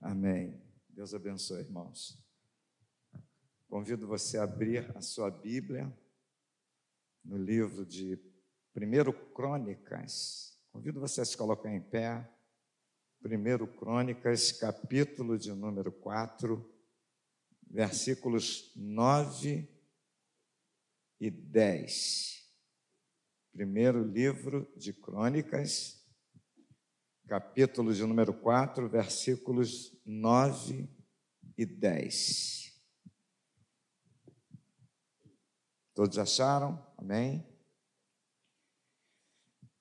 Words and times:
Amém. 0.00 0.60
Deus 0.88 1.14
abençoe, 1.14 1.60
irmãos. 1.60 2.18
Convido 3.68 4.06
você 4.06 4.38
a 4.38 4.44
abrir 4.44 4.96
a 4.96 5.00
sua 5.00 5.30
Bíblia 5.30 5.92
no 7.24 7.36
livro 7.36 7.84
de 7.84 8.18
1 8.74 9.32
Crônicas. 9.34 10.58
Convido 10.70 11.00
você 11.00 11.20
a 11.20 11.24
se 11.24 11.36
colocar 11.36 11.74
em 11.74 11.80
pé. 11.80 12.30
1 13.24 13.66
Crônicas, 13.78 14.52
capítulo 14.52 15.36
de 15.38 15.52
número 15.52 15.90
4, 15.90 16.64
versículos 17.68 18.72
9 18.76 19.68
e 21.18 21.30
10. 21.30 22.46
Primeiro 23.52 24.04
livro 24.04 24.70
de 24.76 24.92
Crônicas, 24.92 26.05
capítulo 27.26 27.92
de 27.92 28.04
número 28.04 28.32
4, 28.32 28.88
versículos 28.88 29.92
9 30.04 30.88
e 31.58 31.66
10. 31.66 32.72
Todos 35.92 36.18
acharam? 36.18 36.80
Amém? 36.96 37.44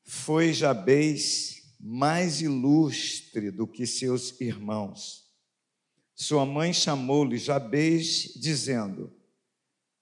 Foi 0.03 0.53
Jabez 0.53 1.75
mais 1.79 2.41
ilustre 2.41 3.51
do 3.51 3.67
que 3.67 3.85
seus 3.85 4.39
irmãos. 4.41 5.31
Sua 6.15 6.45
mãe 6.45 6.73
chamou-lhe 6.73 7.37
Jabez, 7.37 8.33
dizendo: 8.35 9.13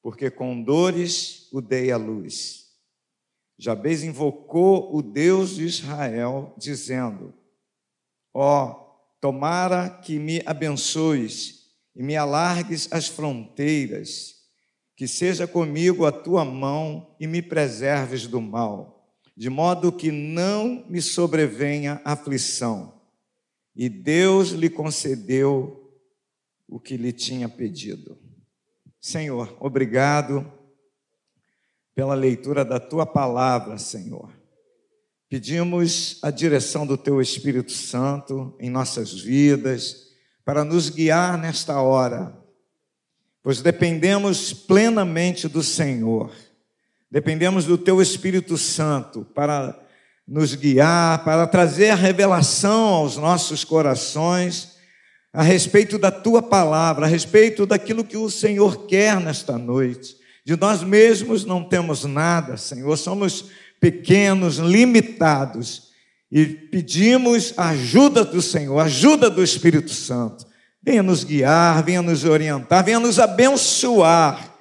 Porque 0.01 0.31
com 0.31 0.63
dores 0.63 1.51
o 1.51 1.59
dei 1.59 1.91
à 1.91 1.97
luz. 1.97 2.62
Jabez 3.57 4.03
invocou 4.03 4.95
o 4.95 5.01
Deus 5.01 5.55
de 5.55 5.65
Israel, 5.65 6.53
dizendo: 6.57 7.33
Ó, 8.33 8.65
oh, 8.65 8.83
tomara 9.21 9.89
que 9.89 10.17
me 10.17 10.41
abençoes 10.45 11.63
e 11.95 12.01
me 12.01 12.15
alargues 12.15 12.91
as 12.91 13.07
fronteiras, 13.07 14.35
que 14.95 15.07
seja 15.07 15.47
comigo 15.47 16.05
a 16.05 16.11
tua 16.11 16.43
mão 16.43 17.15
e 17.19 17.27
me 17.27 17.41
preserves 17.41 18.27
do 18.27 18.41
mal, 18.41 19.07
de 19.35 19.49
modo 19.49 19.91
que 19.91 20.11
não 20.11 20.85
me 20.89 21.01
sobrevenha 21.01 22.01
aflição. 22.03 23.01
E 23.75 23.89
Deus 23.89 24.49
lhe 24.49 24.69
concedeu 24.69 25.91
o 26.67 26.79
que 26.79 26.97
lhe 26.97 27.11
tinha 27.11 27.49
pedido. 27.49 28.17
Senhor, 28.99 29.55
obrigado 29.59 30.51
pela 31.95 32.15
leitura 32.15 32.65
da 32.65 32.79
tua 32.79 33.05
palavra, 33.05 33.77
Senhor. 33.77 34.29
Pedimos 35.29 36.19
a 36.21 36.29
direção 36.29 36.85
do 36.85 36.97
teu 36.97 37.21
Espírito 37.21 37.71
Santo 37.71 38.55
em 38.59 38.69
nossas 38.69 39.13
vidas, 39.13 40.11
para 40.45 40.63
nos 40.63 40.89
guiar 40.89 41.37
nesta 41.37 41.81
hora, 41.81 42.37
pois 43.41 43.61
dependemos 43.61 44.53
plenamente 44.53 45.47
do 45.47 45.63
Senhor, 45.63 46.31
dependemos 47.09 47.65
do 47.65 47.77
teu 47.77 48.01
Espírito 48.01 48.57
Santo 48.57 49.25
para 49.33 49.79
nos 50.27 50.55
guiar, 50.55 51.23
para 51.23 51.47
trazer 51.47 51.95
revelação 51.95 52.95
aos 52.95 53.17
nossos 53.17 53.63
corações 53.63 54.73
a 55.33 55.41
respeito 55.41 55.97
da 55.97 56.11
tua 56.11 56.41
palavra, 56.41 57.05
a 57.05 57.09
respeito 57.09 57.65
daquilo 57.65 58.03
que 58.03 58.17
o 58.17 58.29
Senhor 58.29 58.85
quer 58.85 59.19
nesta 59.19 59.57
noite. 59.57 60.22
De 60.45 60.57
nós 60.57 60.83
mesmos 60.83 61.45
não 61.45 61.63
temos 61.63 62.03
nada, 62.03 62.57
Senhor, 62.57 62.97
somos 62.97 63.45
pequenos, 63.79 64.57
limitados 64.57 65.93
e 66.31 66.45
pedimos 66.45 67.53
ajuda 67.57 68.25
do 68.25 68.41
Senhor, 68.41 68.79
ajuda 68.79 69.29
do 69.29 69.43
Espírito 69.43 69.91
Santo. 69.91 70.45
Venha 70.81 71.03
nos 71.03 71.23
guiar, 71.23 71.83
venha 71.83 72.01
nos 72.01 72.25
orientar, 72.25 72.83
venha 72.83 72.99
nos 72.99 73.19
abençoar, 73.19 74.53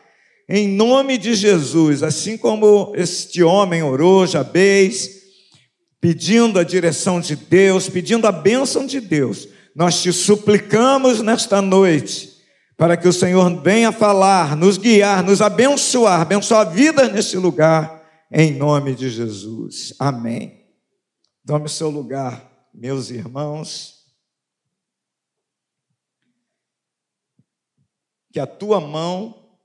em 0.48 0.68
nome 0.68 1.16
de 1.16 1.34
Jesus, 1.34 2.02
assim 2.02 2.36
como 2.36 2.92
este 2.94 3.42
homem 3.42 3.82
orou, 3.82 4.26
Jabez, 4.26 5.22
pedindo 6.00 6.58
a 6.58 6.64
direção 6.64 7.20
de 7.20 7.34
Deus, 7.34 7.88
pedindo 7.88 8.26
a 8.26 8.32
bênção 8.32 8.84
de 8.84 9.00
Deus. 9.00 9.48
Nós 9.74 10.02
te 10.02 10.12
suplicamos 10.12 11.20
nesta 11.22 11.62
noite 11.62 12.31
para 12.82 12.96
que 12.96 13.06
o 13.06 13.12
Senhor 13.12 13.62
venha 13.62 13.92
falar, 13.92 14.56
nos 14.56 14.76
guiar, 14.76 15.22
nos 15.22 15.40
abençoar, 15.40 16.22
abençoar 16.22 16.66
a 16.66 16.70
vida 16.70 17.08
nesse 17.08 17.36
lugar, 17.36 18.26
em 18.28 18.56
nome 18.56 18.92
de 18.92 19.08
Jesus. 19.08 19.94
Amém. 20.00 20.66
Tome 21.46 21.68
seu 21.68 21.88
lugar, 21.88 22.68
meus 22.74 23.08
irmãos. 23.08 24.12
Que 28.32 28.40
a 28.40 28.48
tua 28.48 28.80
mão 28.80 29.56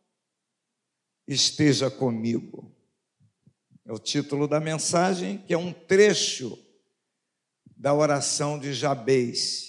esteja 1.27 1.89
comigo. 1.89 2.71
É 3.83 3.91
o 3.91 3.97
título 3.97 4.47
da 4.47 4.59
mensagem, 4.59 5.39
que 5.39 5.55
é 5.55 5.57
um 5.57 5.73
trecho 5.73 6.55
da 7.75 7.95
oração 7.95 8.59
de 8.59 8.75
Jabez. 8.75 9.66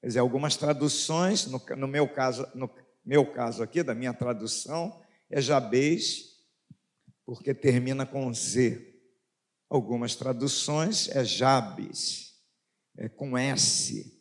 Quer 0.00 0.06
dizer, 0.08 0.18
algumas 0.20 0.56
traduções, 0.56 1.46
no, 1.46 1.60
no, 1.76 1.88
meu 1.88 2.08
caso, 2.08 2.46
no 2.54 2.70
meu 3.04 3.32
caso 3.32 3.62
aqui, 3.62 3.82
da 3.82 3.94
minha 3.94 4.14
tradução, 4.14 5.02
é 5.30 5.40
Jabez, 5.40 6.36
porque 7.26 7.52
termina 7.52 8.06
com 8.06 8.32
Z. 8.32 8.86
Algumas 9.68 10.14
traduções 10.14 11.08
é 11.08 11.24
Jabes, 11.24 12.34
é 12.96 13.08
com 13.08 13.36
S. 13.36 14.16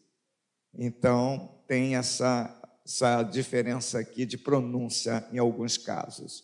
Então, 0.74 1.64
tem 1.68 1.96
essa, 1.96 2.62
essa 2.86 3.24
diferença 3.24 4.00
aqui 4.00 4.26
de 4.26 4.38
pronúncia 4.38 5.28
em 5.32 5.38
alguns 5.38 5.78
casos. 5.78 6.44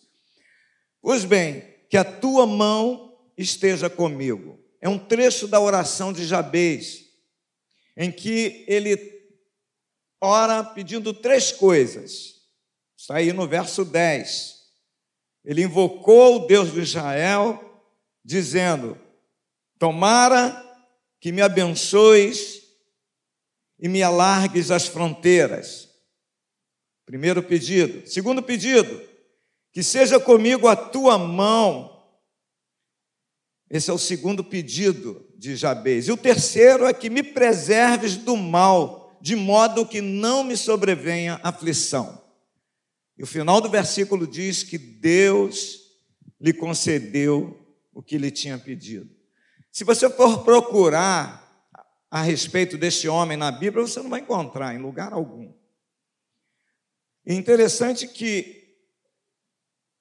Pois 1.02 1.24
bem, 1.24 1.62
que 1.90 1.96
a 1.96 2.04
tua 2.04 2.46
mão 2.46 3.18
esteja 3.36 3.90
comigo. 3.90 4.58
É 4.80 4.88
um 4.88 4.98
trecho 4.98 5.46
da 5.48 5.60
oração 5.60 6.12
de 6.12 6.24
Jabez, 6.24 7.04
em 7.96 8.10
que 8.10 8.64
ele 8.66 9.13
ora 10.24 10.64
pedindo 10.64 11.12
três 11.12 11.52
coisas. 11.52 12.34
Está 12.96 13.16
aí 13.16 13.32
no 13.32 13.46
verso 13.46 13.84
10. 13.84 14.54
Ele 15.44 15.62
invocou 15.62 16.36
o 16.36 16.46
Deus 16.46 16.72
de 16.72 16.80
Israel, 16.80 17.82
dizendo: 18.24 18.98
Tomara 19.78 20.62
que 21.20 21.30
me 21.30 21.42
abençoes 21.42 22.62
e 23.78 23.88
me 23.88 24.02
alargues 24.02 24.70
as 24.70 24.86
fronteiras. 24.86 25.90
Primeiro 27.04 27.42
pedido. 27.42 28.08
Segundo 28.08 28.42
pedido, 28.42 29.02
que 29.70 29.82
seja 29.82 30.18
comigo 30.18 30.66
a 30.66 30.74
tua 30.74 31.18
mão. 31.18 31.92
Esse 33.68 33.90
é 33.90 33.92
o 33.92 33.98
segundo 33.98 34.42
pedido 34.42 35.28
de 35.36 35.56
Jabez. 35.56 36.08
E 36.08 36.12
o 36.12 36.16
terceiro 36.16 36.86
é 36.86 36.94
que 36.94 37.10
me 37.10 37.22
preserves 37.22 38.16
do 38.16 38.36
mal 38.36 39.03
de 39.24 39.34
modo 39.34 39.86
que 39.86 40.02
não 40.02 40.44
me 40.44 40.54
sobrevenha 40.54 41.40
aflição. 41.42 42.22
E 43.16 43.22
o 43.22 43.26
final 43.26 43.58
do 43.58 43.70
versículo 43.70 44.26
diz 44.26 44.62
que 44.62 44.76
Deus 44.76 45.78
lhe 46.38 46.52
concedeu 46.52 47.58
o 47.94 48.02
que 48.02 48.18
lhe 48.18 48.30
tinha 48.30 48.58
pedido. 48.58 49.08
Se 49.72 49.82
você 49.82 50.10
for 50.10 50.44
procurar 50.44 51.42
a 52.10 52.20
respeito 52.20 52.76
deste 52.76 53.08
homem 53.08 53.34
na 53.34 53.50
Bíblia, 53.50 53.86
você 53.86 54.02
não 54.02 54.10
vai 54.10 54.20
encontrar 54.20 54.74
em 54.74 54.78
lugar 54.78 55.14
algum. 55.14 55.54
E 57.24 57.32
interessante 57.32 58.06
que 58.06 58.76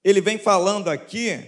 ele 0.03 0.19
vem 0.19 0.37
falando 0.37 0.89
aqui, 0.89 1.39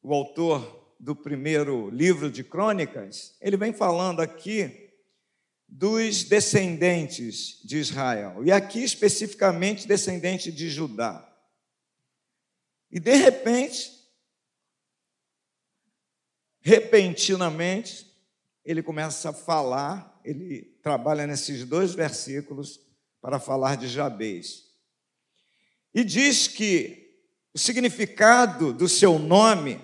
o 0.00 0.14
autor 0.14 0.94
do 1.00 1.16
primeiro 1.16 1.90
livro 1.90 2.30
de 2.30 2.44
Crônicas, 2.44 3.36
ele 3.40 3.56
vem 3.56 3.72
falando 3.72 4.20
aqui 4.20 4.89
dos 5.70 6.24
descendentes 6.24 7.60
de 7.64 7.78
Israel, 7.78 8.44
e 8.44 8.50
aqui 8.50 8.82
especificamente 8.82 9.86
descendente 9.86 10.50
de 10.50 10.68
Judá. 10.68 11.26
E 12.90 12.98
de 12.98 13.14
repente, 13.14 13.90
repentinamente, 16.60 18.06
ele 18.64 18.82
começa 18.82 19.30
a 19.30 19.32
falar, 19.32 20.20
ele 20.24 20.76
trabalha 20.82 21.26
nesses 21.26 21.64
dois 21.64 21.94
versículos 21.94 22.80
para 23.20 23.38
falar 23.38 23.76
de 23.76 23.86
Jabez. 23.86 24.64
E 25.94 26.02
diz 26.02 26.48
que 26.48 27.16
o 27.54 27.58
significado 27.58 28.72
do 28.72 28.88
seu 28.88 29.18
nome, 29.18 29.80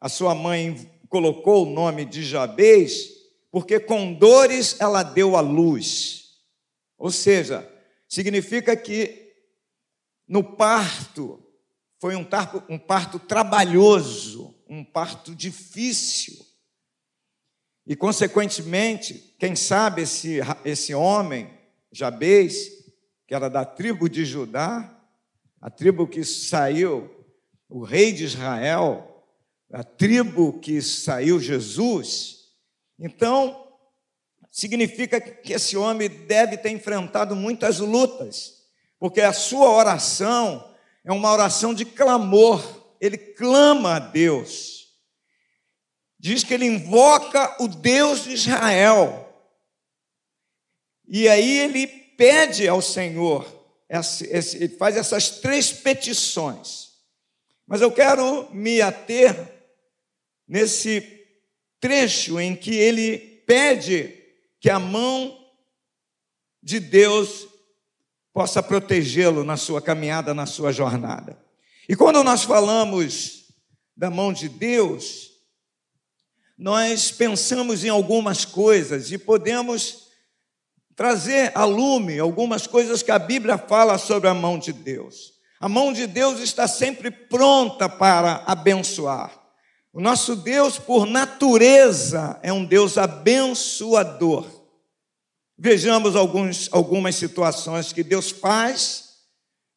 a 0.00 0.08
sua 0.08 0.34
mãe 0.34 0.90
colocou 1.08 1.64
o 1.64 1.70
nome 1.70 2.04
de 2.04 2.24
Jabez, 2.24 3.17
porque 3.50 3.80
com 3.80 4.12
dores 4.12 4.76
ela 4.80 5.02
deu 5.02 5.36
a 5.36 5.40
luz. 5.40 6.38
Ou 6.96 7.10
seja, 7.10 7.68
significa 8.08 8.76
que 8.76 9.32
no 10.26 10.42
parto 10.42 11.42
foi 12.00 12.14
um 12.14 12.24
parto, 12.24 12.62
um 12.68 12.78
parto 12.78 13.18
trabalhoso, 13.18 14.54
um 14.68 14.84
parto 14.84 15.34
difícil. 15.34 16.46
E, 17.86 17.96
consequentemente, 17.96 19.34
quem 19.38 19.56
sabe 19.56 20.02
esse, 20.02 20.40
esse 20.64 20.94
homem, 20.94 21.50
Jabez, 21.90 22.68
que 23.26 23.34
era 23.34 23.48
da 23.48 23.64
tribo 23.64 24.08
de 24.08 24.24
Judá, 24.24 24.94
a 25.60 25.70
tribo 25.70 26.06
que 26.06 26.22
saiu, 26.22 27.10
o 27.68 27.82
rei 27.82 28.12
de 28.12 28.24
Israel, 28.24 29.24
a 29.72 29.82
tribo 29.82 30.58
que 30.60 30.80
saiu 30.80 31.40
Jesus. 31.40 32.37
Então, 32.98 33.68
significa 34.50 35.20
que 35.20 35.52
esse 35.52 35.76
homem 35.76 36.08
deve 36.08 36.56
ter 36.56 36.70
enfrentado 36.70 37.36
muitas 37.36 37.78
lutas, 37.78 38.64
porque 38.98 39.20
a 39.20 39.32
sua 39.32 39.70
oração 39.70 40.74
é 41.04 41.12
uma 41.12 41.30
oração 41.32 41.72
de 41.72 41.84
clamor, 41.84 42.60
ele 43.00 43.16
clama 43.16 43.96
a 43.96 43.98
Deus. 43.98 44.88
Diz 46.18 46.42
que 46.42 46.52
ele 46.52 46.66
invoca 46.66 47.62
o 47.62 47.68
Deus 47.68 48.24
de 48.24 48.32
Israel. 48.32 49.24
E 51.06 51.28
aí 51.28 51.58
ele 51.58 51.86
pede 51.86 52.66
ao 52.66 52.82
Senhor, 52.82 53.46
ele 53.88 54.76
faz 54.76 54.96
essas 54.96 55.30
três 55.40 55.72
petições. 55.72 56.88
Mas 57.66 57.80
eu 57.80 57.92
quero 57.92 58.52
me 58.52 58.80
ater 58.80 59.34
nesse 60.48 61.17
trecho 61.80 62.40
em 62.40 62.54
que 62.54 62.74
ele 62.74 63.18
pede 63.46 64.14
que 64.60 64.68
a 64.70 64.78
mão 64.78 65.38
de 66.62 66.80
Deus 66.80 67.46
possa 68.32 68.62
protegê-lo 68.62 69.44
na 69.44 69.56
sua 69.56 69.80
caminhada, 69.80 70.34
na 70.34 70.46
sua 70.46 70.72
jornada. 70.72 71.38
E 71.88 71.96
quando 71.96 72.22
nós 72.22 72.44
falamos 72.44 73.46
da 73.96 74.10
mão 74.10 74.32
de 74.32 74.48
Deus, 74.48 75.30
nós 76.56 77.10
pensamos 77.10 77.84
em 77.84 77.88
algumas 77.88 78.44
coisas 78.44 79.10
e 79.12 79.18
podemos 79.18 80.08
trazer 80.94 81.52
a 81.54 81.64
lume 81.64 82.18
algumas 82.18 82.66
coisas 82.66 83.02
que 83.02 83.10
a 83.12 83.18
Bíblia 83.18 83.56
fala 83.56 83.96
sobre 83.96 84.28
a 84.28 84.34
mão 84.34 84.58
de 84.58 84.72
Deus. 84.72 85.34
A 85.60 85.68
mão 85.68 85.92
de 85.92 86.06
Deus 86.06 86.40
está 86.40 86.66
sempre 86.66 87.10
pronta 87.10 87.88
para 87.88 88.42
abençoar. 88.46 89.37
O 89.98 90.00
nosso 90.00 90.36
Deus, 90.36 90.78
por 90.78 91.06
natureza, 91.06 92.38
é 92.40 92.52
um 92.52 92.64
Deus 92.64 92.96
abençoador. 92.96 94.46
Vejamos 95.58 96.14
alguns, 96.14 96.68
algumas 96.70 97.16
situações 97.16 97.92
que 97.92 98.04
Deus 98.04 98.30
faz 98.30 99.16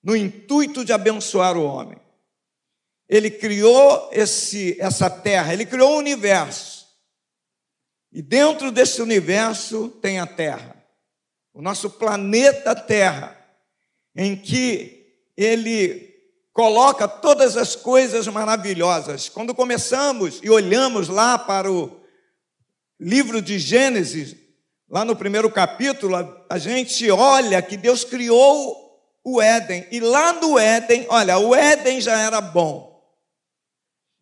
no 0.04 0.16
intuito 0.16 0.86
de 0.86 0.94
abençoar 0.94 1.58
o 1.58 1.66
homem. 1.66 1.98
Ele 3.10 3.32
criou 3.32 4.12
esse, 4.14 4.80
essa 4.80 5.10
terra, 5.10 5.54
ele 5.54 5.66
criou 5.66 5.96
o 5.96 5.98
universo. 5.98 6.86
E 8.12 8.22
dentro 8.22 8.72
desse 8.72 9.02
universo 9.02 9.90
tem 10.04 10.20
a 10.20 10.28
terra, 10.28 10.76
o 11.52 11.64
nosso 11.64 11.90
planeta 11.90 12.76
Terra, 12.76 13.44
em 14.16 14.36
que 14.36 15.16
ele 15.36 16.11
coloca 16.54 17.08
todas 17.08 17.56
as 17.58 17.76
coisas 17.76 18.28
maravilhosas. 18.28 19.30
Quando 19.30 19.56
começamos 19.56 20.40
e 20.44 20.50
olhamos 20.50 21.08
lá 21.08 21.38
para 21.38 21.72
o 21.72 22.02
livro 23.00 23.42
de 23.42 23.58
Gênesis, 23.58 24.36
lá 24.90 25.06
no 25.06 25.16
primeiro 25.16 25.50
capítulo, 25.50 26.16
a 26.50 26.58
gente 26.58 27.10
olha 27.10 27.62
que 27.62 27.78
Deus 27.78 28.04
criou 28.04 28.76
o 29.24 29.42
Éden. 29.42 29.88
E 29.92 30.00
lá 30.00 30.34
no 30.34 30.58
Éden, 30.58 31.06
olha, 31.10 31.38
o 31.38 31.56
Éden 31.56 32.02
já 32.02 32.20
era 32.20 32.42
bom. 32.42 32.92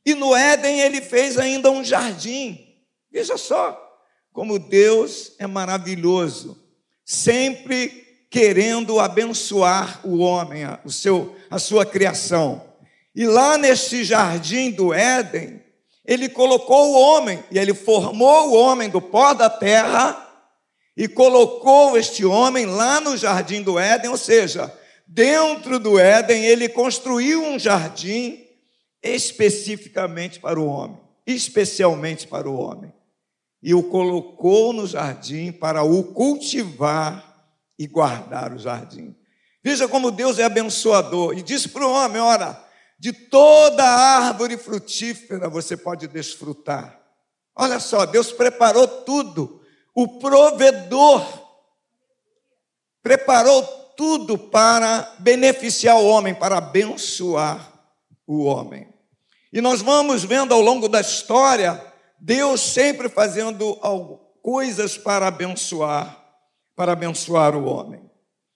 E 0.05 0.13
no 0.13 0.35
Éden 0.35 0.79
ele 0.79 1.01
fez 1.01 1.37
ainda 1.37 1.69
um 1.71 1.83
jardim. 1.83 2.57
Veja 3.11 3.37
só 3.37 3.85
como 4.31 4.59
Deus 4.59 5.35
é 5.39 5.47
maravilhoso. 5.47 6.57
Sempre 7.03 8.08
querendo 8.29 8.99
abençoar 8.99 10.01
o 10.03 10.19
homem, 10.19 10.61
o 10.85 10.91
seu, 10.91 11.35
a 11.49 11.57
sua 11.57 11.85
criação. 11.85 12.63
E 13.15 13.25
lá 13.25 13.57
neste 13.57 14.03
jardim 14.03 14.71
do 14.71 14.93
Éden, 14.93 15.61
ele 16.05 16.29
colocou 16.29 16.91
o 16.91 16.99
homem, 16.99 17.43
e 17.51 17.57
ele 17.57 17.73
formou 17.73 18.49
o 18.49 18.53
homem 18.53 18.89
do 18.89 19.01
pó 19.01 19.33
da 19.33 19.49
terra 19.49 20.27
e 20.95 21.07
colocou 21.07 21.97
este 21.97 22.25
homem 22.25 22.65
lá 22.65 22.99
no 22.99 23.15
jardim 23.15 23.61
do 23.61 23.79
Éden, 23.79 24.09
ou 24.09 24.17
seja, 24.17 24.71
dentro 25.07 25.79
do 25.79 25.97
Éden, 25.97 26.45
ele 26.45 26.69
construiu 26.69 27.43
um 27.43 27.57
jardim 27.57 28.45
especificamente 29.01 30.39
para 30.39 30.59
o 30.59 30.65
homem, 30.67 30.99
especialmente 31.25 32.27
para 32.27 32.49
o 32.49 32.59
homem. 32.59 32.91
E 33.61 33.73
o 33.73 33.83
colocou 33.83 34.71
no 34.71 34.85
jardim 34.85 35.51
para 35.51 35.83
o 35.83 36.03
cultivar 36.03 37.28
e 37.79 37.87
guardar 37.87 38.51
o 38.51 38.59
jardim. 38.59 39.15
Veja 39.63 39.87
como 39.87 40.11
Deus 40.11 40.37
é 40.37 40.43
abençoador. 40.43 41.37
E 41.37 41.41
disse 41.41 41.69
para 41.69 41.87
o 41.87 41.91
homem: 41.91 42.21
ora, 42.21 42.61
de 42.99 43.13
toda 43.13 43.83
árvore 43.83 44.57
frutífera 44.57 45.49
você 45.49 45.77
pode 45.77 46.07
desfrutar. 46.07 46.99
Olha 47.55 47.79
só, 47.79 48.05
Deus 48.05 48.33
preparou 48.33 48.85
tudo. 48.87 49.61
O 49.95 50.19
provedor 50.19 51.25
preparou 53.01 53.63
tudo 53.95 54.37
para 54.37 55.15
beneficiar 55.19 55.97
o 55.97 56.05
homem, 56.05 56.35
para 56.35 56.57
abençoar 56.57 57.73
o 58.27 58.43
homem. 58.43 58.93
E 59.51 59.61
nós 59.61 59.81
vamos 59.81 60.23
vendo 60.23 60.53
ao 60.53 60.61
longo 60.61 60.87
da 60.87 61.01
história 61.01 61.89
Deus 62.19 62.59
sempre 62.59 63.07
fazendo 63.07 63.79
coisas 64.41 64.97
para 64.97 65.27
abençoar 65.27 66.18
para 66.79 66.93
abençoar 66.93 67.57
o 67.57 67.65
homem. 67.65 68.09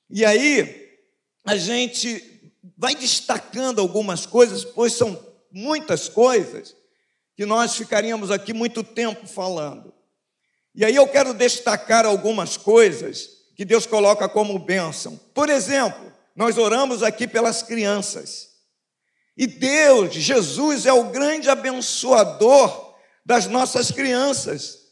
E 0.09 0.23
aí, 0.23 0.97
a 1.43 1.57
gente 1.57 2.53
vai 2.77 2.95
destacando 2.95 3.81
algumas 3.81 4.25
coisas, 4.25 4.63
pois 4.63 4.93
são 4.93 5.21
muitas 5.51 6.07
coisas, 6.07 6.73
que 7.35 7.45
nós 7.45 7.75
ficaríamos 7.75 8.31
aqui 8.31 8.53
muito 8.53 8.81
tempo 8.81 9.27
falando. 9.27 9.93
E 10.73 10.85
aí 10.85 10.95
eu 10.95 11.05
quero 11.05 11.33
destacar 11.33 12.05
algumas 12.05 12.55
coisas 12.55 13.27
que 13.57 13.65
Deus 13.65 13.85
coloca 13.85 14.29
como 14.29 14.57
bênção. 14.57 15.19
Por 15.33 15.49
exemplo, 15.49 16.09
nós 16.33 16.57
oramos 16.57 17.03
aqui 17.03 17.27
pelas 17.27 17.61
crianças. 17.61 18.51
E 19.35 19.45
Deus, 19.45 20.13
Jesus, 20.13 20.85
é 20.85 20.93
o 20.93 21.09
grande 21.09 21.49
abençoador 21.49 22.95
das 23.25 23.47
nossas 23.47 23.91
crianças. 23.91 24.82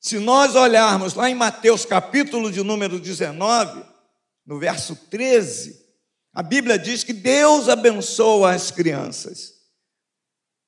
Se 0.00 0.18
nós 0.20 0.54
olharmos 0.54 1.14
lá 1.14 1.28
em 1.28 1.34
Mateus 1.34 1.84
capítulo 1.84 2.52
de 2.52 2.62
número 2.62 3.00
19, 3.00 3.84
no 4.46 4.58
verso 4.58 4.94
13, 4.94 5.84
a 6.32 6.42
Bíblia 6.42 6.78
diz 6.78 7.02
que 7.02 7.12
Deus 7.12 7.68
abençoa 7.68 8.54
as 8.54 8.70
crianças. 8.70 9.54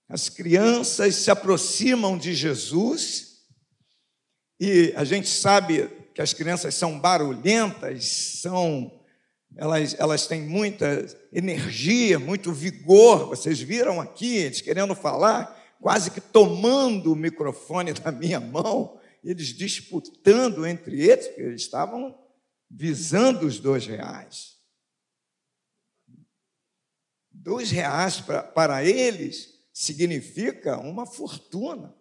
As 0.08 0.28
crianças 0.28 1.14
se 1.14 1.30
aproximam 1.30 2.18
de 2.18 2.34
Jesus 2.34 3.44
e 4.58 4.92
a 4.96 5.04
gente 5.04 5.28
sabe 5.28 5.88
que 6.12 6.20
as 6.20 6.32
crianças 6.32 6.74
são 6.74 6.98
barulhentas, 6.98 8.04
são 8.42 8.90
elas, 9.56 9.94
elas 9.96 10.26
têm 10.26 10.42
muita 10.42 11.06
energia, 11.32 12.18
muito 12.18 12.52
vigor. 12.52 13.28
Vocês 13.28 13.60
viram 13.60 14.00
aqui 14.00 14.36
eles 14.38 14.60
querendo 14.60 14.94
falar, 14.96 15.56
quase 15.80 16.10
que 16.10 16.20
tomando 16.20 17.12
o 17.12 17.16
microfone 17.16 17.92
da 18.02 18.10
minha 18.10 18.40
mão 18.40 18.99
eles 19.22 19.48
disputando 19.48 20.66
entre 20.66 21.00
eles, 21.00 21.26
porque 21.26 21.42
eles 21.42 21.62
estavam 21.62 22.18
visando 22.70 23.46
os 23.46 23.58
dois 23.58 23.86
reais. 23.86 24.58
Dois 27.30 27.70
reais 27.70 28.20
pra, 28.20 28.42
para 28.42 28.84
eles 28.84 29.60
significa 29.72 30.78
uma 30.78 31.06
fortuna. 31.06 31.94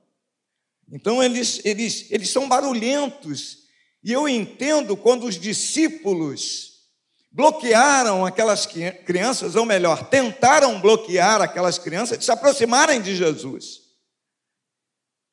Então 0.91 1.23
eles, 1.23 1.61
eles, 1.63 2.11
eles 2.11 2.29
são 2.29 2.47
barulhentos. 2.47 3.69
E 4.03 4.11
eu 4.11 4.27
entendo 4.27 4.97
quando 4.97 5.25
os 5.25 5.39
discípulos 5.39 6.89
bloquearam 7.31 8.25
aquelas 8.25 8.65
crianças, 8.65 9.55
ou 9.55 9.65
melhor, 9.65 10.09
tentaram 10.09 10.79
bloquear 10.81 11.41
aquelas 11.41 11.77
crianças 11.77 12.17
de 12.17 12.25
se 12.25 12.31
aproximarem 12.31 13.01
de 13.01 13.15
Jesus. 13.15 13.88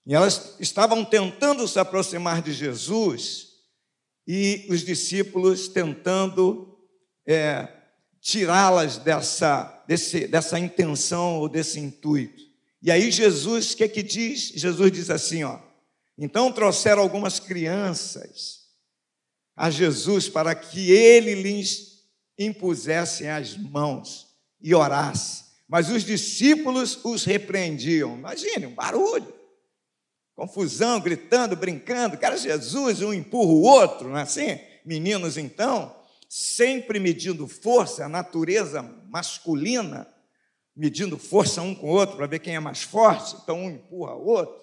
E 0.07 0.15
elas 0.15 0.55
estavam 0.61 1.05
tentando 1.05 1.67
se 1.67 1.79
aproximar 1.81 2.41
de 2.41 2.53
Jesus 2.53 3.49
e 4.27 4.65
os 4.71 4.85
discípulos 4.85 5.67
tentando 5.69 6.79
é, 7.27 7.69
tirá-las 8.21 8.99
dessa, 8.99 9.85
dessa 10.31 10.59
intenção 10.59 11.41
ou 11.41 11.49
desse 11.49 11.81
intuito. 11.81 12.43
E 12.81 12.91
aí 12.91 13.11
Jesus, 13.11 13.73
o 13.73 13.77
que 13.77 13.85
é 13.85 13.89
que 13.89 14.03
diz? 14.03 14.53
Jesus 14.55 14.93
diz 14.93 15.11
assim, 15.11 15.43
ó. 15.43 15.59
Então 16.17 16.53
trouxeram 16.53 17.03
algumas 17.03 17.41
crianças 17.41 18.61
a 19.57 19.71
Jesus 19.71 20.29
para 20.29 20.55
que 20.55 20.91
ele 20.91 21.35
lhes 21.35 22.05
impusesse 22.39 23.27
as 23.27 23.57
mãos 23.57 24.29
e 24.61 24.75
orasse. 24.75 25.45
Mas 25.69 25.91
os 25.91 26.05
discípulos 26.05 27.01
os 27.05 27.25
repreendiam. 27.25 28.17
Imagine, 28.17 28.67
um 28.67 28.75
barulho. 28.75 29.36
Confusão, 30.37 31.01
gritando, 31.01 31.57
brincando, 31.57 32.19
cara, 32.19 32.37
Jesus, 32.37 33.01
um 33.01 33.13
empurra 33.13 33.53
o 33.53 33.63
outro, 33.63 34.11
não 34.11 34.19
é 34.19 34.23
assim? 34.23 34.61
Meninos, 34.85 35.39
então, 35.39 35.97
sempre 36.29 37.01
medindo 37.01 37.49
força, 37.49 38.05
a 38.05 38.09
natureza 38.09 38.83
masculina, 39.09 40.07
medindo 40.77 41.17
força 41.17 41.63
um 41.63 41.75
com 41.75 41.87
o 41.87 41.95
outro 41.95 42.17
para 42.17 42.27
ver 42.27 42.41
quem 42.41 42.55
é 42.55 42.61
mais 42.61 42.83
forte, 42.83 43.35
então 43.43 43.65
um 43.65 43.71
empurra 43.71 44.15
o 44.15 44.27
outro, 44.27 44.55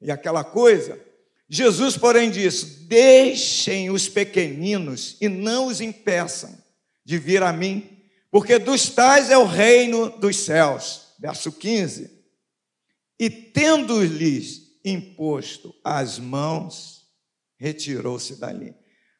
e 0.00 0.10
aquela 0.10 0.44
coisa. 0.44 0.98
Jesus, 1.48 1.98
porém, 1.98 2.30
disse: 2.30 2.84
Deixem 2.86 3.90
os 3.90 4.08
pequeninos 4.08 5.16
e 5.20 5.28
não 5.28 5.66
os 5.66 5.80
impeçam 5.80 6.56
de 7.04 7.18
vir 7.18 7.42
a 7.42 7.52
mim, 7.52 8.00
porque 8.30 8.58
dos 8.58 8.88
tais 8.88 9.30
é 9.30 9.36
o 9.36 9.44
reino 9.44 10.08
dos 10.18 10.36
céus. 10.36 11.08
Verso 11.18 11.52
15. 11.52 12.10
E 13.20 13.30
tendo-lhes 13.30 14.61
imposto 14.84 15.74
as 15.84 16.18
mãos, 16.18 17.06
retirou-se 17.56 18.36
dali. 18.36 18.74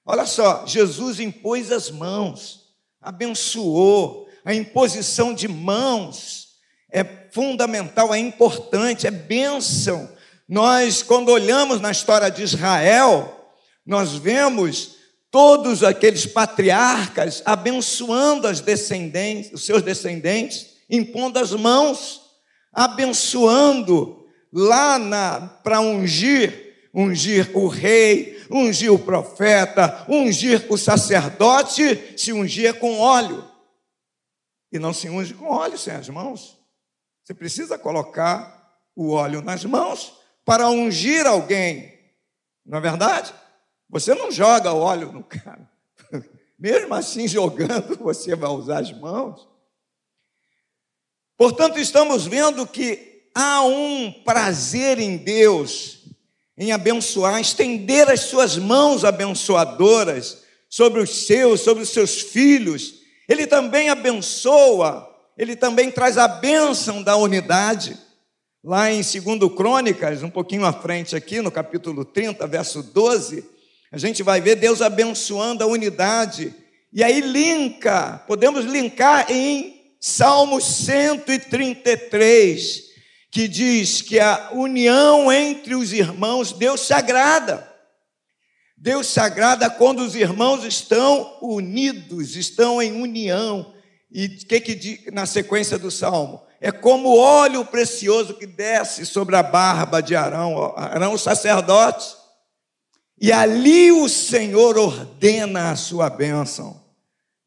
Olha 0.05 0.27
só, 0.27 0.67
Jesus 0.67 1.21
impôs 1.21 1.71
as 1.71 1.91
mãos, 1.91 2.75
abençoou. 3.01 4.29
A 4.45 4.53
imposição 4.53 5.33
de 5.33 5.47
mãos 5.47 6.49
é 6.91 7.05
fundamental, 7.31 8.13
é 8.13 8.19
importante, 8.19 9.07
é 9.07 9.11
bênção. 9.11 10.11
Nós, 10.49 11.03
quando 11.03 11.31
olhamos 11.31 11.81
na 11.81 11.91
história 11.91 12.31
de 12.31 12.43
Israel, 12.43 13.55
nós 13.87 14.15
vemos 14.15 14.97
todos 15.31 15.83
aqueles 15.83 16.27
patriarcas 16.27 17.43
abençoando 17.45 18.47
as 18.47 18.61
descendentes, 18.61 19.53
os 19.53 19.65
seus 19.65 19.81
descendentes, 19.83 20.73
impondo 20.91 21.39
as 21.39 21.53
mãos, 21.53 22.21
abençoando 22.73 24.22
lá 24.53 25.49
para 25.63 25.81
ungir, 25.81 26.91
ungir 26.93 27.57
o 27.57 27.67
rei, 27.69 28.45
ungir 28.51 28.93
o 28.93 28.99
profeta, 28.99 30.05
ungir 30.09 30.67
o 30.71 30.77
sacerdote, 30.77 32.19
se 32.19 32.33
ungir 32.33 32.79
com 32.79 32.99
óleo. 32.99 33.49
E 34.71 34.79
não 34.79 34.93
se 34.93 35.09
unge 35.09 35.35
com 35.35 35.47
óleo 35.47 35.79
sem 35.79 35.95
as 35.95 36.09
mãos. 36.09 36.59
Você 37.25 37.33
precisa 37.33 37.79
colocar 37.79 38.77
o 38.95 39.13
óleo 39.13 39.41
nas 39.41 39.65
mãos 39.65 40.19
para 40.45 40.69
ungir 40.69 41.27
alguém. 41.27 41.99
Não 42.65 42.79
é 42.79 42.81
verdade? 42.81 43.33
Você 43.89 44.15
não 44.15 44.31
joga 44.31 44.73
óleo 44.73 45.13
no 45.13 45.23
cara. 45.23 45.71
Mesmo 46.59 46.95
assim, 46.95 47.27
jogando, 47.27 47.97
você 47.99 48.35
vai 48.35 48.51
usar 48.51 48.81
as 48.81 48.93
mãos. 48.93 49.49
Portanto, 51.37 51.79
estamos 51.79 52.27
vendo 52.27 52.67
que 52.67 53.12
há 53.35 53.63
um 53.63 54.13
prazer 54.25 54.99
em 54.99 55.17
Deus 55.17 56.03
em 56.57 56.71
abençoar, 56.71 57.41
estender 57.41 58.09
as 58.09 58.21
suas 58.21 58.57
mãos 58.57 59.05
abençoadoras 59.05 60.43
sobre 60.69 61.01
os 61.01 61.27
seus, 61.27 61.61
sobre 61.61 61.83
os 61.83 61.91
seus 61.91 62.21
filhos. 62.21 63.01
Ele 63.29 63.45
também 63.47 63.89
abençoa, 63.89 65.09
ele 65.37 65.57
também 65.57 65.91
traz 65.91 66.17
a 66.19 66.29
bênção 66.29 67.03
da 67.03 67.17
unidade. 67.17 67.99
Lá 68.63 68.93
em 68.93 69.01
2 69.01 69.17
Crônicas, 69.57 70.23
um 70.23 70.31
pouquinho 70.31 70.65
à 70.65 70.73
frente 70.73 71.17
aqui, 71.17 71.41
no 71.41 71.51
capítulo 71.51 72.05
30, 72.05 72.47
verso 72.47 72.81
12, 72.81 73.45
a 73.91 73.99
gente 73.99 74.23
vai 74.23 74.41
ver 74.41 74.55
Deus 74.55 74.81
abençoando 74.81 75.65
a 75.65 75.67
unidade. 75.67 76.55
E 76.93 77.03
aí 77.03 77.21
linka, 77.21 78.23
podemos 78.29 78.65
linkar 78.65 79.27
em 79.31 79.83
Salmo 79.99 80.61
133, 80.61 82.92
que 83.33 83.49
diz 83.49 84.03
que 84.03 84.21
a 84.21 84.51
união 84.53 85.33
entre 85.33 85.75
os 85.75 85.95
irmãos, 85.95 86.53
Deus 86.53 86.83
se 86.83 86.93
agrada. 86.93 87.67
Deus 88.77 89.07
se 89.07 89.19
agrada 89.19 89.71
quando 89.71 90.01
os 90.01 90.15
irmãos 90.15 90.65
estão 90.65 91.39
unidos, 91.41 92.37
estão 92.37 92.83
em 92.83 93.01
união. 93.01 93.73
E 94.11 94.27
o 94.27 94.47
que, 94.47 94.61
que 94.61 95.11
na 95.11 95.25
sequência 95.25 95.79
do 95.79 95.91
salmo? 95.91 96.43
É 96.61 96.71
como 96.71 97.17
óleo 97.17 97.65
precioso 97.65 98.35
que 98.35 98.47
desce 98.47 99.07
sobre 99.07 99.35
a 99.35 99.43
barba 99.43 100.03
de 100.03 100.15
Arão, 100.15 100.75
Arão, 100.77 101.17
sacerdote. 101.17 102.15
E 103.19 103.33
ali 103.33 103.91
o 103.91 104.11
Senhor 104.11 104.77
ordena 104.77 105.71
a 105.71 105.77
sua 105.77 106.11
bênção. 106.11 106.79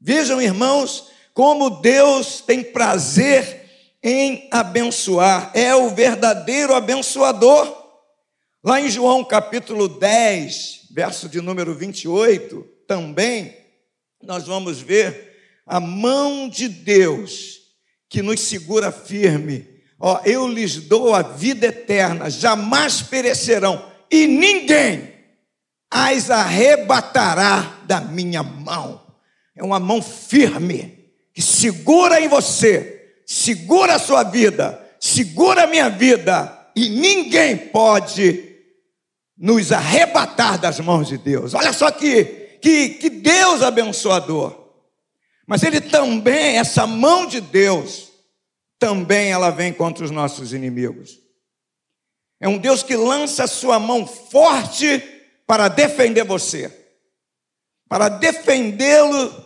Vejam, 0.01 0.41
irmãos, 0.41 1.11
como 1.31 1.69
Deus 1.69 2.41
tem 2.41 2.63
prazer 2.63 3.64
em 4.07 4.47
abençoar, 4.51 5.49
é 5.55 5.75
o 5.75 5.89
verdadeiro 5.89 6.75
abençoador. 6.75 7.75
Lá 8.63 8.79
em 8.79 8.87
João 8.87 9.23
capítulo 9.23 9.87
10, 9.87 10.89
verso 10.91 11.27
de 11.27 11.41
número 11.41 11.73
28, 11.73 12.61
também 12.87 13.57
nós 14.21 14.45
vamos 14.45 14.79
ver 14.79 15.33
a 15.65 15.79
mão 15.79 16.47
de 16.47 16.69
Deus 16.69 17.61
que 18.07 18.21
nos 18.21 18.41
segura 18.41 18.91
firme. 18.91 19.67
Ó, 19.99 20.21
eu 20.23 20.47
lhes 20.47 20.77
dou 20.77 21.15
a 21.15 21.23
vida 21.23 21.65
eterna, 21.65 22.29
jamais 22.29 23.01
perecerão, 23.01 23.91
e 24.11 24.27
ninguém 24.27 25.15
as 25.89 26.29
arrebatará 26.29 27.81
da 27.87 28.01
minha 28.01 28.43
mão. 28.43 29.03
É 29.55 29.63
uma 29.63 29.79
mão 29.79 29.99
firme 29.99 31.09
que 31.33 31.41
segura 31.41 32.21
em 32.21 32.27
você 32.27 32.94
segura 33.25 33.95
a 33.95 33.99
sua 33.99 34.23
vida, 34.23 34.79
segura 34.99 35.63
a 35.63 35.67
minha 35.67 35.89
vida, 35.89 36.69
e 36.75 36.89
ninguém 36.89 37.57
pode 37.57 38.55
nos 39.37 39.71
arrebatar 39.71 40.59
das 40.59 40.79
mãos 40.79 41.07
de 41.07 41.17
Deus. 41.17 41.53
Olha 41.53 41.73
só 41.73 41.89
que, 41.91 42.25
que, 42.61 42.89
que 42.89 43.09
Deus 43.09 43.61
abençoador. 43.61 44.63
Mas 45.47 45.63
ele 45.63 45.81
também, 45.81 46.57
essa 46.57 46.85
mão 46.87 47.25
de 47.25 47.41
Deus, 47.41 48.11
também 48.79 49.31
ela 49.31 49.49
vem 49.49 49.73
contra 49.73 50.03
os 50.03 50.11
nossos 50.11 50.53
inimigos. 50.53 51.19
É 52.39 52.47
um 52.47 52.57
Deus 52.57 52.83
que 52.83 52.95
lança 52.95 53.45
a 53.45 53.47
sua 53.47 53.79
mão 53.79 54.05
forte 54.05 55.01
para 55.47 55.67
defender 55.67 56.23
você, 56.23 56.71
para 57.87 58.09
defendê-lo 58.09 59.45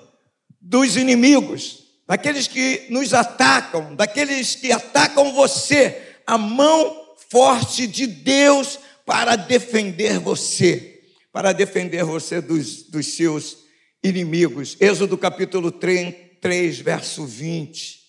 dos 0.61 0.95
inimigos 0.95 1.88
daqueles 2.09 2.47
que 2.47 2.87
nos 2.89 3.13
atacam, 3.13 3.93
daqueles 3.93 4.55
que 4.55 4.71
atacam 4.71 5.31
você, 5.31 6.15
a 6.25 6.39
mão 6.39 7.13
forte 7.29 7.85
de 7.85 8.07
Deus 8.07 8.79
para 9.05 9.35
defender 9.35 10.17
você, 10.17 11.03
para 11.31 11.53
defender 11.53 12.03
você 12.03 12.41
dos, 12.41 12.81
dos 12.81 13.05
seus 13.13 13.59
inimigos. 14.03 14.75
Êxodo 14.79 15.19
capítulo 15.19 15.71
3, 15.71 16.15
3, 16.41 16.79
verso 16.79 17.27
20, 17.27 17.99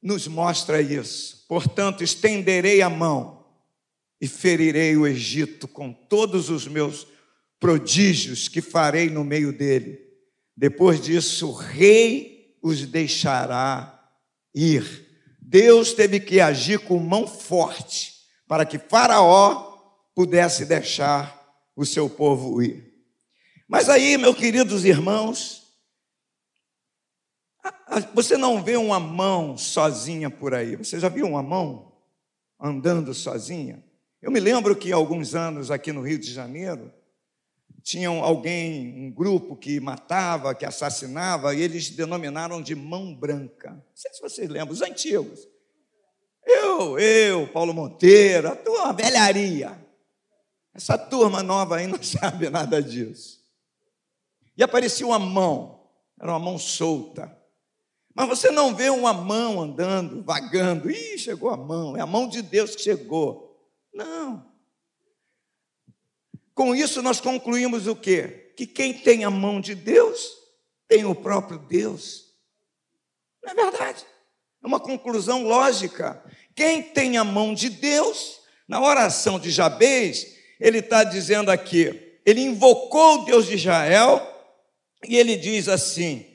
nos 0.00 0.28
mostra 0.28 0.80
isso. 0.80 1.44
Portanto, 1.48 2.04
estenderei 2.04 2.82
a 2.82 2.88
mão 2.88 3.46
e 4.20 4.28
ferirei 4.28 4.96
o 4.96 5.08
Egito 5.08 5.66
com 5.66 5.92
todos 5.92 6.48
os 6.48 6.68
meus 6.68 7.04
prodígios 7.58 8.46
que 8.46 8.60
farei 8.60 9.10
no 9.10 9.24
meio 9.24 9.52
dele. 9.52 9.98
Depois 10.56 11.00
disso, 11.00 11.48
o 11.48 11.52
rei 11.52 12.29
os 12.62 12.86
deixará 12.86 14.08
ir. 14.54 15.08
Deus 15.40 15.92
teve 15.92 16.20
que 16.20 16.40
agir 16.40 16.78
com 16.80 16.98
mão 16.98 17.26
forte 17.26 18.14
para 18.46 18.64
que 18.64 18.78
Faraó 18.78 19.70
pudesse 20.14 20.64
deixar 20.64 21.40
o 21.74 21.84
seu 21.84 22.08
povo 22.08 22.62
ir. 22.62 22.90
Mas 23.68 23.88
aí, 23.88 24.18
meus 24.18 24.36
queridos 24.36 24.84
irmãos, 24.84 25.62
você 28.14 28.36
não 28.36 28.62
vê 28.62 28.76
uma 28.76 29.00
mão 29.00 29.56
sozinha 29.56 30.28
por 30.30 30.54
aí. 30.54 30.76
Você 30.76 30.98
já 30.98 31.08
viu 31.08 31.26
uma 31.26 31.42
mão 31.42 31.92
andando 32.60 33.14
sozinha? 33.14 33.84
Eu 34.20 34.30
me 34.30 34.40
lembro 34.40 34.76
que 34.76 34.92
alguns 34.92 35.34
anos 35.34 35.70
aqui 35.70 35.92
no 35.92 36.02
Rio 36.02 36.18
de 36.18 36.32
Janeiro, 36.32 36.92
tinham 37.90 38.22
alguém, 38.22 38.94
um 38.96 39.10
grupo 39.10 39.56
que 39.56 39.80
matava, 39.80 40.54
que 40.54 40.64
assassinava, 40.64 41.52
e 41.52 41.60
eles 41.60 41.90
denominaram 41.90 42.62
de 42.62 42.72
mão 42.76 43.12
branca. 43.12 43.70
Não 43.70 43.82
sei 43.96 44.12
se 44.12 44.20
vocês 44.20 44.48
lembram, 44.48 44.72
os 44.72 44.80
antigos. 44.80 45.48
Eu, 46.46 46.96
eu, 47.00 47.48
Paulo 47.48 47.74
Monteiro, 47.74 48.48
a 48.48 48.54
tua 48.54 48.92
velharia. 48.92 49.76
Essa 50.72 50.96
turma 50.96 51.42
nova 51.42 51.78
aí 51.78 51.86
não 51.88 52.00
sabe 52.00 52.48
nada 52.48 52.80
disso. 52.80 53.40
E 54.56 54.62
aparecia 54.62 55.06
uma 55.06 55.18
mão, 55.18 55.80
era 56.20 56.30
uma 56.30 56.38
mão 56.38 56.58
solta. 56.58 57.36
Mas 58.14 58.28
você 58.28 58.52
não 58.52 58.72
vê 58.72 58.88
uma 58.88 59.12
mão 59.12 59.60
andando, 59.60 60.22
vagando. 60.22 60.88
Ih, 60.88 61.18
chegou 61.18 61.50
a 61.50 61.56
mão, 61.56 61.96
é 61.96 62.00
a 62.00 62.06
mão 62.06 62.28
de 62.28 62.40
Deus 62.40 62.76
que 62.76 62.82
chegou. 62.82 63.68
Não. 63.92 64.48
Com 66.60 66.76
isso, 66.76 67.00
nós 67.00 67.22
concluímos 67.22 67.86
o 67.86 67.96
quê? 67.96 68.52
Que 68.54 68.66
quem 68.66 68.92
tem 68.92 69.24
a 69.24 69.30
mão 69.30 69.62
de 69.62 69.74
Deus 69.74 70.28
tem 70.86 71.06
o 71.06 71.14
próprio 71.14 71.58
Deus. 71.58 72.34
Não 73.42 73.52
é 73.52 73.54
verdade? 73.54 74.04
É 74.62 74.66
uma 74.66 74.78
conclusão 74.78 75.42
lógica. 75.44 76.22
Quem 76.54 76.82
tem 76.82 77.16
a 77.16 77.24
mão 77.24 77.54
de 77.54 77.70
Deus 77.70 78.40
Na 78.68 78.78
oração 78.78 79.40
de 79.40 79.50
Jabez, 79.50 80.36
ele 80.60 80.80
está 80.80 81.02
dizendo 81.02 81.50
aqui, 81.50 82.20
ele 82.26 82.42
invocou 82.42 83.22
o 83.22 83.24
Deus 83.24 83.46
de 83.46 83.54
Israel 83.54 84.20
e 85.08 85.16
ele 85.16 85.36
diz 85.36 85.66
assim: 85.66 86.26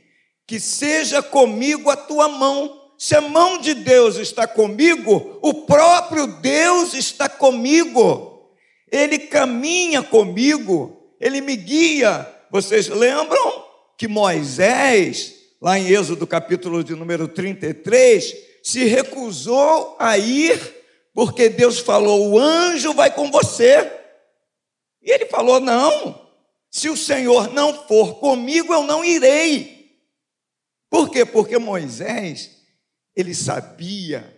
que 0.48 0.60
seja 0.60 1.22
comigo 1.22 1.88
a 1.92 1.96
tua 1.96 2.28
mão. 2.28 2.94
Se 2.98 3.16
a 3.16 3.22
mão 3.22 3.60
de 3.60 3.76
Deus 3.76 4.16
está 4.16 4.48
comigo, 4.48 5.38
o 5.44 5.54
próprio 5.68 6.26
Deus 6.26 6.96
está 6.96 7.30
comigo. 7.30 8.35
Ele 8.96 9.20
caminha 9.20 10.02
comigo, 10.02 11.14
ele 11.20 11.42
me 11.42 11.58
guia. 11.58 12.26
Vocês 12.50 12.88
lembram 12.88 13.66
que 13.98 14.08
Moisés, 14.08 15.36
lá 15.62 15.78
em 15.78 15.90
Êxodo 15.90 16.26
capítulo 16.26 16.82
de 16.82 16.96
número 16.96 17.28
33, 17.28 18.34
se 18.64 18.86
recusou 18.86 19.98
a 20.00 20.18
ir, 20.18 20.58
porque 21.14 21.50
Deus 21.50 21.78
falou: 21.80 22.30
o 22.30 22.40
anjo 22.40 22.94
vai 22.94 23.14
com 23.14 23.30
você. 23.30 23.92
E 25.02 25.12
ele 25.12 25.26
falou: 25.26 25.60
não, 25.60 26.30
se 26.72 26.88
o 26.88 26.96
Senhor 26.96 27.52
não 27.52 27.86
for 27.90 28.16
comigo, 28.22 28.74
eu 28.74 28.84
não 28.84 29.04
irei. 29.04 30.00
Por 30.90 31.10
quê? 31.10 31.26
Porque 31.26 31.58
Moisés, 31.58 32.62
ele 33.14 33.36
sabia 33.36 34.35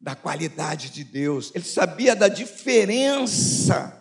da 0.00 0.14
qualidade 0.14 0.90
de 0.90 1.02
Deus, 1.02 1.50
ele 1.54 1.64
sabia 1.64 2.14
da 2.14 2.28
diferença 2.28 3.94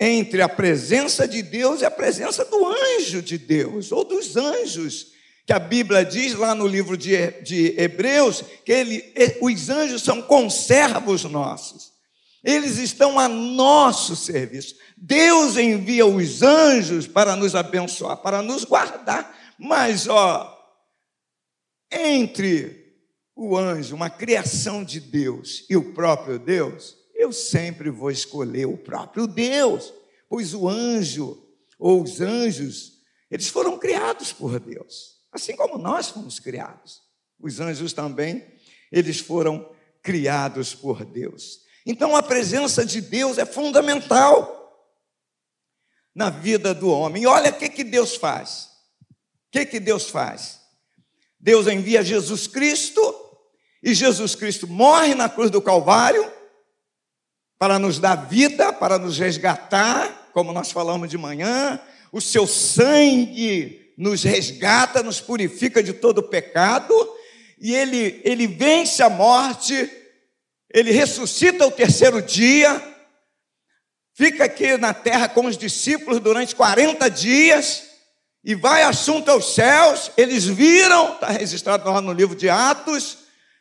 entre 0.00 0.40
a 0.40 0.48
presença 0.48 1.26
de 1.26 1.42
Deus 1.42 1.80
e 1.80 1.84
a 1.84 1.90
presença 1.90 2.44
do 2.44 2.66
anjo 2.66 3.20
de 3.20 3.36
Deus, 3.36 3.90
ou 3.90 4.04
dos 4.04 4.36
anjos, 4.36 5.08
que 5.46 5.52
a 5.52 5.58
Bíblia 5.58 6.04
diz 6.04 6.34
lá 6.34 6.54
no 6.54 6.66
livro 6.66 6.96
de, 6.96 7.30
de 7.42 7.74
Hebreus, 7.80 8.42
que 8.64 8.72
ele, 8.72 9.14
os 9.40 9.68
anjos 9.68 10.02
são 10.02 10.22
conservos 10.22 11.24
nossos, 11.24 11.92
eles 12.44 12.78
estão 12.78 13.18
a 13.18 13.28
nosso 13.28 14.14
serviço. 14.14 14.76
Deus 14.96 15.56
envia 15.56 16.06
os 16.06 16.42
anjos 16.42 17.06
para 17.06 17.34
nos 17.34 17.54
abençoar, 17.54 18.18
para 18.18 18.40
nos 18.40 18.64
guardar. 18.64 19.36
Mas, 19.58 20.06
ó, 20.06 20.56
entre 21.90 22.77
o 23.40 23.56
anjo, 23.56 23.94
uma 23.94 24.10
criação 24.10 24.82
de 24.82 24.98
Deus, 24.98 25.64
e 25.70 25.76
o 25.76 25.94
próprio 25.94 26.40
Deus, 26.40 26.96
eu 27.14 27.32
sempre 27.32 27.88
vou 27.88 28.10
escolher 28.10 28.66
o 28.66 28.76
próprio 28.76 29.28
Deus, 29.28 29.94
pois 30.28 30.54
o 30.54 30.68
anjo 30.68 31.40
ou 31.78 32.02
os 32.02 32.20
anjos, 32.20 32.94
eles 33.30 33.46
foram 33.46 33.78
criados 33.78 34.32
por 34.32 34.58
Deus, 34.58 35.20
assim 35.30 35.54
como 35.54 35.78
nós 35.78 36.08
fomos 36.08 36.40
criados. 36.40 37.00
Os 37.38 37.60
anjos 37.60 37.92
também, 37.92 38.44
eles 38.90 39.20
foram 39.20 39.70
criados 40.02 40.74
por 40.74 41.04
Deus. 41.04 41.60
Então 41.86 42.16
a 42.16 42.22
presença 42.24 42.84
de 42.84 43.00
Deus 43.00 43.38
é 43.38 43.46
fundamental 43.46 44.56
na 46.12 46.28
vida 46.28 46.74
do 46.74 46.90
homem. 46.90 47.22
E 47.22 47.26
olha 47.28 47.52
o 47.52 47.56
que, 47.56 47.68
que 47.68 47.84
Deus 47.84 48.16
faz. 48.16 48.68
O 49.46 49.50
que, 49.52 49.64
que 49.64 49.78
Deus 49.78 50.10
faz? 50.10 50.58
Deus 51.38 51.68
envia 51.68 52.02
Jesus 52.02 52.48
Cristo 52.48 53.27
e 53.82 53.94
Jesus 53.94 54.34
Cristo 54.34 54.66
morre 54.66 55.14
na 55.14 55.28
cruz 55.28 55.50
do 55.50 55.62
Calvário 55.62 56.30
para 57.58 57.78
nos 57.78 57.98
dar 57.98 58.14
vida, 58.14 58.72
para 58.72 58.98
nos 58.98 59.18
resgatar, 59.18 60.30
como 60.32 60.52
nós 60.52 60.70
falamos 60.70 61.08
de 61.08 61.18
manhã. 61.18 61.80
O 62.12 62.20
seu 62.20 62.46
sangue 62.46 63.92
nos 63.96 64.22
resgata, 64.22 65.02
nos 65.02 65.20
purifica 65.20 65.82
de 65.82 65.92
todo 65.92 66.22
pecado 66.22 66.94
e 67.60 67.74
ele, 67.74 68.20
ele 68.24 68.46
vence 68.46 69.02
a 69.02 69.10
morte, 69.10 69.90
ele 70.72 70.92
ressuscita 70.92 71.66
o 71.66 71.70
terceiro 71.70 72.22
dia, 72.22 72.80
fica 74.14 74.44
aqui 74.44 74.76
na 74.76 74.94
terra 74.94 75.28
com 75.28 75.46
os 75.46 75.58
discípulos 75.58 76.20
durante 76.20 76.54
40 76.54 77.08
dias 77.10 77.88
e 78.44 78.54
vai 78.54 78.84
assunto 78.84 79.28
aos 79.30 79.54
céus, 79.54 80.12
eles 80.16 80.44
viram, 80.44 81.14
está 81.14 81.28
registrado 81.28 81.90
lá 81.90 82.00
no 82.00 82.12
livro 82.12 82.36
de 82.36 82.48
Atos, 82.48 83.18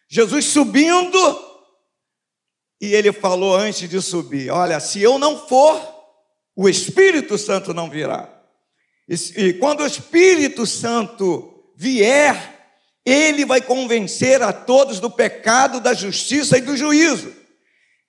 Jesus 0.10 0.46
subindo, 0.46 1.48
e 2.80 2.93
ele 2.93 3.12
falou 3.12 3.56
antes 3.56 3.89
de 3.89 4.02
subir: 4.02 4.50
Olha, 4.50 4.80
se 4.80 5.02
eu 5.02 5.20
não 5.20 5.48
for, 5.48 5.82
o 6.56 6.70
Espírito 6.70 7.38
Santo 7.38 7.74
não 7.74 7.89
virá. 7.89 8.34
E, 9.08 9.54
quando 9.54 9.82
o 9.82 9.88
Espírito 9.88 10.65
Santo 10.65 11.72
vier, 11.76 12.58
ele 13.06 13.46
vai 13.46 13.62
convencer 13.62 14.41
a 14.41 14.52
todos 14.52 15.00
do 15.00 15.10
pecado, 15.10 15.80
da 15.80 15.93
justiça 15.93 16.58
e 16.58 16.62
do 16.62 16.76
juízo. 16.76 17.34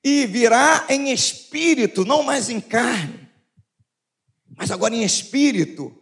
E 0.02 0.26
virá 0.26 0.86
em 0.88 1.12
espírito, 1.12 2.04
não 2.04 2.22
mais 2.22 2.48
em 2.48 2.60
carne, 2.60 3.28
mas 4.56 4.70
agora 4.70 4.94
em 4.94 5.04
espírito. 5.04 5.96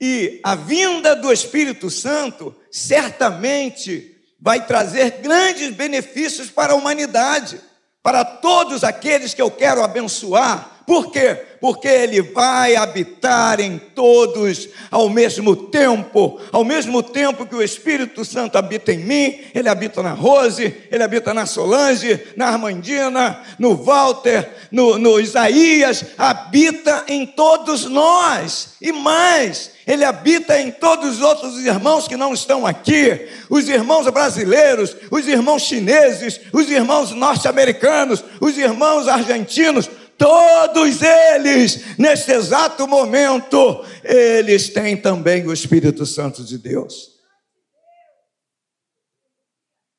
E 0.00 0.40
a 0.44 0.54
vinda 0.54 1.16
do 1.16 1.32
Espírito 1.32 1.88
Santo 1.88 2.54
certamente 2.70 4.15
vai 4.38 4.66
trazer 4.66 5.18
grandes 5.22 5.74
benefícios 5.74 6.50
para 6.50 6.72
a 6.72 6.76
humanidade, 6.76 7.60
para 8.02 8.24
todos 8.24 8.84
aqueles 8.84 9.34
que 9.34 9.42
eu 9.42 9.50
quero 9.50 9.82
abençoar, 9.82 10.75
por 10.86 11.10
quê? 11.10 11.36
Porque 11.60 11.88
Ele 11.88 12.22
vai 12.22 12.76
habitar 12.76 13.58
em 13.58 13.76
todos 13.76 14.68
ao 14.88 15.08
mesmo 15.08 15.56
tempo. 15.56 16.40
Ao 16.52 16.64
mesmo 16.64 17.02
tempo 17.02 17.44
que 17.44 17.56
o 17.56 17.62
Espírito 17.62 18.24
Santo 18.24 18.56
habita 18.56 18.92
em 18.92 18.98
mim, 18.98 19.40
Ele 19.52 19.68
habita 19.68 20.00
na 20.00 20.12
Rose, 20.12 20.76
Ele 20.88 21.02
habita 21.02 21.34
na 21.34 21.44
Solange, 21.44 22.20
na 22.36 22.46
Armandina, 22.46 23.42
no 23.58 23.74
Walter, 23.74 24.48
no, 24.70 24.96
no 24.96 25.18
Isaías, 25.18 26.04
habita 26.16 27.04
em 27.08 27.26
todos 27.26 27.86
nós. 27.86 28.76
E 28.80 28.92
mais, 28.92 29.72
Ele 29.88 30.04
habita 30.04 30.60
em 30.60 30.70
todos 30.70 31.16
os 31.16 31.20
outros 31.20 31.58
irmãos 31.64 32.06
que 32.06 32.16
não 32.16 32.32
estão 32.32 32.64
aqui, 32.64 33.28
os 33.50 33.68
irmãos 33.68 34.08
brasileiros, 34.08 34.96
os 35.10 35.26
irmãos 35.26 35.62
chineses, 35.62 36.40
os 36.52 36.70
irmãos 36.70 37.10
norte-americanos, 37.10 38.22
os 38.40 38.56
irmãos 38.56 39.08
argentinos, 39.08 39.90
todos 40.18 41.02
eles, 41.02 41.98
neste 41.98 42.32
exato 42.32 42.86
momento, 42.86 43.84
eles 44.02 44.68
têm 44.68 44.96
também 44.96 45.46
o 45.46 45.52
Espírito 45.52 46.04
Santo 46.06 46.44
de 46.44 46.58
Deus. 46.58 47.16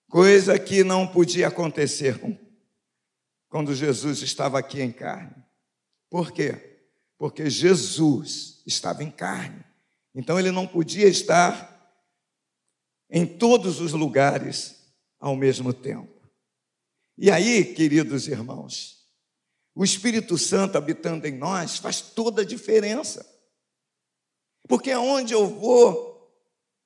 Coisa 0.10 0.58
que 0.58 0.84
não 0.84 1.06
podia 1.06 1.48
acontecer 1.48 2.20
quando 3.50 3.76
Jesus 3.76 4.22
estava 4.22 4.60
aqui 4.60 4.82
em 4.82 4.92
carne. 4.92 5.36
Por 6.10 6.32
quê? 6.32 6.80
Porque 7.18 7.50
Jesus 7.50 8.64
estava 8.66 9.04
em 9.04 9.12
carne. 9.12 9.64
Então 10.16 10.40
ele 10.40 10.52
não 10.52 10.66
podia 10.66 11.08
estar 11.08 11.76
em 13.10 13.26
todos 13.26 13.80
os 13.80 13.94
lugares 13.94 14.94
ao 15.20 15.36
mesmo 15.36 15.74
tempo. 15.74 16.18
E 17.18 17.32
aí, 17.32 17.64
queridos 17.74 18.28
irmãos, 18.28 18.97
o 19.78 19.84
Espírito 19.84 20.40
Santo 20.40 20.76
habitando 20.76 21.28
em 21.28 21.38
nós 21.38 21.78
faz 21.78 22.02
toda 22.02 22.42
a 22.42 22.46
diferença. 22.46 23.24
Porque 24.68 24.90
aonde 24.90 25.36
eu 25.36 25.46
vou, 25.46 26.36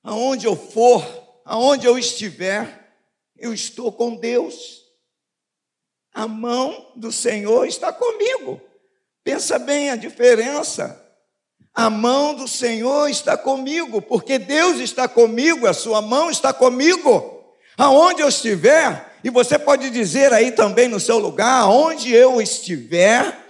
aonde 0.04 0.46
eu 0.46 0.58
for, 0.58 1.02
aonde 1.46 1.88
eu 1.88 1.98
estiver, 1.98 2.94
eu 3.38 3.54
estou 3.54 3.94
com 3.94 4.18
Deus. 4.18 4.82
A 6.14 6.28
mão 6.28 6.92
do 6.98 7.14
Senhor 7.14 7.66
está 7.66 7.94
comigo. 7.94 8.60
Pensa 9.24 9.58
bem 9.58 9.90
a 9.90 9.96
diferença. 9.96 11.02
A 11.74 11.90
mão 11.90 12.36
do 12.36 12.46
Senhor 12.46 13.10
está 13.10 13.38
comigo, 13.38 14.02
porque 14.02 14.38
Deus 14.38 14.80
está 14.80 15.08
comigo, 15.08 15.66
a 15.66 15.74
sua 15.74 16.02
mão 16.02 16.30
está 16.30 16.52
comigo. 16.52 17.56
Aonde 17.78 18.22
eu 18.22 18.28
estiver, 18.28 19.11
e 19.24 19.30
você 19.30 19.60
pode 19.60 19.90
dizer 19.90 20.34
aí 20.34 20.52
também 20.52 20.88
no 20.88 21.00
seu 21.00 21.18
lugar, 21.18 21.68
onde 21.68 22.12
eu 22.12 22.42
estiver, 22.42 23.50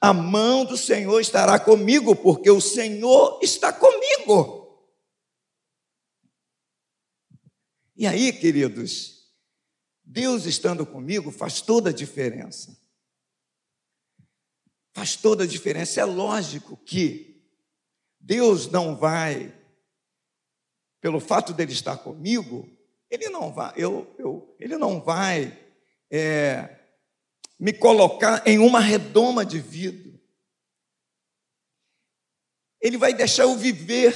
a 0.00 0.12
mão 0.12 0.64
do 0.64 0.76
Senhor 0.76 1.20
estará 1.20 1.58
comigo, 1.58 2.14
porque 2.14 2.50
o 2.50 2.60
Senhor 2.60 3.38
está 3.42 3.72
comigo. 3.72 4.66
E 7.96 8.06
aí, 8.06 8.32
queridos, 8.32 9.32
Deus 10.04 10.44
estando 10.44 10.84
comigo 10.84 11.30
faz 11.30 11.62
toda 11.62 11.90
a 11.90 11.92
diferença. 11.92 12.78
Faz 14.92 15.16
toda 15.16 15.44
a 15.44 15.46
diferença. 15.46 16.00
É 16.00 16.04
lógico 16.04 16.76
que 16.76 17.42
Deus 18.20 18.70
não 18.70 18.96
vai, 18.96 19.54
pelo 21.00 21.20
fato 21.20 21.54
dele 21.54 21.72
estar 21.72 21.96
comigo, 21.96 22.75
ele 23.10 23.28
não 23.28 23.52
vai, 23.52 23.72
eu, 23.76 24.14
eu, 24.18 24.56
ele 24.58 24.76
não 24.76 25.00
vai 25.00 25.56
é, 26.10 26.76
me 27.58 27.72
colocar 27.72 28.46
em 28.46 28.58
uma 28.58 28.80
redoma 28.80 29.44
de 29.44 29.60
vidro. 29.60 30.20
Ele 32.80 32.98
vai 32.98 33.14
deixar 33.14 33.44
eu 33.44 33.56
viver. 33.56 34.14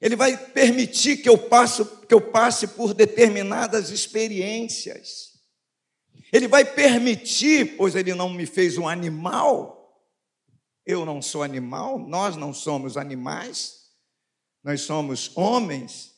Ele 0.00 0.16
vai 0.16 0.36
permitir 0.52 1.18
que 1.18 1.28
eu 1.28 1.38
passe, 1.38 1.84
que 2.06 2.14
eu 2.14 2.20
passe 2.30 2.68
por 2.68 2.92
determinadas 2.92 3.90
experiências. 3.90 5.32
Ele 6.32 6.46
vai 6.46 6.64
permitir, 6.64 7.76
pois 7.76 7.94
ele 7.94 8.14
não 8.14 8.28
me 8.28 8.44
fez 8.44 8.76
um 8.76 8.88
animal. 8.88 9.74
Eu 10.84 11.06
não 11.06 11.22
sou 11.22 11.42
animal, 11.42 11.98
nós 11.98 12.36
não 12.36 12.52
somos 12.52 12.98
animais, 12.98 13.90
nós 14.62 14.82
somos 14.82 15.34
homens 15.34 16.13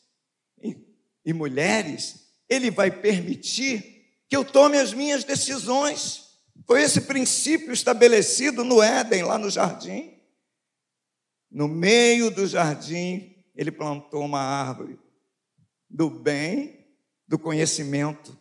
e, 1.27 1.33
mulheres. 1.33 2.25
Ele 2.49 2.71
vai 2.71 2.91
permitir 2.91 4.07
que 4.29 4.37
eu 4.37 4.45
tome 4.45 4.79
as 4.79 4.93
minhas 4.93 5.25
decisões. 5.25 6.39
Foi 6.65 6.81
esse 6.83 7.03
princípio 7.03 7.73
estabelecido 7.73 8.65
no 8.65 8.81
Éden, 8.81 9.25
lá 9.25 9.37
no 9.37 9.51
jardim. 9.51 10.19
No 11.51 11.67
meio 11.67 12.31
do 12.31 12.47
jardim, 12.47 13.45
ele 13.55 13.73
plantou 13.73 14.25
uma 14.25 14.41
árvore 14.41 14.99
do 15.91 16.09
bem, 16.09 16.87
do 17.27 17.39
conhecimento, 17.39 18.37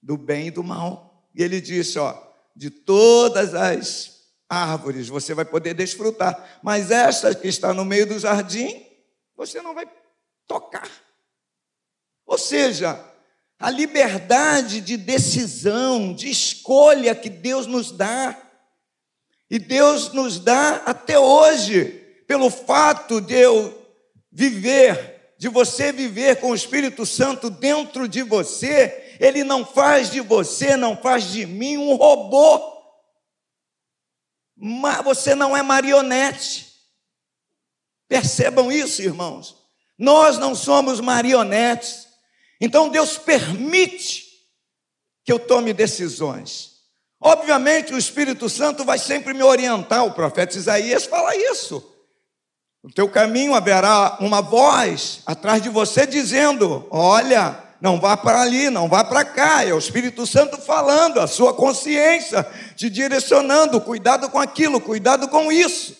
do 0.00 0.16
bem 0.16 0.48
e 0.48 0.50
do 0.50 0.62
mal. 0.62 1.28
E 1.34 1.42
ele 1.42 1.60
disse: 1.60 1.98
Ó, 1.98 2.16
de 2.54 2.70
todas 2.70 3.54
as 3.54 4.12
árvores 4.48 5.08
você 5.08 5.34
vai 5.34 5.44
poder 5.44 5.74
desfrutar, 5.74 6.60
mas 6.62 6.90
esta 6.90 7.34
que 7.34 7.48
está 7.48 7.72
no 7.72 7.84
meio 7.84 8.06
do 8.06 8.18
jardim, 8.18 8.84
você 9.34 9.62
não 9.62 9.74
vai 9.74 9.90
tocar. 10.46 10.90
Ou 12.32 12.38
seja, 12.38 12.98
a 13.58 13.68
liberdade 13.68 14.80
de 14.80 14.96
decisão, 14.96 16.14
de 16.14 16.30
escolha 16.30 17.14
que 17.14 17.28
Deus 17.28 17.66
nos 17.66 17.92
dá. 17.92 18.34
E 19.50 19.58
Deus 19.58 20.14
nos 20.14 20.40
dá 20.40 20.76
até 20.86 21.18
hoje, 21.18 21.88
pelo 22.26 22.48
fato 22.48 23.20
de 23.20 23.34
eu 23.34 23.86
viver, 24.32 25.34
de 25.36 25.46
você 25.50 25.92
viver 25.92 26.40
com 26.40 26.52
o 26.52 26.54
Espírito 26.54 27.04
Santo 27.04 27.50
dentro 27.50 28.08
de 28.08 28.22
você, 28.22 29.14
Ele 29.20 29.44
não 29.44 29.62
faz 29.62 30.10
de 30.10 30.22
você, 30.22 30.74
não 30.74 30.96
faz 30.96 31.24
de 31.24 31.44
mim 31.44 31.76
um 31.76 31.96
robô. 31.96 32.82
Mas 34.56 35.04
você 35.04 35.34
não 35.34 35.54
é 35.54 35.60
marionete. 35.60 36.72
Percebam 38.08 38.72
isso, 38.72 39.02
irmãos. 39.02 39.54
Nós 39.98 40.38
não 40.38 40.54
somos 40.54 40.98
marionetes. 40.98 42.10
Então 42.64 42.88
Deus 42.88 43.18
permite 43.18 44.24
que 45.24 45.32
eu 45.32 45.38
tome 45.40 45.72
decisões. 45.72 46.74
Obviamente 47.20 47.92
o 47.92 47.98
Espírito 47.98 48.48
Santo 48.48 48.84
vai 48.84 49.00
sempre 49.00 49.34
me 49.34 49.42
orientar, 49.42 50.04
o 50.04 50.12
profeta 50.12 50.56
Isaías 50.56 51.04
fala 51.04 51.34
isso. 51.34 51.84
No 52.80 52.92
teu 52.92 53.08
caminho 53.08 53.52
haverá 53.52 54.16
uma 54.20 54.40
voz 54.40 55.22
atrás 55.26 55.60
de 55.60 55.68
você 55.68 56.06
dizendo: 56.06 56.86
Olha, 56.88 57.60
não 57.80 57.98
vá 57.98 58.16
para 58.16 58.40
ali, 58.40 58.70
não 58.70 58.88
vá 58.88 59.02
para 59.02 59.24
cá. 59.24 59.64
É 59.64 59.74
o 59.74 59.78
Espírito 59.78 60.24
Santo 60.24 60.56
falando, 60.56 61.18
a 61.18 61.26
sua 61.26 61.52
consciência 61.54 62.46
te 62.76 62.88
direcionando. 62.88 63.80
Cuidado 63.80 64.30
com 64.30 64.38
aquilo, 64.38 64.80
cuidado 64.80 65.26
com 65.26 65.50
isso. 65.50 65.96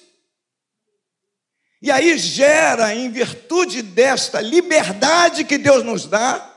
E 1.81 1.91
aí 1.91 2.17
gera, 2.17 2.95
em 2.95 3.11
virtude 3.11 3.83
desta 3.83 4.41
liberdade 4.41 5.43
que 5.43 5.59
Deus 5.59 5.83
nos 5.83 6.07
dá, 6.07 6.52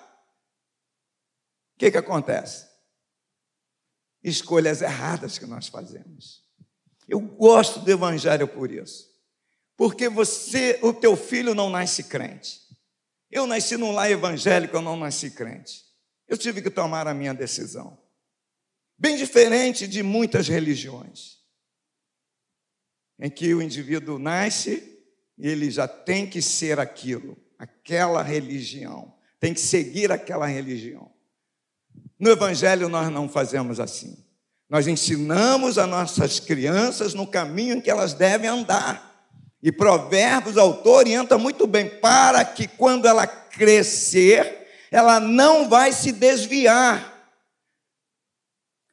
o 1.76 1.78
que, 1.78 1.92
que 1.92 1.98
acontece? 1.98 2.66
Escolhas 4.24 4.82
erradas 4.82 5.38
que 5.38 5.46
nós 5.46 5.68
fazemos. 5.68 6.44
Eu 7.08 7.20
gosto 7.20 7.80
do 7.80 7.92
Evangelho 7.92 8.48
por 8.48 8.72
isso. 8.72 9.14
Porque 9.78 10.08
você, 10.08 10.80
o 10.82 10.94
teu 10.94 11.16
filho 11.16 11.54
não 11.54 11.70
nasce 11.70 12.04
crente. 12.06 12.62
Eu 13.30 13.46
nasci 13.46 13.76
num 13.76 13.92
lar 13.92 14.10
evangélico, 14.10 14.78
eu 14.78 14.82
não 14.82 14.96
nasci 14.96 15.30
crente. 15.32 15.84
Eu 16.28 16.38
tive 16.38 16.62
que 16.62 16.70
tomar 16.70 17.08
a 17.08 17.14
minha 17.14 17.34
decisão. 17.34 18.02
Bem 18.98 19.18
diferente 19.18 19.88
de 19.88 20.02
muitas 20.02 20.48
religiões, 20.48 21.40
em 23.20 23.30
que 23.30 23.54
o 23.54 23.62
indivíduo 23.62 24.18
nasce 24.18 25.04
e 25.38 25.50
ele 25.50 25.70
já 25.70 25.86
tem 25.86 26.26
que 26.26 26.42
ser 26.42 26.80
aquilo, 26.80 27.38
aquela 27.60 28.24
religião, 28.24 29.14
tem 29.38 29.54
que 29.54 29.60
seguir 29.60 30.14
aquela 30.14 30.48
religião. 30.48 31.14
No 32.20 32.32
Evangelho 32.32 32.90
nós 32.90 33.10
não 33.12 33.28
fazemos 33.28 33.80
assim. 33.80 34.18
Nós 34.70 34.88
ensinamos 34.88 35.78
as 35.78 35.88
nossas 35.88 36.40
crianças 36.40 37.14
no 37.14 37.28
caminho 37.28 37.76
em 37.76 37.82
que 37.82 37.90
elas 37.90 38.14
devem 38.14 38.50
andar. 38.50 39.14
E 39.62 39.72
Provérbios, 39.72 40.58
autor 40.58 40.98
orienta 40.98 41.38
muito 41.38 41.66
bem, 41.66 41.90
para 41.90 42.44
que 42.46 42.68
quando 42.68 43.08
ela 43.08 43.26
crescer, 43.26 44.68
ela 44.92 45.20
não 45.20 45.68
vai 45.68 45.92
se 45.92 46.12
desviar. 46.12 47.14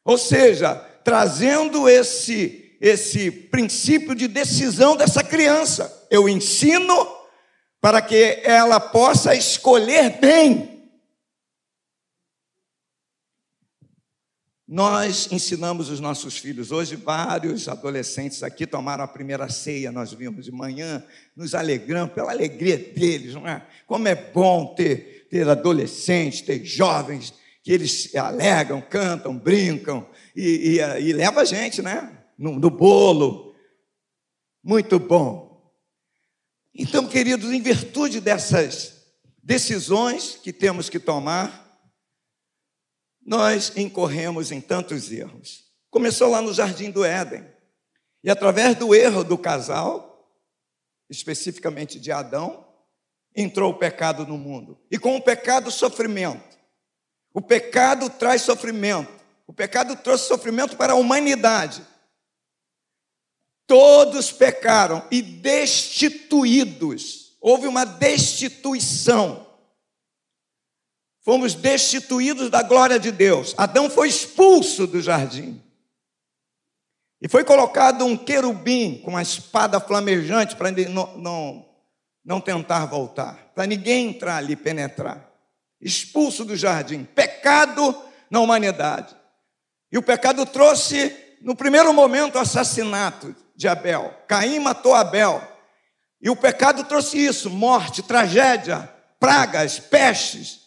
Ou 0.05 0.17
seja, 0.19 0.75
trazendo 1.05 1.89
esse, 1.89 2.77
esse 2.81 3.31
princípio 3.31 4.15
de 4.15 4.27
decisão 4.27 4.97
dessa 4.97 5.23
criança. 5.23 6.07
Eu 6.11 6.29
ensino 6.29 7.07
para 7.81 8.01
que 8.01 8.41
ela 8.45 8.81
possa 8.81 9.35
escolher 9.35 10.19
bem. 10.21 10.72
Nós 14.73 15.29
ensinamos 15.31 15.91
os 15.91 16.01
nossos 16.01 16.39
filhos. 16.39 16.73
Hoje, 16.73 16.97
vários 16.97 17.69
adolescentes 17.69 18.43
aqui 18.43 18.67
tomaram 18.67 19.05
a 19.05 19.07
primeira 19.07 19.47
ceia, 19.51 19.93
nós 19.93 20.15
vimos 20.15 20.47
de 20.47 20.51
manhã, 20.51 21.05
nos 21.37 21.55
alegramos 21.55 22.15
pela 22.15 22.33
alegria 22.33 22.79
deles, 22.79 23.35
não 23.35 23.47
é? 23.47 23.67
Como 23.87 24.09
é 24.09 24.15
bom 24.15 24.75
ter, 24.75 25.29
ter 25.29 25.47
adolescentes, 25.47 26.41
ter 26.41 26.65
jovens, 26.65 27.35
que 27.63 27.71
eles 27.71 28.05
se 28.05 28.17
alegram, 28.17 28.81
cantam, 28.81 29.37
brincam 29.37 30.09
e, 30.35 30.79
e, 30.79 31.03
e 31.03 31.13
leva 31.13 31.43
a 31.43 31.45
gente, 31.45 31.83
né? 31.83 32.11
No, 32.39 32.59
no 32.59 32.71
bolo. 32.71 33.55
Muito 34.65 34.99
bom. 34.99 35.71
Então, 36.75 37.07
queridos, 37.07 37.53
em 37.53 37.61
virtude 37.61 38.23
dessas 38.23 39.03
decisões 39.43 40.39
que 40.43 40.51
temos 40.51 40.89
que 40.89 40.99
tomar, 40.99 41.62
nós 43.25 43.73
incorremos 43.77 44.51
em 44.51 44.61
tantos 44.61 45.11
erros. 45.11 45.65
Começou 45.91 46.31
lá 46.31 46.43
no 46.43 46.53
Jardim 46.53 46.91
do 46.91 47.05
Éden. 47.05 47.47
E 48.25 48.31
através 48.31 48.77
do 48.77 48.95
erro 48.95 49.25
do 49.25 49.37
casal, 49.37 50.29
especificamente 51.11 51.99
de 52.01 52.11
Adão, 52.11 52.67
entrou 53.35 53.73
o 53.73 53.79
pecado 53.79 54.27
no 54.27 54.39
mundo. 54.39 54.79
E 54.91 54.99
com 54.99 55.17
o 55.17 55.23
pecado, 55.23 55.71
sofrimento. 55.71 56.59
O 57.33 57.41
pecado 57.41 58.11
traz 58.11 58.43
sofrimento. 58.43 59.11
O 59.47 59.53
pecado 59.53 59.97
trouxe 59.97 60.29
sofrimento 60.29 60.77
para 60.77 60.93
a 60.93 60.97
humanidade. 60.97 61.87
Todos 63.67 64.33
pecaram 64.33 65.07
e 65.11 65.23
destituídos. 65.23 66.43
Houve 67.41 67.67
uma 67.67 67.85
destituição 67.85 69.52
fomos 71.25 71.55
destituídos 71.55 72.51
da 72.51 72.63
glória 72.63 72.99
de 72.99 73.11
Deus. 73.11 73.55
Adão 73.57 73.89
foi 73.89 74.09
expulso 74.09 74.87
do 74.87 75.01
jardim. 75.01 75.61
E 77.21 77.29
foi 77.29 77.45
colocado 77.45 78.05
um 78.05 78.17
querubim 78.17 79.01
com 79.05 79.13
uma 79.13 79.23
espada 79.23 79.79
flamejante 79.79 80.57
para 80.57 80.73
não, 80.73 81.17
não, 81.17 81.67
não 82.25 82.41
tentar 82.41 82.87
voltar, 82.87 83.53
para 83.55 83.65
ninguém 83.65 84.09
entrar 84.09 84.39
ali, 84.39 84.57
penetrar. 84.57 85.31
Expulso 85.81 86.45
do 86.45 86.57
jardim. 86.57 87.05
Pecado 87.05 87.97
na 88.31 88.41
humanidade. 88.41 89.15
E 89.91 89.99
o 89.99 90.03
pecado 90.03 90.47
trouxe, 90.47 91.15
no 91.43 91.55
primeiro 91.55 91.93
momento, 91.93 92.37
o 92.37 92.41
assassinato 92.41 93.35
de 93.55 93.69
Abel. 93.69 94.13
Caim 94.27 94.59
matou 94.59 94.95
Abel. 94.95 95.43
E 96.21 96.31
o 96.31 96.37
pecado 96.37 96.85
trouxe 96.85 97.19
isso: 97.19 97.51
morte, 97.51 98.03
tragédia, 98.03 98.89
pragas, 99.21 99.79
pestes. 99.79 100.62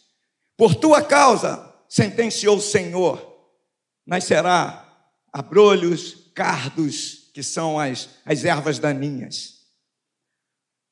Por 0.57 0.75
tua 0.75 1.01
causa, 1.01 1.73
sentenciou 1.89 2.57
o 2.57 2.61
Senhor, 2.61 3.51
nascerá 4.05 4.85
abrolhos, 5.31 6.31
cardos, 6.33 7.29
que 7.33 7.43
são 7.43 7.77
as, 7.77 8.09
as 8.25 8.45
ervas 8.45 8.79
daninhas. 8.79 9.55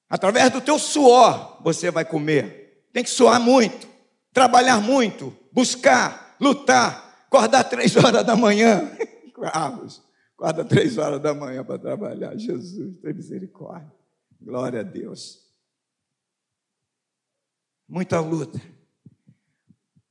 Através 0.10 0.52
do 0.52 0.62
teu 0.62 0.78
suor 0.78 1.62
você 1.64 1.90
vai 1.90 2.06
comer. 2.06 2.88
Tem 2.92 3.04
que 3.04 3.10
suar 3.10 3.40
muito, 3.40 3.88
trabalhar 4.32 4.82
muito, 4.82 5.36
buscar, 5.52 6.36
lutar, 6.40 7.26
acordar 7.28 7.64
três 7.64 7.96
horas 7.96 8.26
da 8.26 8.36
manhã. 8.36 8.92
Carlos, 9.34 10.04
acorda 10.38 10.64
três 10.64 10.98
horas 10.98 11.22
da 11.22 11.34
manhã 11.34 11.64
para 11.64 11.80
trabalhar. 11.80 12.38
Jesus, 12.38 13.00
tem 13.02 13.14
misericórdia. 13.14 13.92
Glória 14.40 14.82
a 14.82 14.84
Deus. 14.84 15.40
Muita 17.88 18.20
luta. 18.20 18.62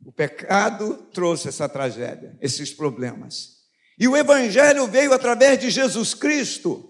O 0.04 0.12
pecado 0.12 1.08
trouxe 1.12 1.48
essa 1.48 1.68
tragédia, 1.68 2.36
esses 2.40 2.72
problemas. 2.72 3.62
E 3.98 4.08
o 4.08 4.16
Evangelho 4.16 4.86
veio 4.86 5.12
através 5.12 5.58
de 5.58 5.70
Jesus 5.70 6.12
Cristo 6.14 6.88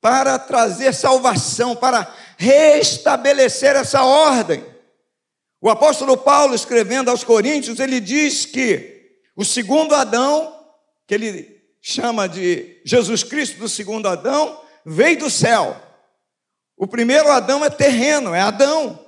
para 0.00 0.38
trazer 0.38 0.92
salvação, 0.92 1.74
para 1.74 2.12
restabelecer 2.36 3.76
essa 3.76 4.04
ordem. 4.04 4.64
O 5.60 5.70
apóstolo 5.70 6.16
Paulo, 6.16 6.54
escrevendo 6.54 7.10
aos 7.10 7.22
Coríntios, 7.22 7.78
ele 7.78 8.00
diz 8.00 8.44
que 8.44 8.90
O 9.34 9.44
segundo 9.44 9.94
Adão, 9.94 10.54
que 11.06 11.14
ele 11.14 11.62
chama 11.80 12.28
de 12.28 12.80
Jesus 12.84 13.24
Cristo 13.24 13.58
do 13.58 13.68
segundo 13.68 14.06
Adão, 14.06 14.60
veio 14.84 15.20
do 15.20 15.30
céu. 15.30 15.80
O 16.76 16.86
primeiro 16.86 17.30
Adão 17.30 17.64
é 17.64 17.70
terreno, 17.70 18.34
é 18.34 18.40
Adão. 18.40 18.98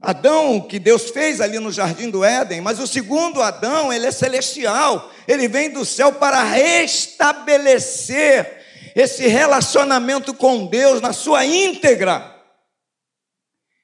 Adão 0.00 0.60
que 0.60 0.78
Deus 0.78 1.10
fez 1.10 1.40
ali 1.40 1.58
no 1.58 1.72
jardim 1.72 2.10
do 2.10 2.24
Éden, 2.24 2.60
mas 2.60 2.78
o 2.78 2.86
segundo 2.86 3.40
Adão, 3.40 3.92
ele 3.92 4.06
é 4.06 4.10
celestial. 4.10 5.10
Ele 5.26 5.48
vem 5.48 5.70
do 5.70 5.84
céu 5.84 6.12
para 6.12 6.42
restabelecer 6.42 8.64
esse 8.94 9.26
relacionamento 9.26 10.34
com 10.34 10.66
Deus 10.66 11.00
na 11.00 11.12
sua 11.12 11.44
íntegra. 11.44 12.34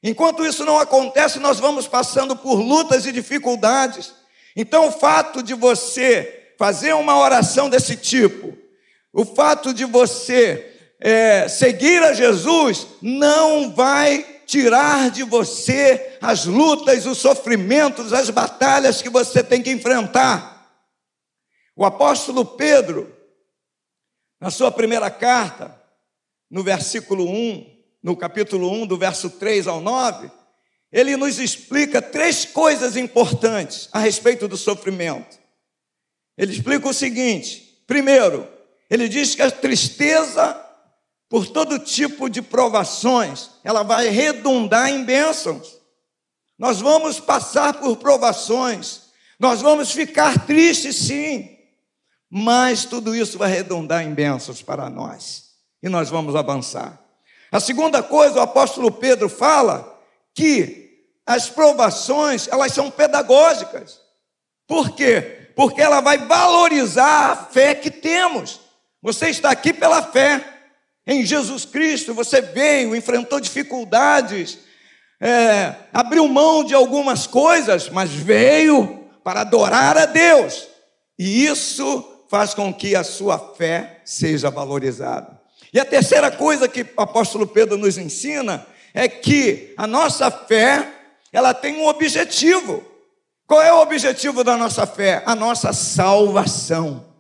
Enquanto 0.03 0.45
isso 0.45 0.65
não 0.65 0.79
acontece, 0.79 1.39
nós 1.39 1.61
vamos 1.61 1.87
passando 1.87 2.37
por 2.37 2.61
lutas 2.61 3.07
e 3.07 3.13
dificuldades. 3.13 4.13
Então, 4.57 4.89
o 4.89 4.93
fato 4.93 5.43
de 5.43 5.55
você 5.55 6.55
fazer 6.59 6.93
uma 6.95 7.19
oração 7.19 7.71
desse 7.71 7.97
tipo, 7.97 8.57
o 9.13 9.25
fato 9.25 9.73
de 9.73 9.85
você 9.85 10.71
é, 11.01 11.49
seguir 11.49 12.03
a 12.03 12.13
Jesus, 12.13 12.87
não 13.01 13.75
vai 13.75 14.32
tirar 14.53 15.11
de 15.11 15.23
você 15.23 16.19
as 16.21 16.45
lutas, 16.45 17.07
os 17.07 17.17
sofrimentos, 17.17 18.13
as 18.13 18.29
batalhas 18.29 19.01
que 19.01 19.09
você 19.09 19.43
tem 19.43 19.63
que 19.63 19.71
enfrentar. 19.71 20.71
O 21.75 21.87
apóstolo 21.87 22.45
Pedro, 22.45 23.11
na 24.39 24.51
sua 24.51 24.71
primeira 24.71 25.11
carta, 25.11 25.75
no 26.51 26.63
versículo 26.63 27.27
1, 27.27 27.83
no 28.03 28.15
capítulo 28.15 28.71
1, 28.71 28.87
do 28.89 28.99
verso 28.99 29.31
3 29.31 29.67
ao 29.67 29.81
9, 29.81 30.31
ele 30.93 31.17
nos 31.17 31.39
explica 31.39 32.03
três 32.03 32.45
coisas 32.45 32.95
importantes 32.95 33.89
a 33.91 34.01
respeito 34.01 34.47
do 34.47 34.59
sofrimento. 34.59 35.39
Ele 36.37 36.53
explica 36.53 36.87
o 36.87 36.93
seguinte: 36.93 37.83
primeiro, 37.87 38.47
ele 38.91 39.09
diz 39.09 39.35
que 39.35 39.41
a 39.41 39.51
tristeza 39.51 40.62
por 41.33 41.47
todo 41.47 41.79
tipo 41.79 42.29
de 42.29 42.43
provações, 42.43 43.53
ela 43.65 43.83
vai 43.83 44.11
redundar 44.11 44.91
em 44.91 45.03
bênçãos. 45.03 45.81
Nós 46.59 46.79
vamos 46.79 47.19
passar 47.19 47.73
por 47.73 47.97
provações, 47.97 49.05
nós 49.41 49.63
vamos 49.63 49.91
ficar 49.93 50.45
tristes 50.45 50.95
sim, 50.95 51.57
mas 52.29 52.85
tudo 52.85 53.17
isso 53.17 53.39
vai 53.39 53.51
redundar 53.51 54.03
em 54.03 54.13
bênçãos 54.13 54.61
para 54.61 54.91
nós 54.91 55.55
e 55.83 55.89
nós 55.89 56.11
vamos 56.11 56.37
avançar. 56.37 57.03
A 57.51 57.59
segunda 57.59 58.03
coisa, 58.03 58.39
o 58.39 58.43
apóstolo 58.43 58.93
Pedro 58.93 59.27
fala 59.31 59.99
que 60.35 61.07
as 61.25 61.49
provações, 61.49 62.47
elas 62.47 62.73
são 62.73 62.91
pedagógicas. 62.91 64.03
Por 64.67 64.95
quê? 64.95 65.51
Porque 65.57 65.81
ela 65.81 66.03
vai 66.03 66.19
valorizar 66.19 67.31
a 67.31 67.37
fé 67.37 67.75
que 67.75 67.91
temos. 67.91 68.61
Você 69.01 69.31
está 69.31 69.51
aqui 69.51 69.73
pela 69.73 70.03
fé. 70.03 70.52
Em 71.07 71.25
Jesus 71.27 71.65
Cristo 71.65 72.15
você 72.15 72.41
veio, 72.41 72.95
enfrentou 72.95 73.41
dificuldades, 73.41 74.59
é, 75.21 75.75
abriu 75.93 76.27
mão 76.29 76.65
de 76.65 76.75
algumas 76.75 77.27
coisas, 77.27 77.89
mas 77.89 78.11
veio 78.11 79.05
para 79.25 79.41
adorar 79.41 79.97
a 79.97 80.07
Deus. 80.07 80.69
E 81.19 81.45
isso 81.45 82.25
faz 82.29 82.55
com 82.55 82.73
que 82.73 82.97
a 82.97 83.05
sua 83.05 83.39
fé 83.39 84.01
seja 84.05 84.51
valorizada. 84.51 85.41
E 85.73 85.81
a 85.81 85.85
terceira 85.85 86.31
coisa 86.31 86.69
que 86.69 86.83
o 86.83 87.01
apóstolo 87.01 87.47
Pedro 87.47 87.77
nos 87.77 87.97
ensina 87.99 88.67
é 88.95 89.09
que 89.09 89.73
a 89.77 89.87
nossa 89.87 90.31
fé, 90.31 90.89
ela 91.33 91.55
tem 91.55 91.77
um 91.77 91.87
objetivo. 91.87 92.85
Qual 93.47 93.61
é 93.61 93.73
o 93.73 93.81
objetivo 93.81 94.45
da 94.45 94.57
nossa 94.57 94.87
fé? 94.87 95.23
A 95.27 95.35
nossa 95.35 95.73
salvação. 95.73 97.12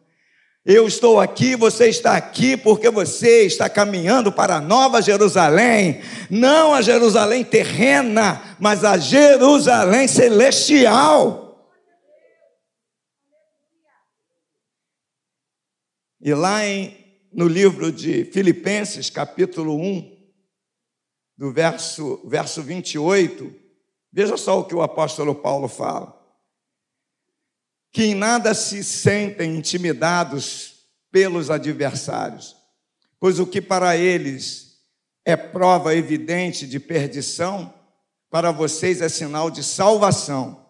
Eu 0.64 0.86
estou 0.86 1.18
aqui, 1.18 1.56
você 1.56 1.88
está 1.88 2.16
aqui 2.16 2.56
porque 2.56 2.88
você 2.88 3.44
está 3.44 3.68
caminhando 3.68 4.30
para 4.30 4.56
a 4.56 4.60
Nova 4.60 5.02
Jerusalém, 5.02 6.00
não 6.30 6.72
a 6.72 6.80
Jerusalém 6.80 7.44
terrena, 7.44 8.56
mas 8.60 8.84
a 8.84 8.96
Jerusalém 8.96 10.06
celestial. 10.06 11.68
E 16.20 16.32
lá 16.32 16.64
em, 16.64 16.96
no 17.32 17.48
livro 17.48 17.90
de 17.90 18.24
Filipenses, 18.26 19.10
capítulo 19.10 19.74
1, 19.76 20.16
do 21.36 21.52
verso, 21.52 22.22
verso 22.24 22.62
28, 22.62 23.52
veja 24.12 24.36
só 24.36 24.60
o 24.60 24.64
que 24.64 24.76
o 24.76 24.82
apóstolo 24.82 25.34
Paulo 25.34 25.66
fala 25.66 26.21
que 27.92 28.04
em 28.04 28.14
nada 28.14 28.54
se 28.54 28.82
sentem 28.82 29.54
intimidados 29.54 30.86
pelos 31.10 31.50
adversários, 31.50 32.56
pois 33.20 33.38
o 33.38 33.46
que 33.46 33.60
para 33.60 33.96
eles 33.96 34.78
é 35.24 35.36
prova 35.36 35.94
evidente 35.94 36.66
de 36.66 36.80
perdição, 36.80 37.72
para 38.30 38.50
vocês 38.50 39.02
é 39.02 39.10
sinal 39.10 39.50
de 39.50 39.62
salvação, 39.62 40.66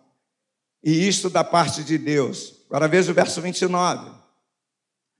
e 0.82 1.06
isto 1.06 1.30
da 1.30 1.44
parte 1.44 1.84
de 1.84 1.96
Deus. 1.96 2.64
Agora 2.66 2.88
veja 2.88 3.12
o 3.12 3.14
verso 3.14 3.40
29. 3.40 4.10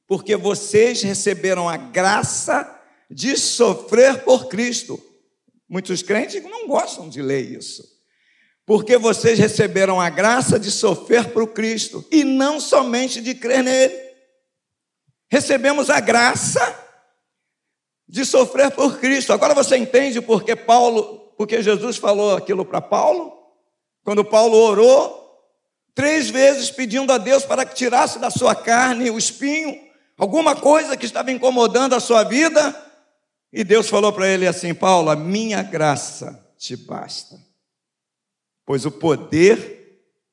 Porque 0.09 0.35
vocês 0.35 1.03
receberam 1.03 1.69
a 1.69 1.77
graça 1.77 2.81
de 3.09 3.37
sofrer 3.37 4.25
por 4.25 4.49
Cristo. 4.49 5.01
Muitos 5.69 6.03
crentes 6.03 6.43
não 6.43 6.67
gostam 6.67 7.09
de 7.09 7.23
ler 7.23 7.53
isso 7.53 7.92
porque 8.73 8.97
vocês 8.97 9.39
receberam 9.39 10.01
a 10.01 10.09
graça 10.09 10.59
de 10.59 10.71
sofrer 10.71 11.31
o 11.37 11.47
Cristo 11.47 12.03
e 12.11 12.25
não 12.25 12.59
somente 12.59 13.21
de 13.21 13.35
crer 13.35 13.63
nele. 13.63 13.93
Recebemos 15.29 15.91
a 15.91 16.01
graça 16.01 16.75
de 18.09 18.25
sofrer 18.25 18.71
por 18.71 18.99
Cristo. 18.99 19.31
Agora 19.31 19.53
você 19.53 19.77
entende 19.77 20.23
porque 20.23 20.57
Paulo, 20.57 21.35
porque 21.37 21.63
Jesus 21.63 21.99
falou 21.99 22.35
aquilo 22.35 22.65
para 22.65 22.81
Paulo? 22.81 23.37
Quando 24.03 24.25
Paulo 24.25 24.57
orou 24.57 25.23
três 25.95 26.31
vezes 26.31 26.71
pedindo 26.71 27.13
a 27.13 27.19
Deus 27.19 27.45
para 27.45 27.67
que 27.67 27.75
tirasse 27.75 28.19
da 28.19 28.31
sua 28.31 28.55
carne 28.55 29.11
o 29.11 29.19
espinho, 29.19 29.79
alguma 30.17 30.57
coisa 30.57 30.97
que 30.97 31.05
estava 31.05 31.31
incomodando 31.31 31.95
a 31.95 32.01
sua 32.01 32.25
vida, 32.25 32.75
e 33.53 33.65
Deus 33.65 33.91
falou 33.91 34.15
para 34.15 34.27
ele 34.29 34.47
assim: 34.47 34.73
Paulo, 34.73 35.11
a 35.11 35.15
minha 35.15 35.63
graça 35.63 36.43
te 36.57 36.75
basta 36.75 37.52
pois 38.65 38.87
o 38.87 38.91
poder 38.91 39.83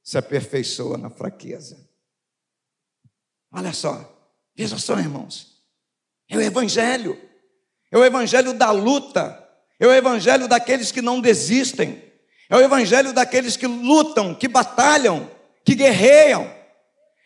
se 0.04 0.18
aperfeiçoa 0.18 0.98
na 0.98 1.10
fraqueza. 1.10 1.88
Olha 3.52 3.74
só, 3.74 4.10
veja 4.56 4.78
só, 4.78 4.98
irmãos, 5.00 5.64
é 6.30 6.38
o 6.38 6.42
Evangelho, 6.42 7.20
é 7.92 7.98
o 7.98 8.04
Evangelho 8.04 8.54
da 8.54 8.72
luta, 8.72 9.48
é 9.80 9.88
o 9.88 9.94
Evangelho 9.94 10.48
daqueles 10.48 10.92
que 10.92 11.02
não 11.02 11.20
desistem, 11.20 12.04
é 12.50 12.56
o 12.56 12.62
Evangelho 12.62 13.14
daqueles 13.14 13.58
que 13.58 13.68
lutam, 13.68 14.36
que 14.36 14.48
batalham, 14.48 15.30
que 15.64 15.76
guerreiam. 15.76 16.52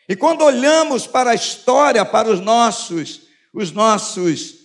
E 0.07 0.15
quando 0.15 0.43
olhamos 0.43 1.07
para 1.07 1.31
a 1.31 1.35
história, 1.35 2.05
para 2.05 2.29
os 2.29 2.39
nossos, 2.39 3.21
os 3.53 3.71
nossos, 3.71 4.55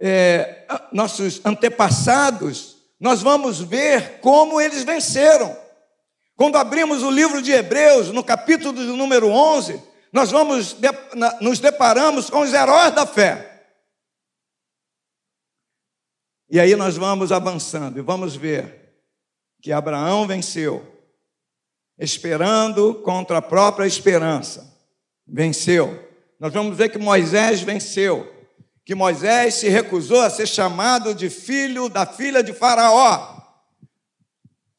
é, 0.00 0.66
nossos 0.92 1.40
antepassados, 1.44 2.76
nós 3.00 3.22
vamos 3.22 3.60
ver 3.60 4.20
como 4.20 4.60
eles 4.60 4.84
venceram. 4.84 5.61
Quando 6.36 6.56
abrimos 6.56 7.02
o 7.02 7.10
livro 7.10 7.42
de 7.42 7.52
Hebreus, 7.52 8.10
no 8.10 8.24
capítulo 8.24 8.74
de 8.74 8.86
número 8.86 9.28
11, 9.28 9.82
nós 10.12 10.30
vamos 10.30 10.76
nos 11.40 11.58
deparamos 11.58 12.30
com 12.30 12.40
os 12.40 12.52
heróis 12.52 12.94
da 12.94 13.06
fé. 13.06 13.50
E 16.50 16.60
aí 16.60 16.74
nós 16.76 16.96
vamos 16.96 17.32
avançando 17.32 17.98
e 17.98 18.02
vamos 18.02 18.36
ver 18.36 18.94
que 19.62 19.72
Abraão 19.72 20.26
venceu, 20.26 20.86
esperando 21.98 22.96
contra 22.96 23.38
a 23.38 23.42
própria 23.42 23.86
esperança. 23.86 24.70
Venceu. 25.26 26.10
Nós 26.38 26.52
vamos 26.52 26.76
ver 26.76 26.90
que 26.90 26.98
Moisés 26.98 27.60
venceu, 27.62 28.30
que 28.84 28.94
Moisés 28.94 29.54
se 29.54 29.68
recusou 29.68 30.20
a 30.20 30.28
ser 30.28 30.46
chamado 30.46 31.14
de 31.14 31.30
filho 31.30 31.88
da 31.88 32.04
filha 32.04 32.42
de 32.42 32.52
Faraó 32.52 33.41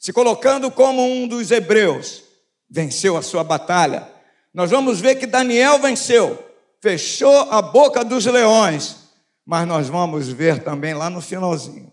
se 0.03 0.11
colocando 0.11 0.69
como 0.69 1.01
um 1.01 1.25
dos 1.29 1.49
hebreus, 1.49 2.25
venceu 2.69 3.15
a 3.15 3.21
sua 3.21 3.41
batalha. 3.41 4.05
Nós 4.53 4.69
vamos 4.69 4.99
ver 4.99 5.15
que 5.15 5.25
Daniel 5.25 5.79
venceu, 5.79 6.37
fechou 6.81 7.33
a 7.49 7.61
boca 7.61 8.03
dos 8.03 8.25
leões, 8.25 8.97
mas 9.45 9.65
nós 9.65 9.87
vamos 9.87 10.27
ver 10.27 10.61
também 10.61 10.93
lá 10.93 11.09
no 11.09 11.21
finalzinho, 11.21 11.89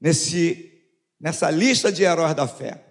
nesse, 0.00 0.72
nessa 1.20 1.48
lista 1.52 1.92
de 1.92 2.02
heróis 2.02 2.34
da 2.34 2.48
fé, 2.48 2.84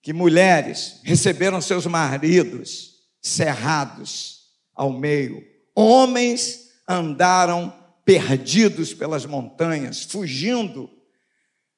que 0.00 0.12
mulheres 0.12 1.00
receberam 1.02 1.60
seus 1.60 1.84
maridos 1.84 2.92
cerrados 3.20 4.52
ao 4.72 4.92
meio, 4.92 5.42
homens 5.74 6.70
andaram 6.88 7.76
perdidos 8.04 8.94
pelas 8.94 9.26
montanhas, 9.26 10.04
fugindo, 10.04 10.88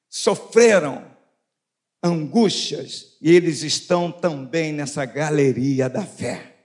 sofreram 0.07 1.14
angústias, 2.05 3.17
e 3.19 3.35
eles 3.35 3.63
estão 3.63 4.11
também 4.11 4.71
nessa 4.71 5.03
galeria 5.05 5.89
da 5.89 6.05
fé. 6.05 6.55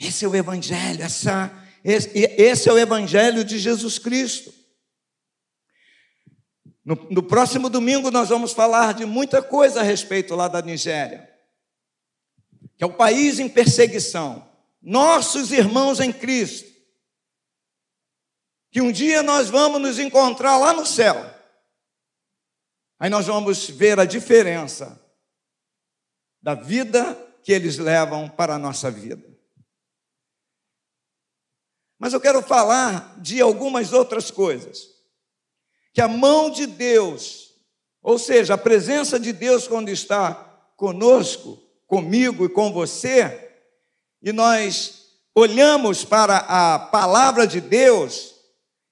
Esse 0.00 0.24
é 0.24 0.28
o 0.28 0.34
Evangelho, 0.34 1.00
essa, 1.02 1.52
esse, 1.84 2.10
esse 2.18 2.68
é 2.68 2.72
o 2.72 2.78
Evangelho 2.78 3.44
de 3.44 3.58
Jesus 3.58 4.00
Cristo. 4.00 4.52
No, 6.84 6.96
no, 7.08 7.22
próximo 7.22 7.70
domingo 7.70 8.10
nós 8.10 8.30
vamos 8.30 8.52
falar 8.52 8.94
de 8.94 9.06
muita 9.06 9.40
coisa 9.40 9.78
a 9.78 9.84
respeito 9.84 10.34
lá 10.34 10.48
da 10.48 10.60
Nigéria, 10.60 11.30
que 12.76 12.82
é 12.82 12.86
o 12.86 12.92
país 12.92 13.38
em 13.38 13.48
perseguição. 13.48 14.50
Nossos 14.82 15.52
irmãos 15.52 16.00
em 16.00 16.12
Cristo, 16.12 16.68
que 18.72 18.80
um 18.80 18.90
dia 18.90 19.22
nós 19.22 19.48
vamos 19.48 19.80
nos 19.80 20.00
encontrar 20.00 20.56
lá 20.56 20.72
no 20.72 20.84
céu. 20.84 21.31
Aí 23.02 23.10
nós 23.10 23.26
vamos 23.26 23.68
ver 23.68 23.98
a 23.98 24.04
diferença 24.04 25.04
da 26.40 26.54
vida 26.54 27.14
que 27.42 27.50
eles 27.50 27.76
levam 27.76 28.28
para 28.28 28.54
a 28.54 28.58
nossa 28.60 28.92
vida. 28.92 29.28
Mas 31.98 32.12
eu 32.12 32.20
quero 32.20 32.40
falar 32.40 33.20
de 33.20 33.40
algumas 33.40 33.92
outras 33.92 34.30
coisas. 34.30 34.86
Que 35.92 36.00
a 36.00 36.06
mão 36.06 36.48
de 36.48 36.64
Deus, 36.64 37.52
ou 38.00 38.20
seja, 38.20 38.54
a 38.54 38.58
presença 38.58 39.18
de 39.18 39.32
Deus 39.32 39.66
quando 39.66 39.88
está 39.88 40.34
conosco, 40.76 41.60
comigo 41.88 42.44
e 42.44 42.48
com 42.48 42.72
você, 42.72 43.50
e 44.22 44.30
nós 44.30 45.08
olhamos 45.34 46.04
para 46.04 46.36
a 46.36 46.78
palavra 46.78 47.48
de 47.48 47.60
Deus 47.60 48.36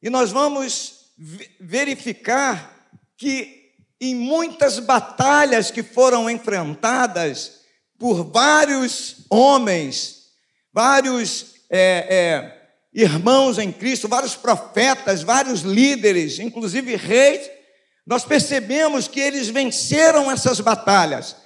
e 0.03 0.11
nós 0.11 0.33
vamos 0.33 1.12
verificar 1.61 2.90
que 3.16 3.60
em 4.00 4.14
muitas 4.14 4.78
batalhas 4.78 5.70
que 5.70 5.82
foram 5.82 6.30
enfrentadas 6.30 7.60
por 7.98 8.24
vários 8.24 9.16
homens, 9.28 10.30
vários 10.72 11.56
é, 11.68 12.06
é, 12.08 12.60
irmãos 12.94 13.58
em 13.58 13.70
Cristo, 13.70 14.08
vários 14.08 14.34
profetas, 14.34 15.22
vários 15.22 15.60
líderes, 15.60 16.38
inclusive 16.38 16.96
reis, 16.96 17.50
nós 18.06 18.24
percebemos 18.24 19.06
que 19.06 19.20
eles 19.20 19.48
venceram 19.48 20.30
essas 20.30 20.60
batalhas, 20.60 21.36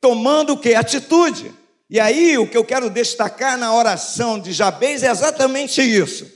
tomando 0.00 0.54
o 0.54 0.58
que? 0.58 0.74
Atitude. 0.74 1.54
E 1.88 2.00
aí 2.00 2.36
o 2.36 2.48
que 2.48 2.56
eu 2.56 2.64
quero 2.64 2.90
destacar 2.90 3.56
na 3.56 3.72
oração 3.72 4.40
de 4.40 4.52
Jabez 4.52 5.02
é 5.02 5.10
exatamente 5.10 5.80
isso. 5.80 6.26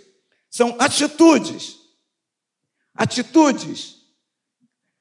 São 0.48 0.76
atitudes. 0.78 1.76
Atitudes. 2.94 3.95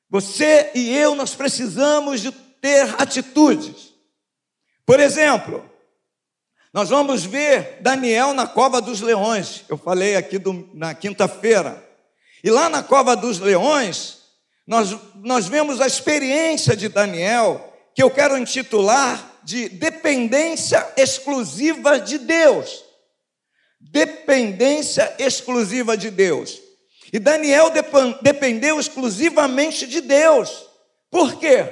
Você 0.09 0.71
e 0.75 0.95
eu 0.95 1.15
nós 1.15 1.35
precisamos 1.35 2.21
de 2.21 2.31
ter 2.31 2.95
atitudes. 3.01 3.93
Por 4.85 4.99
exemplo, 4.99 5.67
nós 6.73 6.89
vamos 6.89 7.23
ver 7.23 7.77
Daniel 7.81 8.33
na 8.33 8.45
cova 8.45 8.81
dos 8.81 9.01
leões. 9.01 9.63
Eu 9.69 9.77
falei 9.77 10.15
aqui 10.15 10.37
do, 10.37 10.69
na 10.73 10.93
quinta-feira. 10.93 11.83
E 12.43 12.49
lá 12.49 12.69
na 12.69 12.83
cova 12.83 13.15
dos 13.15 13.39
leões, 13.39 14.19
nós, 14.67 14.95
nós 15.15 15.47
vemos 15.47 15.79
a 15.79 15.87
experiência 15.87 16.75
de 16.75 16.89
Daniel, 16.89 17.73
que 17.95 18.03
eu 18.03 18.11
quero 18.11 18.37
intitular 18.37 19.39
de 19.43 19.69
dependência 19.69 20.85
exclusiva 20.97 21.99
de 21.99 22.17
Deus. 22.17 22.83
Dependência 23.79 25.15
exclusiva 25.17 25.95
de 25.95 26.09
Deus. 26.09 26.64
E 27.15 27.19
Daniel 27.19 27.71
dependeu 28.21 28.77
exclusivamente 28.77 29.87
de 29.87 30.01
Deus. 30.01 30.65
Por 31.09 31.39
quê? 31.39 31.65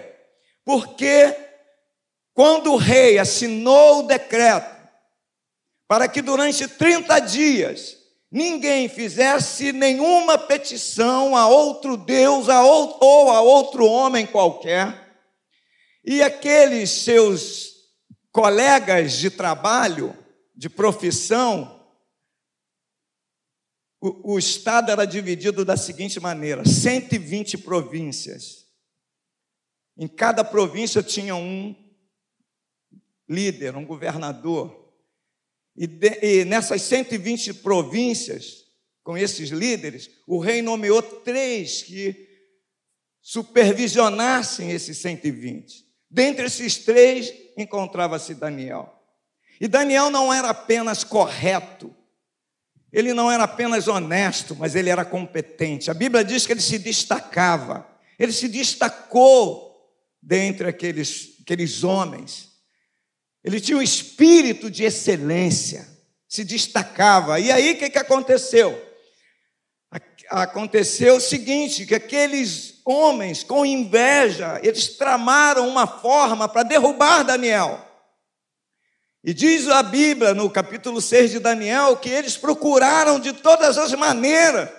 Porque 0.63 1.35
quando 2.33 2.71
o 2.71 2.77
rei 2.77 3.19
assinou 3.19 3.99
o 3.99 4.07
decreto 4.07 4.73
para 5.85 6.07
que 6.07 6.21
durante 6.21 6.65
30 6.65 7.19
dias 7.19 7.97
ninguém 8.31 8.87
fizesse 8.87 9.73
nenhuma 9.73 10.37
petição 10.37 11.35
a 11.35 11.45
outro 11.45 11.97
Deus 11.97 12.47
a 12.47 12.63
ou, 12.63 12.97
ou 13.01 13.29
a 13.29 13.41
outro 13.41 13.85
homem 13.85 14.25
qualquer, 14.25 15.13
e 16.05 16.23
aqueles 16.23 16.89
seus 16.89 17.73
colegas 18.31 19.11
de 19.11 19.29
trabalho, 19.29 20.17
de 20.55 20.69
profissão, 20.69 21.82
o, 24.03 24.33
o 24.33 24.37
Estado 24.37 24.91
era 24.91 25.05
dividido 25.05 25.63
da 25.63 25.77
seguinte 25.77 26.19
maneira: 26.19 26.65
120 26.65 27.57
províncias. 27.59 28.65
Em 29.97 30.09
cada 30.09 30.43
província 30.43 31.01
tinha 31.01 31.35
um 31.35 31.73
líder, 33.29 33.77
um 33.77 33.85
governador. 33.85 34.91
E, 35.73 35.87
de, 35.87 36.19
e 36.21 36.43
nessas 36.43 36.81
120 36.81 37.53
províncias, 37.55 38.65
com 39.03 39.17
esses 39.17 39.49
líderes, 39.51 40.09
o 40.27 40.37
rei 40.37 40.61
nomeou 40.61 41.01
três 41.01 41.81
que 41.83 42.27
supervisionassem 43.21 44.69
esses 44.71 44.97
120. 44.97 45.81
Dentre 46.09 46.47
esses 46.47 46.77
três 46.79 47.33
encontrava-se 47.55 48.35
Daniel. 48.35 49.01
E 49.61 49.67
Daniel 49.67 50.09
não 50.09 50.33
era 50.33 50.49
apenas 50.49 51.05
correto, 51.05 51.95
ele 52.93 53.11
não 53.11 53.31
era 53.31 53.45
apenas 53.45 53.87
honesto, 53.87 54.55
mas 54.55 54.75
ele 54.75 54.91
era 54.91 55.03
competente. 55.03 55.89
A 55.89 55.95
Bíblia 55.95 56.23
diz 56.23 56.45
que 56.45 56.53
ele 56.53 56.61
se 56.61 56.77
destacava, 56.77 57.87
ele 58.19 58.31
se 58.31 58.47
destacou 58.47 59.73
dentre 60.21 60.67
aqueles, 60.67 61.39
aqueles 61.41 61.83
homens. 61.83 62.49
Ele 63.43 63.59
tinha 63.59 63.79
um 63.79 63.81
espírito 63.81 64.69
de 64.69 64.83
excelência, 64.83 65.87
se 66.29 66.43
destacava. 66.43 67.39
E 67.39 67.51
aí 67.51 67.71
o 67.71 67.77
que, 67.79 67.89
que 67.89 67.97
aconteceu? 67.97 68.79
Aconteceu 70.29 71.15
o 71.15 71.21
seguinte: 71.21 71.87
que 71.87 71.95
aqueles 71.95 72.79
homens, 72.85 73.43
com 73.43 73.65
inveja, 73.65 74.59
eles 74.61 74.89
tramaram 74.89 75.67
uma 75.67 75.87
forma 75.87 76.47
para 76.47 76.61
derrubar 76.61 77.23
Daniel. 77.23 77.92
E 79.23 79.33
diz 79.33 79.69
a 79.69 79.81
Bíblia, 79.81 80.33
no 80.33 80.49
capítulo 80.49 80.99
6 80.99 81.31
de 81.31 81.39
Daniel, 81.39 81.95
que 81.95 82.09
eles 82.09 82.35
procuraram 82.35 83.21
de 83.21 83.31
todas 83.31 83.77
as 83.77 83.93
maneiras 83.93 84.69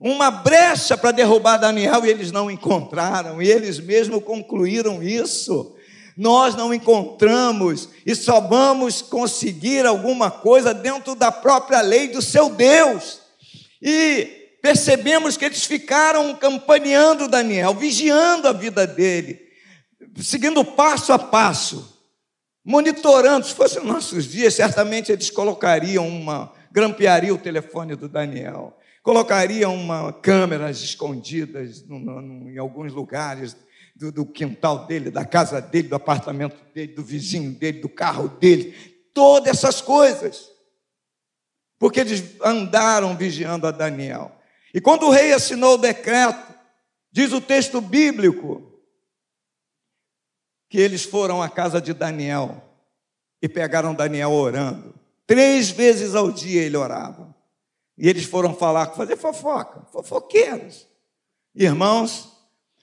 uma 0.00 0.32
brecha 0.32 0.98
para 0.98 1.12
derrubar 1.12 1.58
Daniel 1.58 2.04
e 2.04 2.10
eles 2.10 2.32
não 2.32 2.50
encontraram, 2.50 3.40
e 3.40 3.48
eles 3.48 3.78
mesmos 3.78 4.24
concluíram 4.24 5.00
isso. 5.00 5.76
Nós 6.16 6.56
não 6.56 6.74
encontramos 6.74 7.88
e 8.04 8.16
só 8.16 8.40
vamos 8.40 9.00
conseguir 9.00 9.86
alguma 9.86 10.28
coisa 10.28 10.74
dentro 10.74 11.14
da 11.14 11.30
própria 11.30 11.80
lei 11.80 12.08
do 12.08 12.20
seu 12.20 12.50
Deus. 12.50 13.20
E 13.80 14.58
percebemos 14.60 15.36
que 15.36 15.44
eles 15.44 15.64
ficaram 15.64 16.34
campaneando 16.34 17.28
Daniel, 17.28 17.72
vigiando 17.74 18.48
a 18.48 18.52
vida 18.52 18.88
dele, 18.88 19.40
seguindo 20.20 20.64
passo 20.64 21.12
a 21.12 21.18
passo, 21.18 21.93
monitorando. 22.64 23.46
Se 23.46 23.54
fossem 23.54 23.84
nossos 23.84 24.24
dias, 24.24 24.54
certamente 24.54 25.12
eles 25.12 25.30
colocariam 25.30 26.08
uma, 26.08 26.52
grampeariam 26.72 27.36
o 27.36 27.40
telefone 27.40 27.94
do 27.94 28.08
Daniel, 28.08 28.76
colocariam 29.02 29.74
uma 29.74 30.12
câmeras 30.12 30.82
escondidas 30.82 31.86
no, 31.86 31.98
no, 31.98 32.50
em 32.50 32.58
alguns 32.58 32.92
lugares 32.92 33.54
do, 33.94 34.10
do 34.10 34.24
quintal 34.24 34.86
dele, 34.86 35.10
da 35.10 35.24
casa 35.24 35.60
dele, 35.60 35.88
do 35.88 35.94
apartamento 35.94 36.56
dele, 36.72 36.94
do 36.94 37.02
vizinho 37.02 37.52
dele, 37.52 37.80
do 37.80 37.88
carro 37.88 38.28
dele, 38.28 38.74
todas 39.12 39.48
essas 39.50 39.80
coisas. 39.80 40.50
Porque 41.78 42.00
eles 42.00 42.40
andaram 42.42 43.16
vigiando 43.16 43.66
a 43.66 43.70
Daniel. 43.70 44.32
E 44.72 44.80
quando 44.80 45.06
o 45.06 45.10
rei 45.10 45.32
assinou 45.32 45.74
o 45.74 45.78
decreto, 45.78 46.54
diz 47.12 47.32
o 47.32 47.40
texto 47.40 47.80
bíblico, 47.80 48.73
que 50.74 50.80
eles 50.80 51.04
foram 51.04 51.40
à 51.40 51.48
casa 51.48 51.80
de 51.80 51.92
Daniel 51.94 52.60
e 53.40 53.48
pegaram 53.48 53.94
Daniel 53.94 54.32
orando. 54.32 54.92
Três 55.24 55.70
vezes 55.70 56.16
ao 56.16 56.32
dia 56.32 56.62
ele 56.62 56.76
orava. 56.76 57.32
E 57.96 58.08
eles 58.08 58.24
foram 58.24 58.52
falar, 58.52 58.88
fazer 58.88 59.16
fofoca, 59.16 59.86
fofoqueiros. 59.92 60.88
Irmãos, 61.54 62.28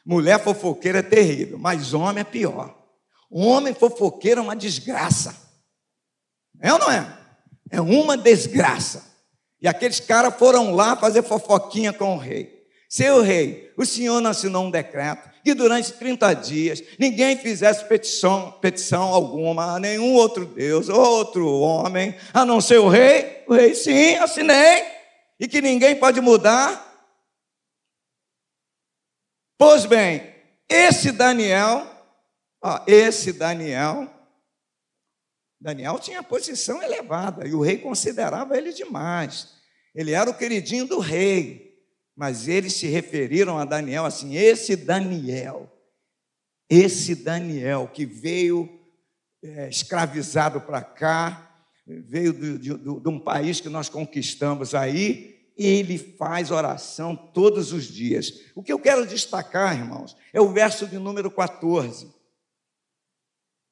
Mulher 0.06 0.42
fofoqueira 0.42 1.00
é 1.00 1.04
terrível, 1.04 1.60
mas 1.60 1.94
homem 1.94 2.22
é 2.22 2.24
pior. 2.24 2.74
Homem 3.30 3.74
fofoqueiro 3.74 4.40
é 4.40 4.44
uma 4.44 4.56
desgraça. 4.56 5.36
É 6.62 6.72
ou 6.72 6.80
não 6.80 6.90
é? 6.90 7.14
É 7.70 7.82
uma 7.82 8.16
desgraça. 8.16 9.04
E 9.62 9.68
aqueles 9.68 10.00
caras 10.00 10.34
foram 10.36 10.74
lá 10.74 10.96
fazer 10.96 11.24
fofoquinha 11.24 11.92
com 11.92 12.16
o 12.16 12.18
rei. 12.18 12.66
Seu 12.88 13.22
rei, 13.22 13.74
o 13.76 13.86
senhor 13.86 14.22
não 14.22 14.32
assinou 14.32 14.64
um 14.64 14.72
decreto 14.72 15.31
que 15.44 15.54
durante 15.54 15.94
30 15.94 16.34
dias 16.36 16.84
ninguém 17.00 17.38
fizesse 17.38 17.86
petição, 17.86 18.52
petição 18.62 19.14
alguma 19.14 19.76
a 19.76 19.80
nenhum 19.80 20.14
outro 20.14 20.46
Deus, 20.46 20.90
outro 20.90 21.48
homem, 21.48 22.16
a 22.34 22.46
não 22.46 22.62
ser 22.62 22.80
o 22.80 22.88
rei. 22.88 23.44
O 23.48 23.54
rei, 23.54 23.74
sim, 23.76 24.16
assinei. 24.16 24.84
E 25.40 25.48
que 25.48 25.62
ninguém 25.62 25.96
pode 25.96 26.22
mudar 26.22 26.92
Pois 29.62 29.86
bem, 29.86 30.24
esse 30.68 31.12
Daniel, 31.12 31.86
ó, 32.64 32.84
esse 32.88 33.32
Daniel, 33.32 34.10
Daniel 35.60 36.00
tinha 36.00 36.24
posição 36.24 36.82
elevada 36.82 37.48
e 37.48 37.54
o 37.54 37.62
rei 37.62 37.78
considerava 37.78 38.58
ele 38.58 38.74
demais. 38.74 39.54
Ele 39.94 40.14
era 40.14 40.28
o 40.28 40.34
queridinho 40.34 40.88
do 40.88 40.98
rei, 40.98 41.71
mas 42.16 42.48
eles 42.48 42.74
se 42.74 42.88
referiram 42.88 43.58
a 43.58 43.66
Daniel 43.66 44.06
assim: 44.06 44.36
esse 44.36 44.76
Daniel, 44.76 45.72
esse 46.70 47.16
Daniel 47.16 47.90
que 47.94 48.06
veio 48.06 48.70
é, 49.44 49.70
escravizado 49.70 50.62
para 50.62 50.82
cá, 50.82 51.66
veio 51.86 52.34
de, 52.34 52.58
de, 52.58 52.78
de 52.78 53.10
um 53.10 53.20
país 53.20 53.60
que 53.60 53.70
nós 53.70 53.90
conquistamos 53.90 54.76
aí, 54.76 55.52
ele 55.58 55.98
faz 55.98 56.52
oração 56.52 57.16
todos 57.16 57.74
os 57.74 57.86
dias. 57.86 58.52
O 58.56 58.64
que 58.64 58.72
eu 58.72 58.80
quero 58.80 59.06
destacar, 59.06 59.78
irmãos, 59.78 60.16
é 60.34 60.40
o 60.40 60.52
verso 60.52 60.88
de 60.88 60.98
número 60.98 61.30
14. 61.30 62.12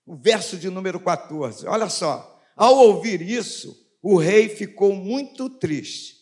O 0.06 0.16
verso 0.16 0.58
de 0.58 0.70
número 0.70 1.00
14. 1.00 1.68
Olha 1.68 1.90
só. 1.90 2.38
Ao 2.56 2.76
ouvir 2.76 3.22
isso, 3.22 3.88
o 4.02 4.18
rei 4.18 4.50
ficou 4.50 4.94
muito 4.94 5.50
triste 5.50 6.19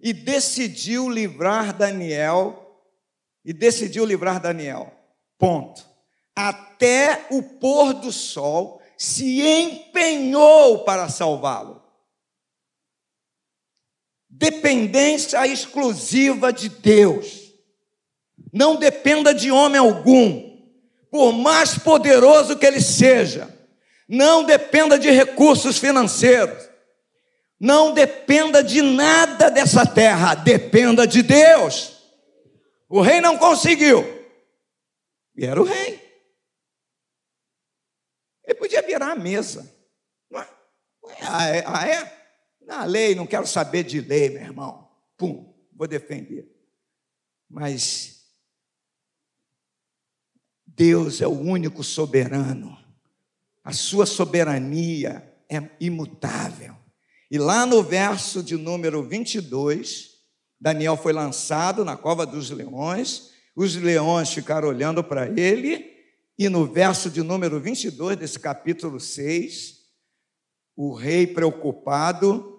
e 0.00 0.12
decidiu 0.12 1.08
livrar 1.08 1.76
Daniel. 1.76 2.66
E 3.44 3.52
decidiu 3.52 4.04
livrar 4.04 4.40
Daniel. 4.40 4.92
Ponto. 5.38 5.84
Até 6.34 7.26
o 7.30 7.42
pôr 7.42 7.94
do 7.94 8.12
sol 8.12 8.80
se 8.96 9.40
empenhou 9.40 10.84
para 10.84 11.08
salvá-lo 11.08 11.80
dependência 14.40 15.46
exclusiva 15.46 16.50
de 16.50 16.70
Deus. 16.70 17.52
Não 18.50 18.76
dependa 18.76 19.34
de 19.34 19.50
homem 19.50 19.78
algum, 19.78 20.48
por 21.10 21.32
mais 21.32 21.76
poderoso 21.76 22.56
que 22.56 22.64
ele 22.64 22.80
seja. 22.80 23.54
Não 24.08 24.42
dependa 24.42 24.98
de 24.98 25.10
recursos 25.10 25.76
financeiros. 25.76 26.69
Não 27.60 27.92
dependa 27.92 28.64
de 28.64 28.80
nada 28.80 29.50
dessa 29.50 29.84
terra, 29.84 30.34
dependa 30.34 31.06
de 31.06 31.22
Deus. 31.22 32.00
O 32.88 33.02
rei 33.02 33.20
não 33.20 33.36
conseguiu. 33.36 34.02
E 35.36 35.44
era 35.44 35.60
o 35.60 35.64
rei. 35.64 36.00
Ele 38.44 38.54
podia 38.54 38.80
virar 38.80 39.12
a 39.12 39.16
mesa. 39.16 39.78
Ah, 41.22 41.48
é? 41.48 41.64
Ah, 41.66 41.88
é? 41.88 42.20
Na 42.62 42.84
lei, 42.84 43.14
não 43.14 43.26
quero 43.26 43.46
saber 43.46 43.84
de 43.84 44.00
lei, 44.00 44.30
meu 44.30 44.42
irmão. 44.42 44.90
Pum, 45.16 45.54
vou 45.72 45.86
defender. 45.86 46.48
Mas 47.48 48.24
Deus 50.66 51.20
é 51.20 51.26
o 51.26 51.38
único 51.38 51.84
soberano. 51.84 52.78
A 53.62 53.72
sua 53.72 54.06
soberania 54.06 55.36
é 55.48 55.58
imutável. 55.78 56.79
E 57.30 57.38
lá 57.38 57.64
no 57.64 57.80
verso 57.80 58.42
de 58.42 58.56
número 58.56 59.04
22, 59.04 60.10
Daniel 60.60 60.96
foi 60.96 61.12
lançado 61.12 61.84
na 61.84 61.96
cova 61.96 62.26
dos 62.26 62.50
leões, 62.50 63.30
os 63.54 63.76
leões 63.76 64.30
ficaram 64.30 64.66
olhando 64.66 65.04
para 65.04 65.28
ele, 65.38 65.88
e 66.36 66.48
no 66.48 66.66
verso 66.66 67.08
de 67.08 67.22
número 67.22 67.60
22 67.60 68.16
desse 68.16 68.38
capítulo 68.38 68.98
6, 68.98 69.76
o 70.76 70.92
rei 70.92 71.26
preocupado 71.26 72.58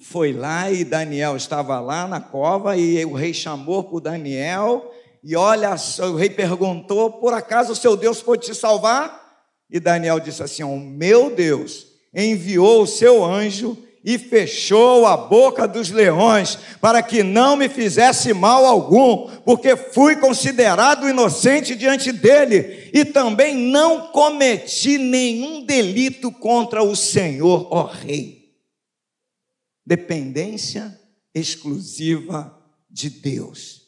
foi 0.00 0.32
lá 0.32 0.70
e 0.70 0.84
Daniel 0.84 1.36
estava 1.36 1.78
lá 1.80 2.08
na 2.08 2.20
cova 2.20 2.76
e 2.76 3.04
o 3.04 3.12
rei 3.12 3.34
chamou 3.34 3.84
por 3.84 4.00
Daniel 4.00 4.92
e 5.22 5.34
olha, 5.34 5.74
o 6.00 6.14
rei 6.14 6.30
perguntou: 6.30 7.10
"Por 7.12 7.32
acaso 7.32 7.72
o 7.72 7.76
seu 7.76 7.96
Deus 7.96 8.22
pode 8.22 8.46
te 8.46 8.54
salvar?" 8.54 9.44
E 9.68 9.80
Daniel 9.80 10.20
disse 10.20 10.42
assim: 10.42 10.62
"O 10.62 10.78
meu 10.78 11.34
Deus 11.34 11.86
enviou 12.14 12.82
o 12.82 12.86
seu 12.86 13.24
anjo 13.24 13.85
e 14.06 14.16
fechou 14.16 15.04
a 15.04 15.16
boca 15.16 15.66
dos 15.66 15.90
leões, 15.90 16.56
para 16.80 17.02
que 17.02 17.22
não 17.22 17.56
me 17.56 17.68
fizesse 17.68 18.32
mal 18.32 18.64
algum, 18.64 19.28
porque 19.44 19.76
fui 19.76 20.16
considerado 20.16 21.08
inocente 21.08 21.74
diante 21.74 22.12
dele, 22.12 22.88
e 22.94 23.04
também 23.04 23.54
não 23.54 24.06
cometi 24.06 24.96
nenhum 24.96 25.66
delito 25.66 26.30
contra 26.30 26.82
o 26.82 26.96
Senhor, 26.96 27.66
ó 27.70 27.82
Rei 27.82 28.36
dependência 29.86 31.00
exclusiva 31.32 32.60
de 32.90 33.08
Deus. 33.08 33.86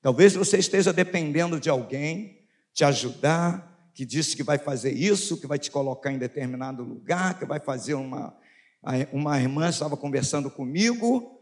Talvez 0.00 0.34
você 0.34 0.58
esteja 0.58 0.92
dependendo 0.92 1.58
de 1.58 1.68
alguém 1.68 2.38
te 2.72 2.84
ajudar, 2.84 3.68
que 3.92 4.04
disse 4.06 4.36
que 4.36 4.44
vai 4.44 4.56
fazer 4.56 4.92
isso, 4.92 5.38
que 5.38 5.48
vai 5.48 5.58
te 5.58 5.70
colocar 5.70 6.12
em 6.12 6.18
determinado 6.18 6.84
lugar, 6.84 7.36
que 7.38 7.44
vai 7.44 7.58
fazer 7.58 7.94
uma. 7.94 8.38
Uma 9.12 9.38
irmã 9.38 9.68
estava 9.68 9.96
conversando 9.96 10.50
comigo, 10.50 11.38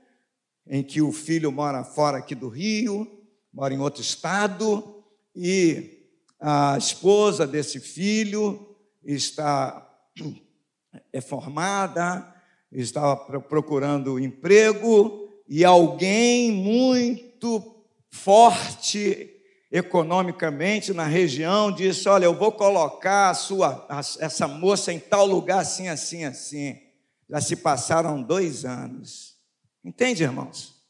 em 0.67 0.83
que 0.83 1.01
o 1.01 1.13
filho 1.13 1.53
mora 1.53 1.85
fora 1.85 2.19
aqui 2.19 2.35
do 2.35 2.49
Rio, 2.49 3.07
mora 3.53 3.73
em 3.73 3.79
outro 3.79 4.03
estado, 4.03 5.05
e 5.35 6.07
a 6.41 6.77
esposa 6.77 7.47
desse 7.47 7.81
filho 7.81 8.77
está 9.05 9.89
é 11.13 11.21
formada, 11.21 12.35
estava 12.73 13.41
procurando 13.41 14.19
emprego 14.19 15.29
e 15.49 15.65
alguém 15.65 16.51
muito 16.53 17.85
forte 18.11 19.35
economicamente 19.71 20.93
na 20.93 21.05
região 21.05 21.71
disse: 21.71 22.09
Olha, 22.09 22.25
eu 22.25 22.35
vou 22.35 22.53
colocar 22.53 23.31
a 23.31 23.35
sua, 23.35 23.87
essa 24.19 24.49
moça 24.49 24.93
em 24.93 24.99
tal 24.99 25.27
lugar, 25.27 25.61
assim, 25.61 25.89
assim, 25.89 26.25
assim. 26.25 26.88
Já 27.29 27.41
se 27.41 27.57
passaram 27.57 28.23
dois 28.23 28.65
anos. 28.65 29.37
Entende, 29.85 30.23
irmãos? 30.23 30.83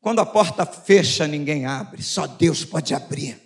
Quando 0.00 0.20
a 0.20 0.26
porta 0.26 0.66
fecha, 0.66 1.26
ninguém 1.26 1.64
abre, 1.64 2.02
só 2.02 2.26
Deus 2.26 2.64
pode 2.64 2.94
abrir. 2.94 3.40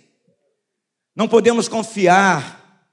Não 1.15 1.27
podemos 1.27 1.67
confiar 1.67 2.89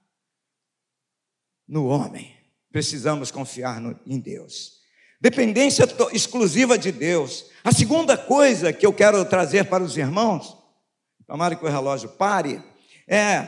no 1.66 1.86
homem 1.86 2.34
precisamos 2.74 3.30
confiar 3.30 3.80
no, 3.80 3.96
em 4.04 4.18
Deus. 4.18 4.80
Dependência 5.20 5.86
exclusiva 6.12 6.76
de 6.76 6.90
Deus. 6.90 7.46
A 7.62 7.70
segunda 7.70 8.18
coisa 8.18 8.72
que 8.72 8.84
eu 8.84 8.92
quero 8.92 9.24
trazer 9.24 9.66
para 9.66 9.84
os 9.84 9.96
irmãos, 9.96 10.56
tomara 11.24 11.54
que 11.54 11.64
o 11.64 11.68
relógio 11.68 12.08
pare, 12.08 12.60
é. 13.06 13.46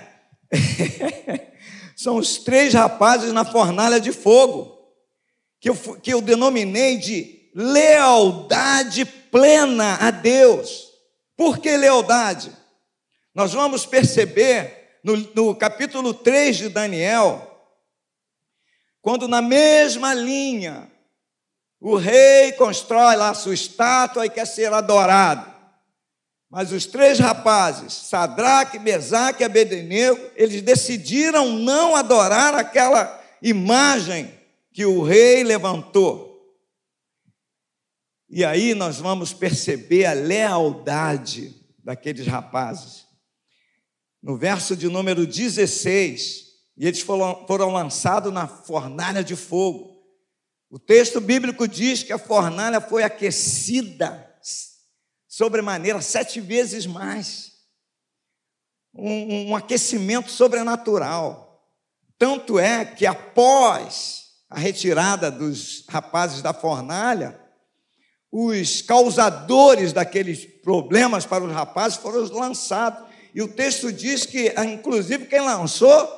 são 1.97 2.19
os 2.19 2.39
três 2.39 2.73
rapazes 2.73 3.33
na 3.33 3.45
fornalha 3.45 3.99
de 3.99 4.13
fogo, 4.13 4.76
que 5.61 5.71
eu, 5.71 5.75
que 5.75 6.13
eu 6.13 6.21
denominei 6.21 6.99
de 6.99 7.51
lealdade 7.55 9.05
plena 9.05 9.97
a 9.97 10.11
Deus. 10.11 10.93
Por 11.37 11.59
que 11.59 11.77
lealdade? 11.77 12.53
Nós 13.35 13.53
vamos 13.53 13.85
perceber 13.87 14.99
no, 15.03 15.17
no 15.35 15.55
capítulo 15.55 16.13
3 16.13 16.57
de 16.57 16.69
Daniel, 16.69 17.53
quando 19.01 19.29
na 19.29 19.41
mesma 19.41 20.13
linha 20.15 20.91
o 21.81 21.97
rei 21.97 22.53
constrói 22.53 23.17
lá 23.17 23.33
sua 23.35 23.55
estátua 23.55 24.27
e 24.27 24.31
quer 24.31 24.47
ser 24.47 24.73
adorado. 24.73 25.55
Mas 26.51 26.73
os 26.73 26.87
três 26.87 27.19
rapazes, 27.19 27.93
Sadraque, 27.93 28.79
Mesaque 28.79 29.43
e 29.43 29.47
Abednego, 29.47 30.31
eles 30.37 30.63
decidiram 30.63 31.51
não 31.53 31.95
adorar 31.95 32.55
aquela 32.55 33.23
imagem 33.43 34.33
que 34.77 34.85
o 34.85 35.03
rei 35.03 35.43
levantou. 35.43 36.55
E 38.29 38.45
aí 38.45 38.75
nós 38.75 38.99
vamos 38.99 39.33
perceber 39.33 40.05
a 40.05 40.13
lealdade 40.13 41.67
daqueles 41.83 42.27
rapazes. 42.27 43.07
No 44.23 44.37
verso 44.37 44.77
de 44.77 44.87
número 44.87 45.27
16, 45.27 46.45
e 46.77 46.87
eles 46.87 47.01
foram, 47.01 47.47
foram 47.47 47.73
lançados 47.73 48.31
na 48.31 48.47
fornalha 48.47 49.25
de 49.25 49.35
fogo. 49.35 49.97
O 50.69 50.79
texto 50.79 51.23
bíblico 51.23 51.67
diz 51.67 52.03
que 52.03 52.13
a 52.13 52.19
fornalha 52.19 52.79
foi 52.79 53.03
aquecida 53.03 54.31
sobremaneira 55.27 56.03
sete 56.03 56.39
vezes 56.39 56.85
mais. 56.85 57.53
Um, 58.93 59.53
um 59.53 59.57
aquecimento 59.57 60.31
sobrenatural. 60.31 61.67
Tanto 62.19 62.59
é 62.59 62.85
que 62.85 63.07
após 63.07 64.26
a 64.49 64.59
retirada 64.59 65.31
dos 65.31 65.85
rapazes 65.89 66.43
da 66.43 66.55
fornalha, 66.55 67.41
os 68.31 68.83
causadores 68.83 69.93
daqueles 69.93 70.45
problemas 70.63 71.25
para 71.25 71.45
os 71.45 71.53
rapazes 71.53 71.99
foram 71.99 72.21
lançados. 72.39 73.07
E 73.35 73.43
o 73.43 73.49
texto 73.49 73.93
diz 73.93 74.25
que, 74.25 74.55
inclusive, 74.63 75.27
quem 75.27 75.41
lançou 75.41 76.09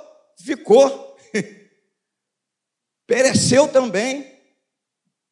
ficou, 0.43 1.17
pereceu 3.07 3.69
também. 3.69 4.39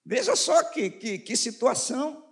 Veja 0.04 0.36
só 0.36 0.62
que, 0.64 0.90
que, 0.90 1.18
que 1.18 1.36
situação. 1.36 2.24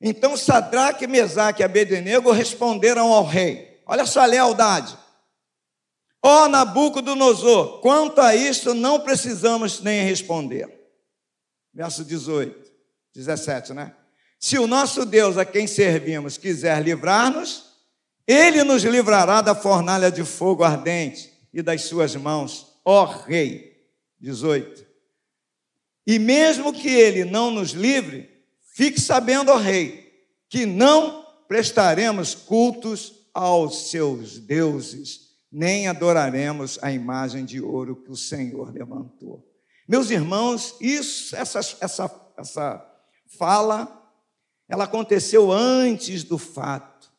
Então 0.00 0.36
Sadraque, 0.36 1.06
Mesaque 1.06 1.62
e 1.62 1.64
Abednego 1.64 2.30
responderam 2.30 3.12
ao 3.12 3.24
rei. 3.24 3.82
Olha 3.86 4.06
só 4.06 4.20
a 4.20 4.26
lealdade. 4.26 4.96
Ó 6.22 6.44
oh, 6.44 6.48
Nabucodonosor, 6.48 7.80
quanto 7.80 8.20
a 8.20 8.34
isto 8.34 8.74
não 8.74 9.00
precisamos 9.00 9.80
nem 9.80 10.04
responder. 10.04 10.68
Verso 11.72 12.04
18, 12.04 12.70
17, 13.14 13.72
né? 13.72 13.94
Se 14.40 14.58
o 14.58 14.66
nosso 14.66 15.04
Deus 15.04 15.36
a 15.36 15.44
quem 15.44 15.66
servimos 15.66 16.36
quiser 16.36 16.82
livrar-nos, 16.82 17.64
ele 18.26 18.62
nos 18.62 18.82
livrará 18.82 19.40
da 19.40 19.54
fornalha 19.54 20.10
de 20.10 20.24
fogo 20.24 20.62
ardente 20.64 21.32
e 21.52 21.62
das 21.62 21.82
suas 21.82 22.14
mãos, 22.14 22.80
ó 22.84 23.04
Rei. 23.04 23.68
18. 24.20 24.86
E 26.06 26.18
mesmo 26.18 26.72
que 26.72 26.88
ele 26.88 27.24
não 27.24 27.50
nos 27.50 27.70
livre, 27.70 28.28
fique 28.74 29.00
sabendo, 29.00 29.50
ó 29.50 29.56
Rei, 29.56 30.26
que 30.48 30.66
não 30.66 31.24
prestaremos 31.46 32.34
cultos 32.34 33.28
aos 33.32 33.90
seus 33.90 34.38
deuses, 34.38 35.27
nem 35.50 35.88
adoraremos 35.88 36.78
a 36.82 36.92
imagem 36.92 37.44
de 37.44 37.60
ouro 37.60 37.96
que 37.96 38.10
o 38.10 38.16
Senhor 38.16 38.72
levantou. 38.72 39.48
Meus 39.88 40.10
irmãos, 40.10 40.76
isso, 40.80 41.34
essa, 41.34 41.58
essa, 41.58 42.32
essa 42.36 43.02
fala, 43.26 44.12
ela 44.68 44.84
aconteceu 44.84 45.50
antes 45.50 46.22
do 46.24 46.36
fato. 46.36 47.10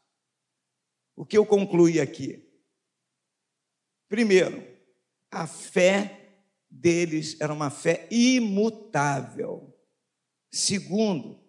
O 1.16 1.26
que 1.26 1.38
eu 1.38 1.46
concluí 1.46 2.00
aqui? 2.00 2.48
Primeiro, 4.08 4.66
a 5.32 5.48
fé 5.48 6.20
deles 6.70 7.36
era 7.40 7.52
uma 7.52 7.70
fé 7.70 8.08
imutável. 8.12 9.76
Segundo, 10.52 11.40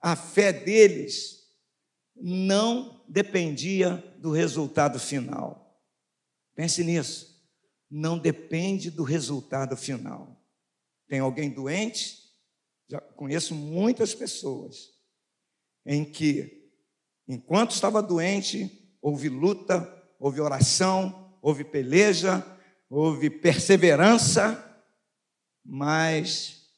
a 0.00 0.16
fé 0.16 0.52
deles 0.52 1.48
não 2.14 3.04
dependia 3.08 3.96
do 4.18 4.32
resultado 4.32 4.98
final. 4.98 5.67
Pense 6.58 6.82
nisso. 6.82 7.40
Não 7.88 8.18
depende 8.18 8.90
do 8.90 9.04
resultado 9.04 9.76
final. 9.76 10.44
Tem 11.06 11.20
alguém 11.20 11.48
doente? 11.48 12.18
Já 12.88 13.00
conheço 13.00 13.54
muitas 13.54 14.12
pessoas 14.12 14.90
em 15.86 16.04
que, 16.04 16.68
enquanto 17.28 17.70
estava 17.70 18.02
doente, 18.02 18.92
houve 19.00 19.28
luta, 19.28 19.86
houve 20.18 20.40
oração, 20.40 21.32
houve 21.40 21.62
peleja, 21.62 22.44
houve 22.90 23.30
perseverança, 23.30 24.82
mas 25.64 26.72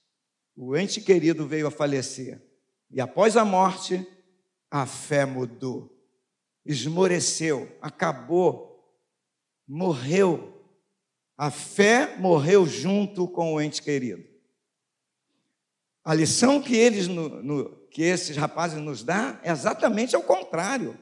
o 0.55 0.77
ente 0.77 1.01
querido 1.01 1.49
veio 1.49 1.67
a 1.67 1.71
falecer. 1.71 2.39
E 2.91 3.01
após 3.01 3.35
a 3.35 3.47
morte, 3.47 4.07
a 4.71 4.85
fé 4.85 5.25
mudou, 5.25 5.91
esmoreceu, 6.67 7.75
acabou, 7.81 8.70
morreu. 9.71 10.61
A 11.39 11.49
fé 11.49 12.17
morreu 12.19 12.67
junto 12.67 13.29
com 13.29 13.55
o 13.55 13.61
ente 13.61 13.81
querido. 13.81 14.25
A 16.05 16.13
lição 16.13 16.61
que 16.61 16.77
eles, 16.77 17.07
no, 17.07 17.29
no, 17.29 17.71
que 17.89 18.03
esses 18.03 18.37
rapazes 18.37 18.81
nos 18.83 19.05
dão 19.05 19.39
é 19.45 19.51
exatamente 19.53 20.17
ao 20.17 20.23
contrário. 20.23 20.99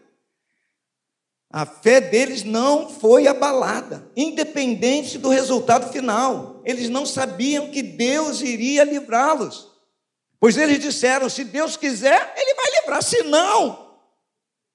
A 1.50 1.64
fé 1.64 1.98
deles 1.98 2.44
não 2.44 2.90
foi 2.90 3.26
abalada, 3.26 4.06
independente 4.14 5.16
do 5.16 5.30
resultado 5.30 5.90
final. 5.90 6.60
Eles 6.62 6.90
não 6.90 7.06
sabiam 7.06 7.70
que 7.70 7.82
Deus 7.82 8.42
iria 8.42 8.84
livrá-los. 8.84 9.72
Pois 10.38 10.58
eles 10.58 10.78
disseram: 10.78 11.30
se 11.30 11.42
Deus 11.42 11.74
quiser, 11.74 12.34
Ele 12.36 12.54
vai 12.54 12.70
livrar, 12.80 13.02
se 13.02 13.22
não, 13.22 13.96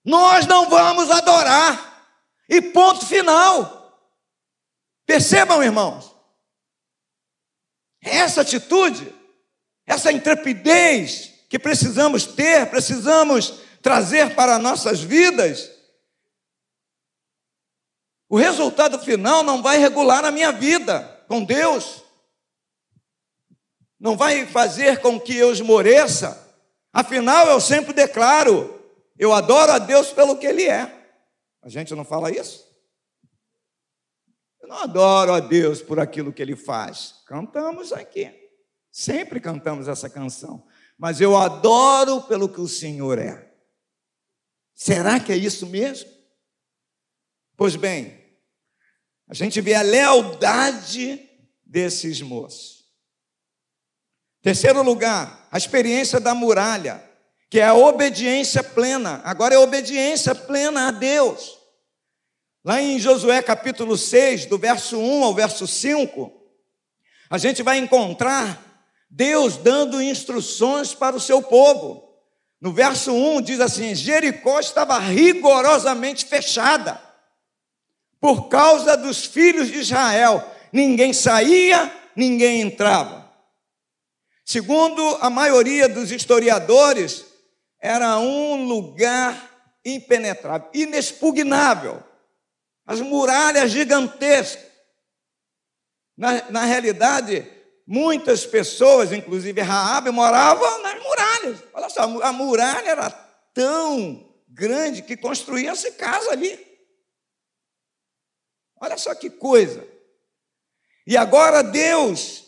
nós 0.03 0.47
não 0.47 0.67
vamos 0.67 1.11
adorar. 1.11 2.07
E 2.49 2.59
ponto 2.59 3.05
final. 3.05 3.82
Percebam, 5.06 5.64
irmãos, 5.64 6.16
essa 8.01 8.41
atitude, 8.41 9.14
essa 9.86 10.12
intrepidez 10.12 11.32
que 11.49 11.60
precisamos 11.60 12.26
ter, 12.26 12.70
precisamos 12.70 13.62
trazer 13.82 14.36
para 14.36 14.58
nossas 14.58 15.01
vidas, 15.01 15.70
o 18.30 18.38
resultado 18.38 18.97
final 18.99 19.43
não 19.43 19.62
vai 19.62 19.78
regular 19.78 20.26
a 20.26 20.32
minha 20.32 20.51
vida 20.51 21.24
com 21.28 21.43
Deus 21.43 22.04
não 24.04 24.18
vai 24.18 24.45
fazer 24.45 24.99
com 24.99 25.18
que 25.18 25.34
eu 25.34 25.49
esmoreça. 25.49 26.38
Afinal, 26.91 27.47
eu 27.47 27.62
sempre 27.62 27.93
declaro: 27.93 28.78
eu 29.18 29.32
adoro 29.32 29.72
a 29.72 29.80
Deus 29.80 30.12
pelo 30.12 30.36
que 30.36 30.45
Ele 30.45 30.66
é. 30.66 30.93
A 31.62 31.70
gente 31.70 31.95
não 31.95 32.04
fala 32.04 32.30
isso? 32.30 32.62
Eu 34.64 34.70
não 34.70 34.78
adoro 34.78 35.34
a 35.34 35.41
Deus 35.41 35.82
por 35.82 35.99
aquilo 35.99 36.32
que 36.32 36.41
Ele 36.41 36.55
faz. 36.55 37.16
Cantamos 37.28 37.91
aqui. 37.91 38.34
Sempre 38.89 39.41
cantamos 39.41 39.89
essa 39.89 40.09
canção. 40.09 40.66
Mas 40.97 41.20
eu 41.20 41.36
adoro 41.36 42.22
pelo 42.22 42.47
que 42.47 42.61
o 42.61 42.68
Senhor 42.68 43.20
é. 43.20 43.53
Será 44.74 45.20
que 45.20 45.34
é 45.34 45.36
isso 45.36 45.68
mesmo? 45.68 46.09
Pois 47.57 47.76
bem, 47.76 48.18
a 49.28 49.34
gente 49.34 49.59
vê 49.59 49.74
a 49.74 49.82
lealdade 49.82 51.30
desses 51.66 52.22
moços. 52.22 52.86
Terceiro 54.41 54.82
lugar, 54.82 55.45
a 55.51 55.57
experiência 55.57 56.22
da 56.22 56.34
muralha, 56.34 57.03
que 57.49 57.59
é 57.59 57.66
a 57.66 57.74
obediência 57.74 58.64
plena. 58.64 59.22
Agora 59.26 59.55
é 59.55 59.57
obediência 59.57 60.34
plena 60.34 60.88
a 60.88 60.91
Deus. 60.91 61.62
Lá 62.66 62.82
em 62.82 62.97
Josué 62.97 63.41
capítulo 63.41 63.97
6, 63.97 64.45
do 64.45 64.57
verso 64.57 64.97
1 64.97 65.24
ao 65.26 65.34
verso 65.34 65.68
5, 65.68 66.32
a 67.30 67.38
gente 67.38 67.61
vai 67.61 67.78
encontrar 67.78 68.88
Deus 69.09 69.57
dando 69.57 70.01
instruções 70.01 70.93
para 70.93 71.16
o 71.16 71.20
seu 71.20 71.41
povo. 71.41 72.09
No 72.61 72.72
verso 72.72 73.11
1 73.11 73.41
diz 73.41 73.59
assim: 73.59 73.93
Jericó 73.93 74.61
estava 74.61 74.97
rigorosamente 74.97 76.26
fechada 76.26 77.01
por 78.22 78.47
causa 78.47 78.95
dos 78.95 79.26
filhos 79.26 79.68
de 79.68 79.80
Israel. 79.80 80.49
Ninguém 80.72 81.11
saía, 81.11 81.93
ninguém 82.16 82.61
entrava. 82.61 83.30
Segundo 84.45 85.18
a 85.20 85.30
maioria 85.30 85.89
dos 85.89 86.11
historiadores, 86.11 87.26
era 87.78 88.18
um 88.20 88.66
lugar 88.66 89.51
impenetrável, 89.84 90.70
inexpugnável. 90.74 92.01
As 92.86 92.99
muralhas 92.99 93.71
gigantescas. 93.71 94.71
Na, 96.15 96.49
na 96.51 96.63
realidade, 96.65 97.47
muitas 97.88 98.45
pessoas, 98.45 99.11
inclusive 99.11 99.61
Raabe, 99.61 100.11
moravam 100.11 100.81
nas 100.81 101.01
muralhas. 101.01 101.63
Olha 101.73 101.89
só, 101.89 102.03
a 102.21 102.31
muralha 102.31 102.89
era 102.89 103.09
tão 103.53 104.31
grande 104.47 105.01
que 105.01 105.17
construía-se 105.17 105.91
casa 105.93 106.31
ali. 106.31 106.59
Olha 108.79 108.97
só 108.97 109.15
que 109.15 109.29
coisa. 109.29 109.88
E 111.07 111.17
agora 111.17 111.63
Deus 111.63 112.43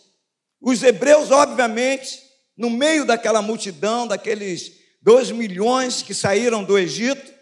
os 0.61 0.81
hebreus, 0.81 1.29
obviamente, 1.29 2.23
no 2.57 2.71
meio 2.71 3.05
daquela 3.05 3.39
multidão, 3.39 4.07
daqueles 4.07 4.71
dois 4.99 5.29
milhões 5.29 6.01
que 6.01 6.13
saíram 6.13 6.63
do 6.63 6.75
Egito, 6.75 7.34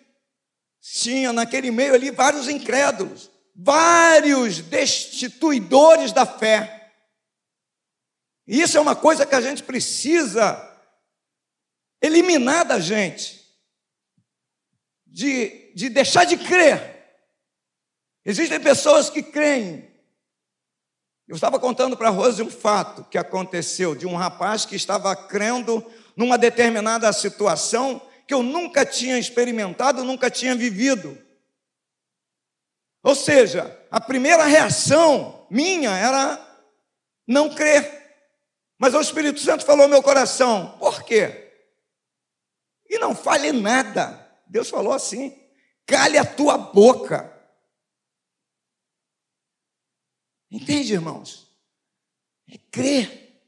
tinha 0.83 1.31
naquele 1.31 1.71
meio 1.71 1.93
ali 1.93 2.11
vários 2.11 2.49
incrédulos, 2.49 3.31
vários 3.55 4.59
destituidores 4.59 6.11
da 6.11 6.25
fé. 6.25 6.91
E 8.45 8.61
isso 8.61 8.77
é 8.77 8.81
uma 8.81 8.95
coisa 8.95 9.25
que 9.25 9.33
a 9.33 9.41
gente 9.41 9.63
precisa 9.63 10.69
eliminar 12.01 12.65
da 12.65 12.79
gente, 12.79 13.41
de, 15.07 15.71
de 15.73 15.87
deixar 15.87 16.25
de 16.25 16.37
crer. 16.37 16.91
Existem 18.25 18.59
pessoas 18.59 19.09
que 19.09 19.23
creem 19.23 19.93
eu 21.27 21.35
estava 21.35 21.57
contando 21.57 21.95
para 21.95 22.09
a 22.09 22.11
Rose 22.11 22.43
um 22.43 22.49
fato 22.49 23.05
que 23.05 23.17
aconteceu 23.17 23.95
de 23.95 24.05
um 24.05 24.15
rapaz 24.15 24.65
que 24.65 24.75
estava 24.75 25.15
crendo 25.15 25.83
numa 26.17 26.37
determinada 26.37 27.11
situação 27.13 28.01
que 28.27 28.33
eu 28.33 28.41
nunca 28.41 28.85
tinha 28.85 29.17
experimentado, 29.17 30.03
nunca 30.03 30.29
tinha 30.29 30.55
vivido. 30.55 31.17
Ou 33.03 33.15
seja, 33.15 33.79
a 33.91 33.99
primeira 33.99 34.45
reação 34.45 35.45
minha 35.49 35.91
era 35.91 36.39
não 37.27 37.53
crer. 37.53 38.01
Mas 38.77 38.93
o 38.93 39.01
Espírito 39.01 39.39
Santo 39.39 39.65
falou 39.65 39.83
ao 39.83 39.89
meu 39.89 40.01
coração: 40.01 40.77
por 40.79 41.03
quê? 41.03 41.51
E 42.89 42.97
não 42.97 43.15
fale 43.15 43.51
nada. 43.51 44.19
Deus 44.47 44.69
falou 44.69 44.93
assim: 44.93 45.37
cale 45.85 46.17
a 46.17 46.25
tua 46.25 46.57
boca. 46.57 47.29
Entende, 50.49 50.93
irmãos? 50.93 51.51
É 52.49 52.57
crer. 52.71 53.41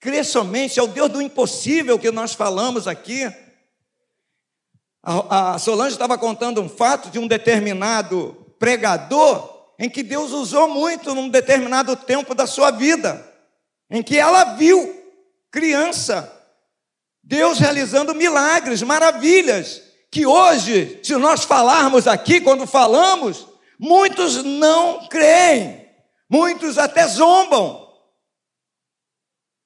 Crer 0.00 0.24
somente 0.24 0.78
é 0.78 0.82
o 0.82 0.86
Deus 0.86 1.10
do 1.10 1.22
impossível 1.22 1.98
que 1.98 2.10
nós 2.10 2.34
falamos 2.34 2.86
aqui. 2.86 3.24
A, 5.10 5.58
Solange 5.58 5.94
estava 5.94 6.18
contando 6.18 6.60
um 6.60 6.68
fato 6.68 7.08
de 7.08 7.18
um 7.18 7.26
determinado 7.26 8.36
pregador 8.58 9.56
em 9.78 9.88
que 9.88 10.02
Deus 10.02 10.32
usou 10.32 10.68
muito 10.68 11.14
num 11.14 11.30
determinado 11.30 11.96
tempo 11.96 12.34
da 12.34 12.46
sua 12.46 12.70
vida, 12.70 13.26
em 13.88 14.02
que 14.02 14.18
ela 14.18 14.44
viu 14.56 15.02
criança, 15.50 16.30
Deus 17.22 17.58
realizando 17.58 18.14
milagres, 18.14 18.82
maravilhas, 18.82 19.80
que 20.10 20.26
hoje, 20.26 21.00
se 21.02 21.16
nós 21.16 21.44
falarmos 21.44 22.06
aqui, 22.06 22.38
quando 22.38 22.66
falamos, 22.66 23.48
muitos 23.78 24.44
não 24.44 25.08
creem, 25.08 25.88
muitos 26.28 26.76
até 26.76 27.06
zombam, 27.06 27.88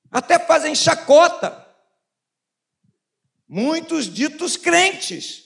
até 0.08 0.38
fazem 0.38 0.72
chacota. 0.72 1.61
Muitos 3.54 4.06
ditos 4.10 4.56
crentes. 4.56 5.42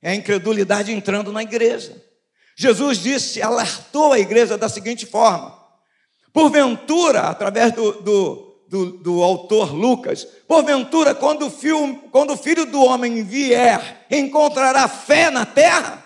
É 0.00 0.12
a 0.12 0.14
incredulidade 0.14 0.90
entrando 0.90 1.30
na 1.30 1.42
igreja. 1.42 2.02
Jesus 2.56 2.96
disse, 2.96 3.42
alertou 3.42 4.14
a 4.14 4.18
igreja 4.18 4.56
da 4.56 4.66
seguinte 4.66 5.04
forma: 5.04 5.62
porventura, 6.32 7.24
através 7.24 7.74
do, 7.74 8.00
do, 8.00 8.64
do, 8.66 8.92
do 8.92 9.22
autor 9.22 9.74
Lucas, 9.74 10.24
porventura, 10.48 11.14
quando 11.14 11.48
o, 11.48 11.50
filho, 11.50 12.00
quando 12.10 12.32
o 12.32 12.36
filho 12.38 12.64
do 12.64 12.82
homem 12.82 13.22
vier, 13.24 14.06
encontrará 14.10 14.88
fé 14.88 15.28
na 15.28 15.44
terra? 15.44 16.02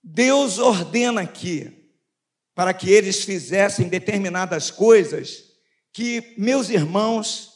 Deus 0.00 0.60
ordena 0.60 1.22
aqui 1.22 1.79
para 2.60 2.74
que 2.74 2.90
eles 2.90 3.24
fizessem 3.24 3.88
determinadas 3.88 4.70
coisas 4.70 5.44
que, 5.94 6.34
meus 6.36 6.68
irmãos, 6.68 7.54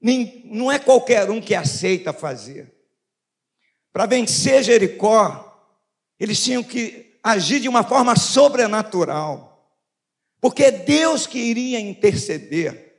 nem, 0.00 0.42
não 0.44 0.70
é 0.70 0.78
qualquer 0.78 1.28
um 1.28 1.40
que 1.40 1.56
aceita 1.56 2.12
fazer. 2.12 2.72
Para 3.92 4.06
vencer 4.06 4.62
Jericó, 4.62 5.76
eles 6.20 6.40
tinham 6.40 6.62
que 6.62 7.18
agir 7.20 7.58
de 7.58 7.68
uma 7.68 7.82
forma 7.82 8.14
sobrenatural, 8.14 9.76
porque 10.40 10.62
é 10.62 10.70
Deus 10.70 11.26
que 11.26 11.40
iria 11.40 11.80
interceder. 11.80 12.94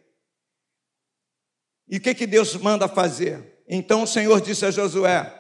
E 1.88 2.00
o 2.00 2.02
que, 2.02 2.14
que 2.14 2.28
Deus 2.28 2.54
manda 2.58 2.86
fazer? 2.90 3.64
Então 3.66 4.04
o 4.04 4.08
Senhor 4.08 4.42
disse 4.42 4.66
a 4.66 4.72
Josué: 4.72 5.34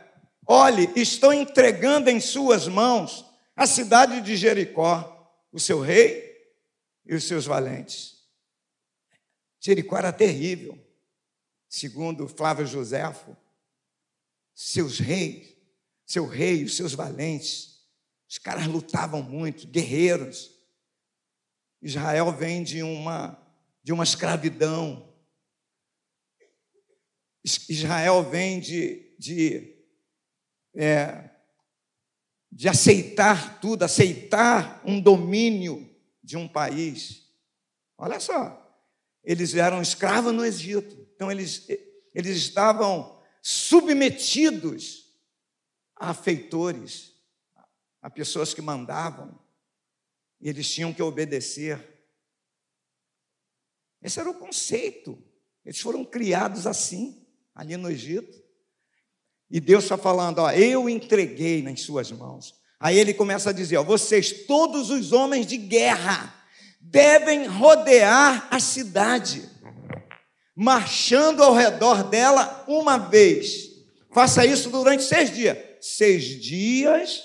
Olhe, 0.48 0.90
estou 0.96 1.34
entregando 1.34 2.10
em 2.10 2.22
suas 2.22 2.70
mãos 2.70 3.26
a 3.54 3.68
cidade 3.68 4.22
de 4.22 4.38
Jericó, 4.38 5.12
o 5.54 5.60
seu 5.60 5.80
rei 5.80 6.54
e 7.06 7.16
os 7.16 7.24
seus 7.24 7.45
valentes. 7.45 8.28
Jericó 9.62 9.97
era 9.97 10.12
terrível, 10.12 10.78
segundo 11.70 12.28
Flávio 12.28 12.66
Joséfo 12.66 13.38
seus 14.54 14.99
reis, 14.99 15.56
seu 16.06 16.28
rei, 16.28 16.64
os 16.64 16.76
seus 16.76 16.93
valentes. 16.93 17.82
Os 18.30 18.38
caras 18.38 18.68
lutavam 18.68 19.22
muito, 19.22 19.68
guerreiros. 19.68 20.51
Israel 21.82 22.32
vem 22.32 22.64
de 22.64 22.84
uma 22.84 23.39
de 23.84 23.91
uma 23.91 24.04
escravidão. 24.04 25.14
Israel 27.43 28.24
vem 28.24 28.62
de, 28.62 29.14
de, 29.20 29.76
é, 30.74 31.30
de 32.56 32.70
aceitar 32.70 33.60
tudo, 33.60 33.84
aceitar 33.84 34.80
um 34.86 35.01
domínio 35.01 35.89
de 36.24 36.38
um 36.38 36.47
país. 36.47 37.28
Olha 37.97 38.20
só, 38.20 38.80
eles 39.24 39.56
eram 39.56 39.82
escravos 39.82 40.32
no 40.32 40.45
Egito, 40.45 40.95
então 41.16 41.32
eles, 41.32 41.68
eles 42.14 42.38
estavam 42.38 43.20
submetidos 43.41 45.12
a 45.95 46.14
feitores, 46.14 47.14
a 47.99 48.10
pessoas 48.10 48.54
que 48.54 48.62
mandavam, 48.62 49.39
e 50.39 50.47
eles 50.47 50.72
tinham 50.72 50.93
que 50.93 51.01
obedecer. 51.01 52.06
Esse 53.99 54.20
era 54.20 54.30
o 54.30 54.38
conceito. 54.38 55.18
Eles 55.66 55.80
foram 55.80 56.06
criados 56.06 56.68
assim, 56.68 57.26
ali 57.56 57.78
no 57.78 57.89
Egito. 57.89 58.43
E 59.54 59.60
Deus 59.60 59.84
está 59.84 59.95
falando: 59.95 60.39
ó, 60.39 60.49
eu 60.49 60.89
entreguei 60.89 61.62
nas 61.62 61.82
suas 61.82 62.12
mãos. 62.12 62.56
Aí 62.80 62.97
ele 62.97 63.14
começa 63.14 63.51
a 63.51 63.54
dizer: 63.54 63.78
ó, 63.78 63.84
vocês, 63.84 64.47
todos 64.47 64.89
os 64.89 65.12
homens 65.12 65.45
de 65.45 65.58
guerra, 65.58 66.34
devem 66.82 67.45
rodear 67.45 68.47
a 68.49 68.60
cidade 68.60 69.47
marchando 70.56 71.43
ao 71.43 71.54
redor 71.54 72.04
dela 72.04 72.66
uma 72.68 72.97
vez. 72.97 73.70
Faça 74.12 74.43
isso 74.43 74.72
durante 74.72 75.04
seis 75.04 75.32
dias. 75.32 75.56
Seis 75.80 76.24
dias, 76.41 77.22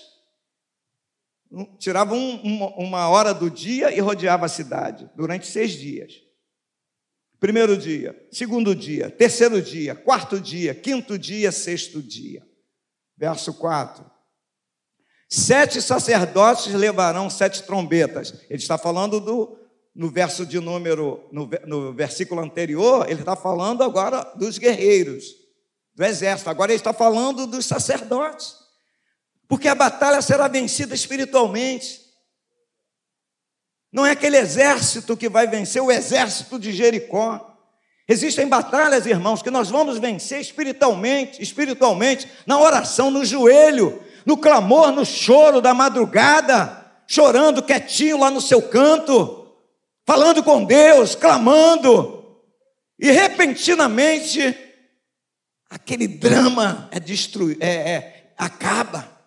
tirava 1.78 2.12
um, 2.14 2.42
uma, 2.42 2.66
uma 2.76 3.08
hora 3.08 3.32
do 3.32 3.50
dia 3.50 3.90
e 3.90 4.00
rodeava 4.00 4.44
a 4.44 4.50
cidade 4.50 5.08
durante 5.16 5.46
seis 5.46 5.72
dias. 5.72 6.27
Primeiro 7.40 7.76
dia, 7.76 8.26
segundo 8.32 8.74
dia, 8.74 9.10
terceiro 9.10 9.62
dia, 9.62 9.94
quarto 9.94 10.40
dia, 10.40 10.74
quinto 10.74 11.16
dia, 11.16 11.52
sexto 11.52 12.02
dia. 12.02 12.46
Verso 13.16 13.54
4. 13.54 14.04
Sete 15.28 15.82
sacerdotes 15.82 16.72
levarão 16.72 17.28
sete 17.28 17.62
trombetas. 17.62 18.34
Ele 18.48 18.58
está 18.58 18.78
falando 18.78 19.20
do, 19.20 19.58
no 19.94 20.10
verso 20.10 20.46
de 20.46 20.58
número, 20.58 21.28
no, 21.30 21.48
no 21.66 21.92
versículo 21.92 22.40
anterior, 22.40 23.08
ele 23.10 23.20
está 23.20 23.36
falando 23.36 23.82
agora 23.82 24.22
dos 24.36 24.56
guerreiros, 24.56 25.24
do 25.94 26.04
exército. 26.04 26.48
Agora 26.48 26.72
ele 26.72 26.80
está 26.80 26.92
falando 26.92 27.46
dos 27.46 27.66
sacerdotes. 27.66 28.54
Porque 29.46 29.68
a 29.68 29.74
batalha 29.74 30.22
será 30.22 30.48
vencida 30.48 30.94
espiritualmente. 30.94 32.07
Não 33.92 34.04
é 34.04 34.10
aquele 34.10 34.36
exército 34.36 35.16
que 35.16 35.28
vai 35.28 35.46
vencer 35.46 35.82
o 35.82 35.90
exército 35.90 36.58
de 36.58 36.72
Jericó. 36.72 37.56
Existem 38.06 38.48
batalhas, 38.48 39.06
irmãos, 39.06 39.42
que 39.42 39.50
nós 39.50 39.70
vamos 39.70 39.98
vencer 39.98 40.40
espiritualmente, 40.40 41.42
espiritualmente, 41.42 42.28
na 42.46 42.58
oração, 42.58 43.10
no 43.10 43.24
joelho, 43.24 44.02
no 44.24 44.36
clamor, 44.36 44.92
no 44.92 45.04
choro 45.04 45.60
da 45.60 45.74
madrugada, 45.74 46.86
chorando 47.06 47.62
quietinho 47.62 48.18
lá 48.18 48.30
no 48.30 48.40
seu 48.40 48.62
canto, 48.62 49.46
falando 50.06 50.42
com 50.42 50.64
Deus, 50.64 51.14
clamando, 51.14 52.18
e 52.98 53.10
repentinamente 53.10 54.56
aquele 55.70 56.08
drama 56.08 56.88
é 56.90 56.98
destruído, 56.98 57.62
é, 57.62 57.68
é, 57.68 58.32
acaba. 58.36 59.17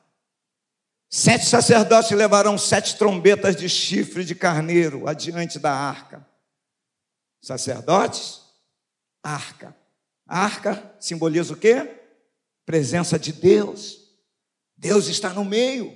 Sete 1.14 1.46
sacerdotes 1.46 2.10
levarão 2.12 2.58
sete 2.58 2.96
trombetas 2.96 3.58
de 3.58 3.68
chifre 3.68 4.24
de 4.24 4.34
carneiro 4.34 5.10
adiante 5.10 5.60
da 5.60 5.74
arca. 5.74 6.26
Sacerdotes, 7.42 8.40
arca. 9.22 9.76
arca 10.26 10.94
simboliza 11.02 11.54
o 11.54 11.58
quê? 11.58 11.98
Presença 12.66 13.20
de 13.20 13.34
Deus. 13.34 14.10
Deus 14.78 15.08
está 15.10 15.34
no 15.34 15.44
meio. 15.44 15.94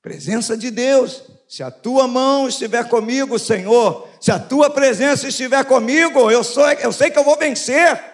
Presença 0.00 0.56
de 0.56 0.70
Deus. 0.70 1.24
Se 1.48 1.64
a 1.64 1.70
tua 1.70 2.06
mão 2.06 2.46
estiver 2.46 2.88
comigo, 2.88 3.40
Senhor, 3.40 4.08
se 4.20 4.30
a 4.30 4.38
tua 4.38 4.70
presença 4.70 5.26
estiver 5.26 5.64
comigo, 5.64 6.30
eu, 6.30 6.44
sou, 6.44 6.70
eu 6.70 6.92
sei 6.92 7.10
que 7.10 7.18
eu 7.18 7.24
vou 7.24 7.36
vencer. 7.36 8.13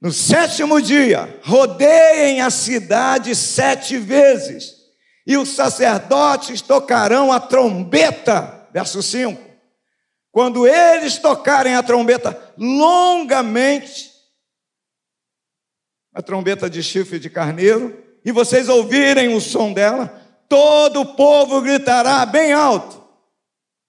No 0.00 0.12
sétimo 0.12 0.80
dia, 0.80 1.40
rodeiem 1.42 2.40
a 2.40 2.50
cidade 2.50 3.34
sete 3.34 3.98
vezes, 3.98 4.76
e 5.26 5.36
os 5.36 5.50
sacerdotes 5.50 6.62
tocarão 6.62 7.32
a 7.32 7.40
trombeta. 7.40 8.68
Verso 8.72 9.02
5. 9.02 9.42
Quando 10.30 10.68
eles 10.68 11.18
tocarem 11.18 11.74
a 11.74 11.82
trombeta 11.82 12.54
longamente, 12.56 14.12
a 16.14 16.22
trombeta 16.22 16.70
de 16.70 16.82
chifre 16.82 17.18
de 17.18 17.28
carneiro, 17.28 17.96
e 18.24 18.30
vocês 18.30 18.68
ouvirem 18.68 19.34
o 19.34 19.40
som 19.40 19.72
dela, 19.72 20.06
todo 20.48 21.00
o 21.00 21.16
povo 21.16 21.60
gritará 21.60 22.24
bem 22.24 22.52
alto: 22.52 23.02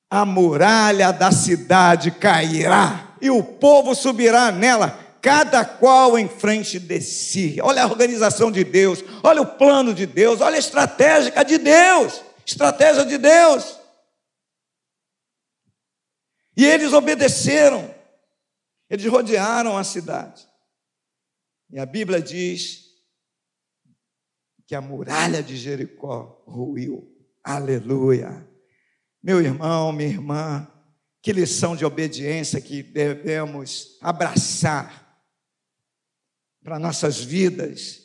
a 0.10 0.26
muralha 0.26 1.12
da 1.14 1.32
cidade 1.32 2.10
cairá, 2.10 3.14
e 3.22 3.30
o 3.30 3.44
povo 3.44 3.94
subirá 3.94 4.52
nela, 4.52 5.09
cada 5.22 5.66
qual 5.66 6.18
em 6.18 6.28
frente 6.28 6.80
de 6.80 7.02
si. 7.02 7.60
Olha 7.62 7.84
a 7.84 7.88
organização 7.88 8.52
de 8.52 8.64
Deus, 8.64 9.04
olha 9.24 9.42
o 9.42 9.58
plano 9.58 9.94
de 9.94 10.06
Deus, 10.06 10.42
olha 10.42 10.56
a 10.56 10.60
estratégia 10.60 11.44
de 11.44 11.58
Deus, 11.58 12.22
estratégia 12.46 13.06
de 13.06 13.18
Deus. 13.18 13.78
E 16.56 16.66
eles 16.66 16.94
obedeceram, 16.94 17.94
eles 18.90 19.06
rodearam 19.06 19.78
a 19.78 19.84
cidade. 19.84 20.48
E 21.72 21.80
a 21.80 21.86
Bíblia 21.86 22.22
diz 22.22 22.86
que 24.68 24.76
a 24.76 24.82
muralha 24.82 25.42
de 25.42 25.56
Jericó 25.56 26.44
ruiu. 26.46 27.16
Aleluia. 27.44 28.48
Meu 29.22 29.42
irmão, 29.42 29.92
minha 29.92 30.10
irmã, 30.10 30.68
Que 31.22 31.34
lição 31.34 31.76
de 31.76 31.84
obediência 31.84 32.62
que 32.62 32.82
devemos 32.82 33.98
abraçar 34.02 35.09
para 36.64 36.80
nossas 36.80 37.20
vidas. 37.20 38.02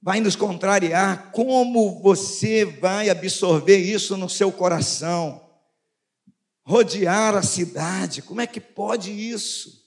Vai 0.00 0.20
nos 0.20 0.36
contrariar. 0.36 1.30
Como 1.32 2.00
você 2.00 2.64
vai 2.64 3.10
absorver 3.10 3.78
isso 3.78 4.16
no 4.16 4.28
seu 4.28 4.52
coração? 4.52 5.44
Rodear 6.64 7.34
a 7.34 7.42
cidade, 7.42 8.22
como 8.22 8.40
é 8.40 8.46
que 8.46 8.60
pode 8.60 9.10
isso? 9.12 9.84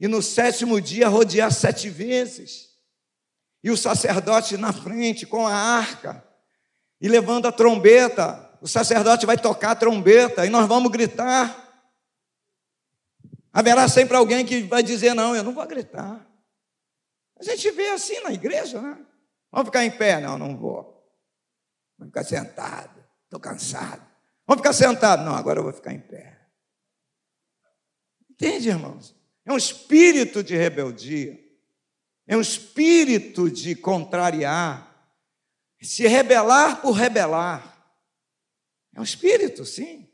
E 0.00 0.08
no 0.08 0.20
sétimo 0.20 0.80
dia 0.80 1.08
rodear 1.08 1.52
sete 1.52 1.88
vezes. 1.88 2.70
E 3.62 3.70
o 3.70 3.76
sacerdote 3.76 4.56
na 4.56 4.72
frente 4.72 5.26
com 5.26 5.46
a 5.46 5.54
arca 5.54 6.24
e 7.00 7.08
levando 7.08 7.46
a 7.46 7.52
trombeta 7.52 8.46
o 8.60 8.68
sacerdote 8.68 9.26
vai 9.26 9.36
tocar 9.36 9.72
a 9.72 9.76
trombeta 9.76 10.46
e 10.46 10.50
nós 10.50 10.66
vamos 10.66 10.90
gritar. 10.90 11.64
Haverá 13.52 13.88
sempre 13.88 14.16
alguém 14.16 14.44
que 14.44 14.62
vai 14.62 14.82
dizer: 14.82 15.14
Não, 15.14 15.34
eu 15.34 15.42
não 15.42 15.54
vou 15.54 15.66
gritar. 15.66 16.25
A 17.38 17.42
gente 17.42 17.70
vê 17.70 17.90
assim 17.90 18.20
na 18.20 18.32
igreja, 18.32 18.80
né? 18.80 19.04
Vamos 19.50 19.68
ficar 19.68 19.84
em 19.84 19.90
pé? 19.90 20.20
Não, 20.20 20.38
não 20.38 20.56
vou. 20.56 20.96
Vamos 21.98 22.12
ficar 22.12 22.24
sentado. 22.24 23.04
Estou 23.24 23.40
cansado. 23.40 24.06
Vamos 24.46 24.60
ficar 24.62 24.72
sentado? 24.72 25.24
Não, 25.24 25.34
agora 25.34 25.58
eu 25.58 25.64
vou 25.64 25.72
ficar 25.72 25.92
em 25.92 26.00
pé. 26.00 26.38
Entende, 28.30 28.68
irmãos? 28.68 29.14
É 29.44 29.52
um 29.52 29.56
espírito 29.56 30.42
de 30.42 30.56
rebeldia. 30.56 31.38
É 32.26 32.36
um 32.36 32.40
espírito 32.40 33.50
de 33.50 33.74
contrariar. 33.74 34.94
Se 35.80 36.06
rebelar 36.06 36.80
por 36.82 36.92
rebelar. 36.92 37.76
É 38.94 39.00
um 39.00 39.04
espírito, 39.04 39.64
sim. 39.64 40.10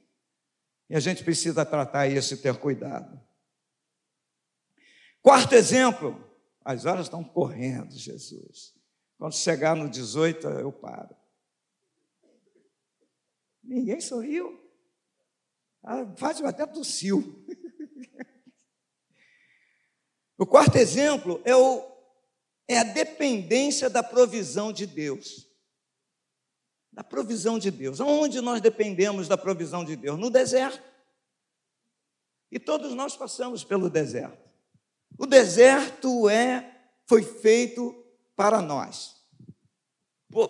E 0.91 0.95
a 0.95 1.01
gente 1.01 1.25
precisa 1.25 1.65
tratar 1.65 2.07
isso 2.07 2.35
e 2.35 2.37
ter 2.37 2.55
cuidado. 2.57 3.19
Quarto 5.23 5.55
exemplo, 5.55 6.22
as 6.65 6.85
horas 6.85 7.07
estão 7.07 7.25
correndo, 7.25 7.97
Jesus. 7.97 8.75
Quando 9.19 9.35
chegar 9.35 9.77
no 9.77 9.89
18, 9.89 10.47
eu 10.49 10.73
paro. 10.73 11.15
Ninguém 13.63 14.01
sorriu. 14.01 14.61
A 15.83 16.07
Fátima 16.17 16.51
até 16.51 16.67
tossiu. 16.67 17.45
o 20.39 20.47
quarto 20.47 20.77
exemplo 20.77 21.41
é, 21.45 21.55
o, 21.55 21.85
é 22.69 22.79
a 22.79 22.85
dependência 22.85 23.89
da 23.89 24.03
provisão 24.03 24.73
de 24.73 24.87
Deus 24.87 25.53
da 26.93 27.03
provisão 27.03 27.59
de 27.59 27.71
Deus. 27.71 28.01
Onde 28.01 28.41
nós 28.41 28.61
dependemos 28.61 29.27
da 29.27 29.39
provisão 29.39 29.85
de 29.85 29.97
Deus? 29.97 30.19
No 30.19 30.29
deserto. 30.29 30.83
E 32.51 32.61
todos 32.61 32.95
nós 32.95 33.17
passamos 33.17 33.65
pelo 33.65 33.89
deserto. 33.89 34.42
O 35.19 35.27
deserto 35.27 36.29
é 36.29 36.73
foi 37.07 37.23
feito 37.23 37.95
para 38.35 38.61
nós. 38.61 39.17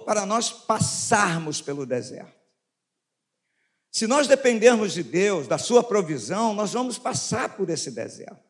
Para 0.05 0.25
nós 0.25 0.51
passarmos 0.51 1.61
pelo 1.61 1.85
deserto. 1.85 2.41
Se 3.91 4.07
nós 4.07 4.27
dependermos 4.27 4.93
de 4.95 5.03
Deus, 5.03 5.47
da 5.47 5.59
sua 5.59 5.83
provisão, 5.83 6.55
nós 6.55 6.73
vamos 6.73 6.99
passar 6.99 7.57
por 7.57 7.69
esse 7.69 7.91
deserto. 7.91 8.43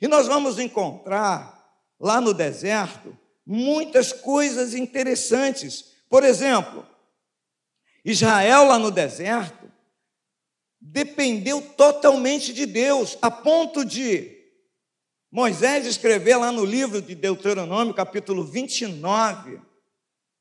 E 0.00 0.08
nós 0.08 0.26
vamos 0.26 0.58
encontrar 0.58 1.56
lá 2.00 2.20
no 2.20 2.32
deserto 2.32 3.16
muitas 3.44 4.12
coisas 4.12 4.74
interessantes. 4.74 5.96
Por 6.08 6.24
exemplo, 6.24 6.86
Israel, 8.04 8.64
lá 8.64 8.78
no 8.78 8.90
deserto, 8.90 9.70
dependeu 10.80 11.60
totalmente 11.60 12.52
de 12.52 12.64
Deus, 12.64 13.18
a 13.20 13.30
ponto 13.30 13.84
de 13.84 14.35
Moisés 15.30 15.86
escrever 15.86 16.36
lá 16.36 16.52
no 16.52 16.64
livro 16.64 17.02
de 17.02 17.14
Deuteronômio, 17.14 17.92
capítulo 17.92 18.44
29, 18.44 19.60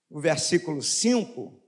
o 0.10 0.20
versículo 0.20 0.82
5, 0.82 1.60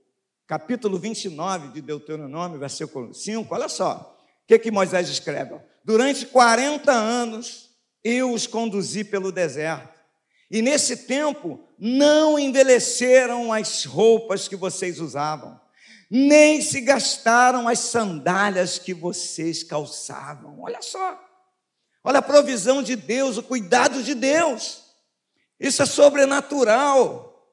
capítulo 0.46 0.98
29 0.98 1.68
de 1.68 1.80
Deuteronômio, 1.80 2.58
versículo 2.58 3.12
5, 3.12 3.52
olha 3.54 3.68
só, 3.68 4.16
o 4.44 4.46
que, 4.46 4.58
que 4.58 4.70
Moisés 4.70 5.08
escreve? 5.08 5.60
Durante 5.84 6.26
40 6.26 6.92
anos 6.92 7.70
eu 8.04 8.32
os 8.32 8.46
conduzi 8.46 9.02
pelo 9.04 9.32
deserto, 9.32 9.98
e 10.50 10.62
nesse 10.62 11.06
tempo 11.06 11.60
não 11.78 12.38
envelheceram 12.38 13.52
as 13.52 13.84
roupas 13.84 14.48
que 14.48 14.56
vocês 14.56 15.00
usavam 15.00 15.60
nem 16.10 16.62
se 16.62 16.80
gastaram 16.80 17.68
as 17.68 17.80
sandálias 17.80 18.78
que 18.78 18.94
vocês 18.94 19.62
calçavam. 19.62 20.60
Olha 20.60 20.80
só, 20.80 21.20
olha 22.04 22.18
a 22.18 22.22
provisão 22.22 22.82
de 22.82 22.96
Deus, 22.96 23.36
o 23.36 23.42
cuidado 23.42 24.02
de 24.02 24.14
Deus. 24.14 24.84
Isso 25.58 25.82
é 25.82 25.86
sobrenatural, 25.86 27.48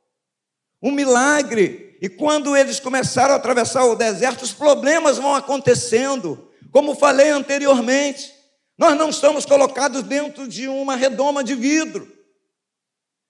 um 0.82 0.92
milagre. 0.92 1.98
E 2.02 2.10
quando 2.10 2.56
eles 2.56 2.80
começaram 2.80 3.34
a 3.34 3.38
atravessar 3.38 3.86
o 3.86 3.96
deserto, 3.96 4.44
os 4.44 4.54
problemas 4.54 5.18
vão 5.18 5.34
acontecendo. 5.34 6.52
Como 6.72 6.96
falei 6.96 7.30
anteriormente, 7.30 8.34
nós 8.78 8.98
não 8.98 9.10
estamos 9.10 9.46
colocados 9.46 10.04
dentro 10.04 10.48
de 10.48 10.68
uma 10.68 10.96
redoma 10.96 11.44
de 11.44 11.56
vidro, 11.56 12.12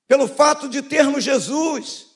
pelo 0.07 0.27
fato 0.27 0.67
de 0.67 0.81
termos 0.81 1.23
Jesus. 1.23 2.07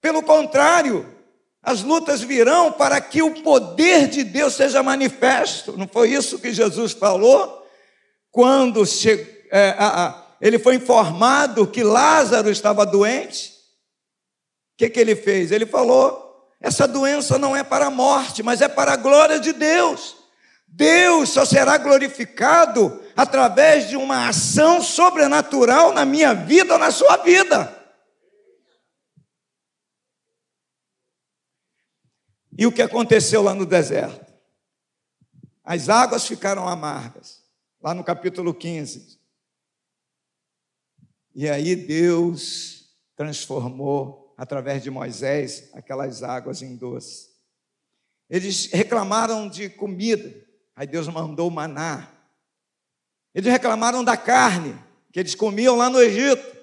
Pelo 0.00 0.22
contrário, 0.22 1.14
as 1.62 1.82
lutas 1.82 2.20
virão 2.20 2.70
para 2.70 3.00
que 3.00 3.22
o 3.22 3.42
poder 3.42 4.08
de 4.08 4.22
Deus 4.22 4.54
seja 4.54 4.82
manifesto. 4.82 5.76
Não 5.76 5.88
foi 5.88 6.10
isso 6.10 6.38
que 6.38 6.52
Jesus 6.52 6.92
falou? 6.92 7.65
Quando 8.36 8.82
é, 9.50 9.70
a, 9.78 10.08
a, 10.08 10.26
ele 10.42 10.58
foi 10.58 10.74
informado 10.74 11.66
que 11.66 11.82
Lázaro 11.82 12.50
estava 12.50 12.84
doente, 12.84 13.48
o 13.48 14.76
que, 14.76 14.90
que 14.90 15.00
ele 15.00 15.16
fez? 15.16 15.50
Ele 15.50 15.64
falou: 15.64 16.54
essa 16.60 16.86
doença 16.86 17.38
não 17.38 17.56
é 17.56 17.64
para 17.64 17.86
a 17.86 17.90
morte, 17.90 18.42
mas 18.42 18.60
é 18.60 18.68
para 18.68 18.92
a 18.92 18.96
glória 18.96 19.40
de 19.40 19.54
Deus. 19.54 20.18
Deus 20.68 21.30
só 21.30 21.46
será 21.46 21.78
glorificado 21.78 23.02
através 23.16 23.88
de 23.88 23.96
uma 23.96 24.28
ação 24.28 24.82
sobrenatural 24.82 25.94
na 25.94 26.04
minha 26.04 26.34
vida 26.34 26.74
ou 26.74 26.78
na 26.78 26.90
sua 26.90 27.16
vida. 27.16 27.74
E 32.58 32.66
o 32.66 32.72
que 32.72 32.82
aconteceu 32.82 33.40
lá 33.40 33.54
no 33.54 33.64
deserto? 33.64 34.30
As 35.64 35.88
águas 35.88 36.26
ficaram 36.26 36.68
amargas, 36.68 37.45
lá 37.86 37.94
no 37.94 38.02
capítulo 38.02 38.52
15. 38.52 39.16
E 41.32 41.48
aí 41.48 41.76
Deus 41.76 42.90
transformou, 43.14 44.34
através 44.36 44.82
de 44.82 44.90
Moisés, 44.90 45.70
aquelas 45.72 46.24
águas 46.24 46.62
em 46.62 46.74
doce. 46.74 47.28
Eles 48.28 48.66
reclamaram 48.72 49.48
de 49.48 49.68
comida, 49.68 50.34
aí 50.74 50.84
Deus 50.84 51.06
mandou 51.06 51.48
maná. 51.48 52.12
Eles 53.32 53.52
reclamaram 53.52 54.02
da 54.02 54.16
carne, 54.16 54.76
que 55.12 55.20
eles 55.20 55.36
comiam 55.36 55.76
lá 55.76 55.88
no 55.88 56.02
Egito. 56.02 56.56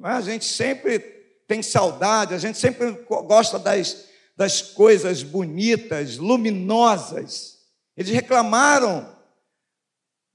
A 0.00 0.20
gente 0.20 0.44
sempre 0.44 1.00
tem 1.48 1.60
saudade, 1.60 2.34
a 2.34 2.38
gente 2.38 2.56
sempre 2.56 2.92
gosta 3.26 3.58
das 3.58 4.12
das 4.36 4.62
coisas 4.62 5.22
bonitas, 5.22 6.18
luminosas. 6.18 7.58
Eles 7.96 8.12
reclamaram. 8.12 9.20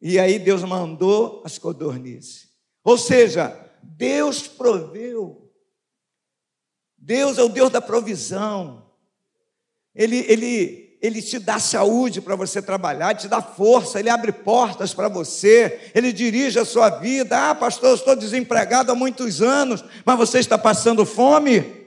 E 0.01 0.19
aí 0.19 0.37
Deus 0.37 0.63
mandou 0.63 1.41
as 1.45 1.57
codornizes. 1.57 2.47
Ou 2.83 2.97
seja, 2.97 3.57
Deus 3.81 4.47
proveu. 4.47 5.51
Deus 6.97 7.37
é 7.37 7.43
o 7.43 7.49
Deus 7.49 7.69
da 7.69 7.81
provisão. 7.81 8.85
Ele, 9.95 10.25
ele, 10.27 10.97
ele 11.01 11.21
te 11.21 11.39
dá 11.39 11.57
saúde 11.57 12.21
para 12.21 12.35
você 12.35 12.61
trabalhar, 12.61 13.15
te 13.15 13.27
dá 13.27 13.41
força, 13.41 13.99
ele 13.99 14.09
abre 14.09 14.31
portas 14.31 14.93
para 14.93 15.07
você, 15.07 15.91
ele 15.95 16.13
dirige 16.13 16.59
a 16.59 16.65
sua 16.65 16.89
vida. 16.89 17.49
Ah, 17.49 17.55
pastor, 17.55 17.89
eu 17.89 17.95
estou 17.95 18.15
desempregado 18.15 18.91
há 18.91 18.95
muitos 18.95 19.41
anos, 19.41 19.83
mas 20.05 20.17
você 20.17 20.39
está 20.39 20.57
passando 20.57 21.05
fome? 21.05 21.86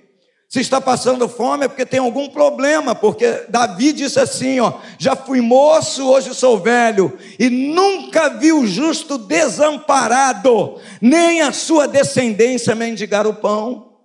Se 0.50 0.58
está 0.58 0.80
passando 0.80 1.28
fome 1.28 1.64
é 1.64 1.68
porque 1.68 1.86
tem 1.86 2.00
algum 2.00 2.28
problema, 2.28 2.92
porque 2.92 3.46
Davi 3.48 3.92
disse 3.92 4.18
assim: 4.18 4.58
ó, 4.58 4.80
já 4.98 5.14
fui 5.14 5.40
moço, 5.40 6.04
hoje 6.10 6.34
sou 6.34 6.58
velho, 6.58 7.16
e 7.38 7.48
nunca 7.48 8.30
vi 8.30 8.52
o 8.52 8.66
justo 8.66 9.16
desamparado, 9.16 10.80
nem 11.00 11.40
a 11.40 11.52
sua 11.52 11.86
descendência 11.86 12.74
mendigar 12.74 13.28
o 13.28 13.34
pão. 13.34 13.96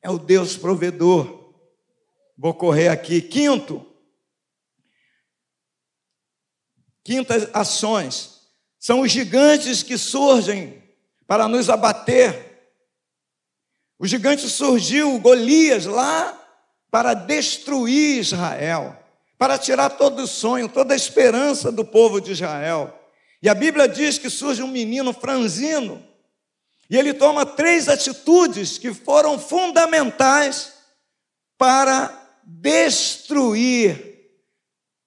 É 0.00 0.08
o 0.08 0.18
Deus 0.18 0.56
provedor. 0.56 1.52
Vou 2.38 2.54
correr 2.54 2.88
aqui. 2.88 3.20
Quinto, 3.20 3.84
quintas 7.02 7.50
ações 7.52 8.42
são 8.78 9.00
os 9.00 9.10
gigantes 9.10 9.82
que 9.82 9.98
surgem 9.98 10.80
para 11.26 11.48
nos 11.48 11.68
abater 11.68 12.49
o 14.00 14.06
gigante 14.06 14.48
surgiu, 14.48 15.18
Golias, 15.18 15.84
lá 15.84 16.34
para 16.90 17.12
destruir 17.12 18.18
Israel, 18.18 18.96
para 19.36 19.58
tirar 19.58 19.90
todo 19.90 20.22
o 20.22 20.26
sonho, 20.26 20.70
toda 20.70 20.94
a 20.94 20.96
esperança 20.96 21.70
do 21.70 21.84
povo 21.84 22.18
de 22.18 22.32
Israel. 22.32 22.98
E 23.42 23.48
a 23.48 23.54
Bíblia 23.54 23.86
diz 23.86 24.16
que 24.16 24.30
surge 24.30 24.62
um 24.62 24.68
menino 24.68 25.12
franzino, 25.12 26.02
e 26.88 26.96
ele 26.96 27.12
toma 27.12 27.44
três 27.44 27.90
atitudes 27.90 28.78
que 28.78 28.94
foram 28.94 29.38
fundamentais 29.38 30.72
para 31.58 32.10
destruir 32.42 34.18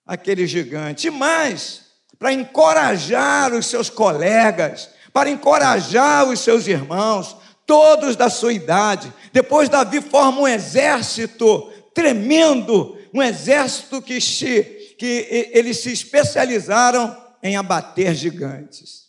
aquele 0.05 0.45
gigante. 0.45 1.07
E 1.07 1.11
mais, 1.11 1.81
para 2.19 2.31
encorajar 2.31 3.53
os 3.53 3.65
seus 3.65 3.89
colegas, 3.89 4.91
para 5.11 5.31
encorajar 5.31 6.29
os 6.29 6.39
seus 6.39 6.67
irmãos, 6.67 7.35
todos 7.65 8.15
da 8.15 8.29
sua 8.29 8.53
idade. 8.53 9.13
Depois 9.31 9.69
Davi 9.69 10.01
forma 10.01 10.41
um 10.41 10.47
exército 10.47 11.71
tremendo, 11.93 12.97
um 13.13 13.21
exército 13.21 14.01
que, 14.01 14.19
se, 14.19 14.63
que 14.97 15.49
eles 15.53 15.77
se 15.77 15.91
especializaram 15.91 17.15
em 17.41 17.55
abater 17.55 18.15
gigantes. 18.15 19.03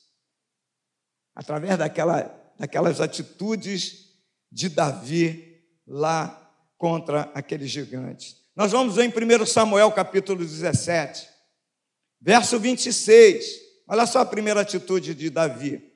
Através 1.35 1.79
daquela, 1.79 2.35
daquelas 2.59 3.01
atitudes 3.01 4.11
de 4.51 4.69
Davi 4.69 5.63
lá 5.87 6.41
contra 6.79 7.31
aqueles 7.35 7.71
gigantes. 7.71 8.37
Nós 8.55 8.71
vamos 8.71 8.95
ver 8.95 9.05
em 9.05 9.43
1 9.43 9.47
Samuel 9.47 9.91
capítulo 9.91 10.45
17, 10.45 11.29
verso 12.21 12.59
26. 12.59 13.45
Olha 13.89 14.07
só 14.07 14.21
a 14.21 14.27
primeira 14.27 14.61
atitude 14.61 15.15
de 15.15 15.29
Davi. 15.29 15.94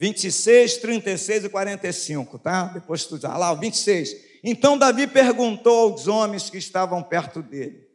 26, 0.00 0.78
36 0.78 1.44
e 1.44 1.48
45, 1.50 2.38
tá? 2.38 2.64
Depois 2.68 3.04
tu 3.04 3.18
já 3.18 3.36
lá, 3.36 3.52
o 3.52 3.56
26. 3.56 4.16
Então 4.42 4.78
Davi 4.78 5.06
perguntou 5.06 5.90
aos 5.90 6.08
homens 6.08 6.48
que 6.48 6.56
estavam 6.56 7.02
perto 7.02 7.42
dele: 7.42 7.86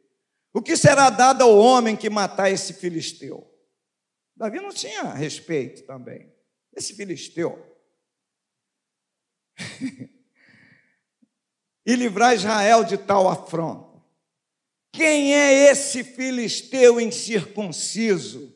O 0.53 0.61
que 0.61 0.77
será 0.77 1.09
dado 1.09 1.41
ao 1.41 1.57
homem 1.57 1.95
que 1.95 2.07
matar 2.07 2.51
esse 2.51 2.73
filisteu? 2.73 3.51
Davi 4.37 4.59
não 4.59 4.69
tinha 4.69 5.15
respeito 5.15 5.81
também. 5.87 6.31
Esse 6.75 6.93
filisteu. 6.93 7.75
e 11.83 11.95
livrar 11.95 12.35
Israel 12.35 12.83
de 12.83 12.99
tal 12.99 13.27
afronta. 13.27 13.99
Quem 14.93 15.33
é 15.33 15.71
esse 15.71 16.03
filisteu 16.03 17.01
incircunciso 17.01 18.54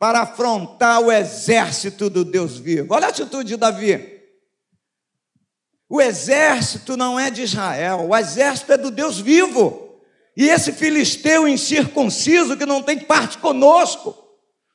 para 0.00 0.22
afrontar 0.22 1.02
o 1.02 1.12
exército 1.12 2.08
do 2.08 2.24
Deus 2.24 2.56
vivo. 2.56 2.94
Olha 2.94 3.08
a 3.08 3.10
atitude 3.10 3.50
de 3.50 3.56
Davi. 3.58 4.18
O 5.86 6.00
exército 6.00 6.96
não 6.96 7.20
é 7.20 7.30
de 7.30 7.42
Israel, 7.42 8.08
o 8.08 8.16
exército 8.16 8.72
é 8.72 8.78
do 8.78 8.90
Deus 8.90 9.20
vivo. 9.20 10.00
E 10.34 10.48
esse 10.48 10.72
filisteu 10.72 11.46
incircunciso 11.46 12.56
que 12.56 12.64
não 12.64 12.82
tem 12.82 12.98
parte 12.98 13.36
conosco, 13.36 14.16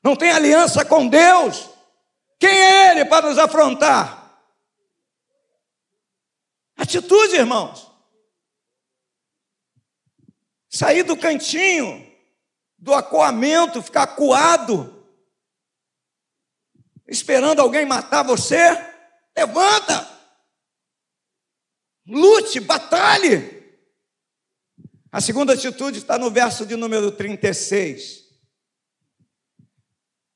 não 0.04 0.16
tem 0.16 0.30
aliança 0.30 0.86
com 0.86 1.08
Deus, 1.08 1.72
quem 2.38 2.52
é 2.52 2.92
ele 2.92 3.06
para 3.06 3.28
nos 3.28 3.40
afrontar? 3.40 4.40
Atitude, 6.78 7.36
irmãos. 7.36 7.92
Sair 10.70 11.02
do 11.02 11.18
cantinho, 11.18 12.06
do 12.78 12.94
acuamento, 12.94 13.82
ficar 13.82 14.04
acuado, 14.04 14.95
esperando 17.08 17.60
alguém 17.60 17.86
matar 17.86 18.24
você, 18.24 18.58
levanta, 19.38 20.10
lute, 22.08 22.60
batalhe. 22.60 23.54
A 25.12 25.22
segunda 25.22 25.54
atitude 25.54 26.00
está 26.00 26.18
no 26.18 26.30
verso 26.30 26.66
de 26.66 26.76
número 26.76 27.12
36. 27.12 28.26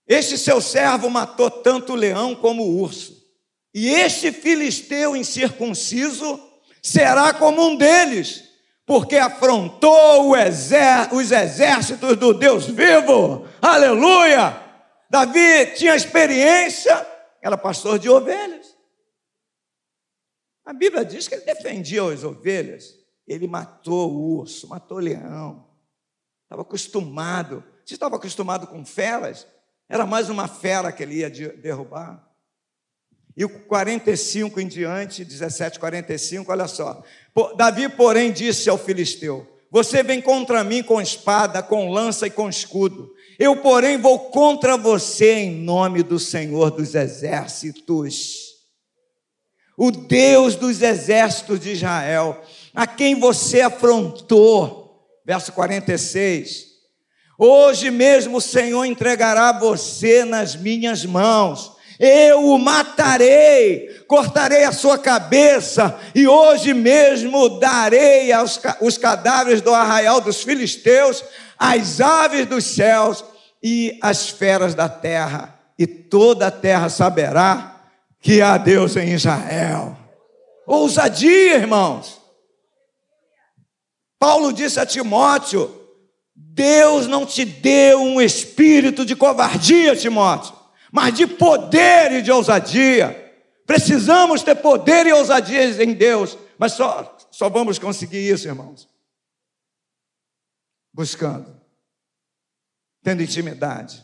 Este 0.07 0.37
seu 0.37 0.61
servo 0.61 1.09
matou 1.09 1.51
tanto 1.51 1.93
o 1.93 1.95
leão 1.95 2.35
como 2.35 2.63
o 2.63 2.81
urso, 2.81 3.19
e 3.73 3.89
este 3.89 4.31
filisteu 4.31 5.15
incircunciso 5.15 6.39
será 6.81 7.33
como 7.33 7.61
um 7.67 7.75
deles, 7.75 8.43
porque 8.85 9.17
afrontou 9.17 10.31
os 10.31 11.31
exércitos 11.31 12.17
do 12.17 12.33
Deus 12.33 12.65
vivo. 12.65 13.47
Aleluia! 13.61 14.68
Davi 15.09 15.73
tinha 15.75 15.95
experiência, 15.95 17.05
era 17.41 17.57
pastor 17.57 17.97
de 17.97 18.09
ovelhas. 18.09 18.77
A 20.63 20.71
Bíblia 20.71 21.03
diz 21.03 21.27
que 21.27 21.33
ele 21.33 21.45
defendia 21.45 22.03
as 22.03 22.23
ovelhas. 22.23 22.95
Ele 23.27 23.47
matou 23.47 24.11
o 24.11 24.37
urso, 24.37 24.67
matou 24.67 24.97
o 24.97 25.01
leão. 25.01 25.67
Estava 26.43 26.61
acostumado. 26.61 27.63
Se 27.83 27.95
estava 27.95 28.17
acostumado 28.17 28.67
com 28.67 28.85
feras, 28.85 29.47
era 29.87 30.05
mais 30.05 30.29
uma 30.29 30.47
fera 30.47 30.91
que 30.91 31.01
ele 31.01 31.15
ia 31.15 31.29
derrubar. 31.29 32.23
E 33.35 33.43
o 33.43 33.49
45 33.49 34.59
em 34.59 34.67
diante, 34.67 35.25
17, 35.25 35.79
45, 35.79 36.51
olha 36.51 36.67
só. 36.67 37.03
Davi, 37.55 37.89
porém, 37.89 38.31
disse 38.31 38.69
ao 38.69 38.77
filisteu: 38.77 39.47
Você 39.71 40.03
vem 40.03 40.21
contra 40.21 40.63
mim 40.63 40.83
com 40.83 41.01
espada, 41.01 41.63
com 41.63 41.89
lança 41.89 42.27
e 42.27 42.31
com 42.31 42.47
escudo 42.47 43.11
eu, 43.39 43.55
porém, 43.55 43.97
vou 43.97 44.19
contra 44.31 44.77
você 44.77 45.35
em 45.35 45.51
nome 45.51 46.03
do 46.03 46.19
Senhor 46.19 46.71
dos 46.71 46.93
exércitos, 46.93 48.49
o 49.77 49.91
Deus 49.91 50.55
dos 50.55 50.81
exércitos 50.81 51.61
de 51.61 51.71
Israel, 51.71 52.43
a 52.75 52.85
quem 52.85 53.17
você 53.17 53.61
afrontou. 53.61 55.07
Verso 55.25 55.53
46. 55.53 56.65
Hoje 57.37 57.89
mesmo 57.89 58.37
o 58.37 58.41
Senhor 58.41 58.83
entregará 58.83 59.57
você 59.57 60.25
nas 60.25 60.57
minhas 60.57 61.05
mãos. 61.05 61.78
Eu 61.99 62.45
o 62.45 62.57
matarei, 62.57 63.89
cortarei 64.07 64.63
a 64.63 64.71
sua 64.71 64.97
cabeça, 64.97 65.99
e 66.15 66.25
hoje 66.27 66.73
mesmo 66.73 67.59
darei 67.59 68.31
aos, 68.31 68.59
os 68.79 68.97
cadáveres 68.97 69.61
do 69.61 69.73
arraial 69.73 70.21
dos 70.21 70.41
filisteus 70.41 71.23
as 71.59 71.99
aves 71.99 72.45
dos 72.45 72.63
céus 72.63 73.25
e 73.61 73.99
as 74.01 74.29
feras 74.29 74.73
da 74.73 74.87
terra, 74.87 75.59
e 75.77 75.85
toda 75.85 76.47
a 76.47 76.51
terra 76.51 76.87
saberá 76.87 77.75
que 78.21 78.41
há 78.41 78.57
Deus 78.57 78.95
em 78.95 79.13
Israel. 79.13 79.97
Ousadia, 80.65 81.55
irmãos. 81.55 82.21
Paulo 84.17 84.53
disse 84.53 84.79
a 84.79 84.85
Timóteo: 84.85 85.69
Deus 86.33 87.07
não 87.07 87.25
te 87.25 87.43
deu 87.43 88.01
um 88.01 88.21
espírito 88.21 89.05
de 89.05 89.15
covardia, 89.15 89.95
Timóteo, 89.95 90.53
mas 90.91 91.13
de 91.13 91.27
poder 91.27 92.11
e 92.11 92.21
de 92.21 92.31
ousadia. 92.31 93.27
Precisamos 93.65 94.41
ter 94.41 94.55
poder 94.55 95.05
e 95.05 95.13
ousadia 95.13 95.83
em 95.83 95.93
Deus, 95.93 96.37
mas 96.57 96.73
só, 96.73 97.17
só 97.31 97.49
vamos 97.49 97.77
conseguir 97.77 98.27
isso, 98.27 98.47
irmãos, 98.47 98.89
buscando, 100.93 101.59
tendo 103.03 103.21
intimidade, 103.21 104.03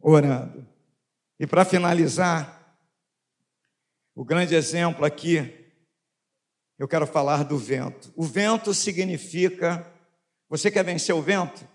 orando. 0.00 0.66
E 1.38 1.46
para 1.46 1.64
finalizar, 1.64 2.78
o 4.14 4.24
grande 4.24 4.54
exemplo 4.54 5.04
aqui, 5.04 5.72
eu 6.78 6.88
quero 6.88 7.06
falar 7.06 7.44
do 7.44 7.58
vento. 7.58 8.12
O 8.16 8.24
vento 8.24 8.72
significa, 8.72 9.86
você 10.48 10.70
quer 10.70 10.84
vencer 10.84 11.14
o 11.14 11.22
vento? 11.22 11.66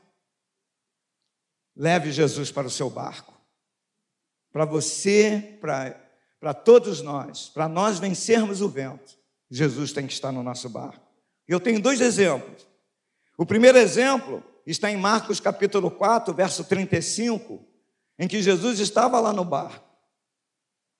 Leve 1.76 2.12
Jesus 2.12 2.52
para 2.52 2.68
o 2.68 2.72
seu 2.72 2.89
barco. 2.89 3.39
Para 4.52 4.66
você, 4.66 5.58
para, 5.62 6.54
todos 6.54 7.02
nós, 7.02 7.50
para 7.50 7.68
nós 7.68 8.00
vencermos 8.00 8.62
o 8.62 8.70
vento, 8.70 9.18
Jesus 9.50 9.91
tem 9.91 10.08
que 10.08 10.14
estar 10.14 10.32
no 10.32 10.43
nosso 10.43 10.70
barco. 10.70 11.06
Eu 11.47 11.60
tenho 11.60 11.82
dois 11.82 12.02
exemplos. 12.02 12.68
O 13.38 13.45
primeiro 13.45 13.78
exemplo 13.78 14.43
está 14.66 14.91
em 14.91 14.97
Marcos 14.97 15.39
capítulo 15.39 15.89
4, 15.89 16.34
verso 16.34 16.64
35, 16.64 17.66
em 18.18 18.28
que 18.28 18.41
Jesus 18.41 18.80
estava 18.80 19.20
lá 19.20 19.34
no 19.34 19.43
barco. 19.45 19.88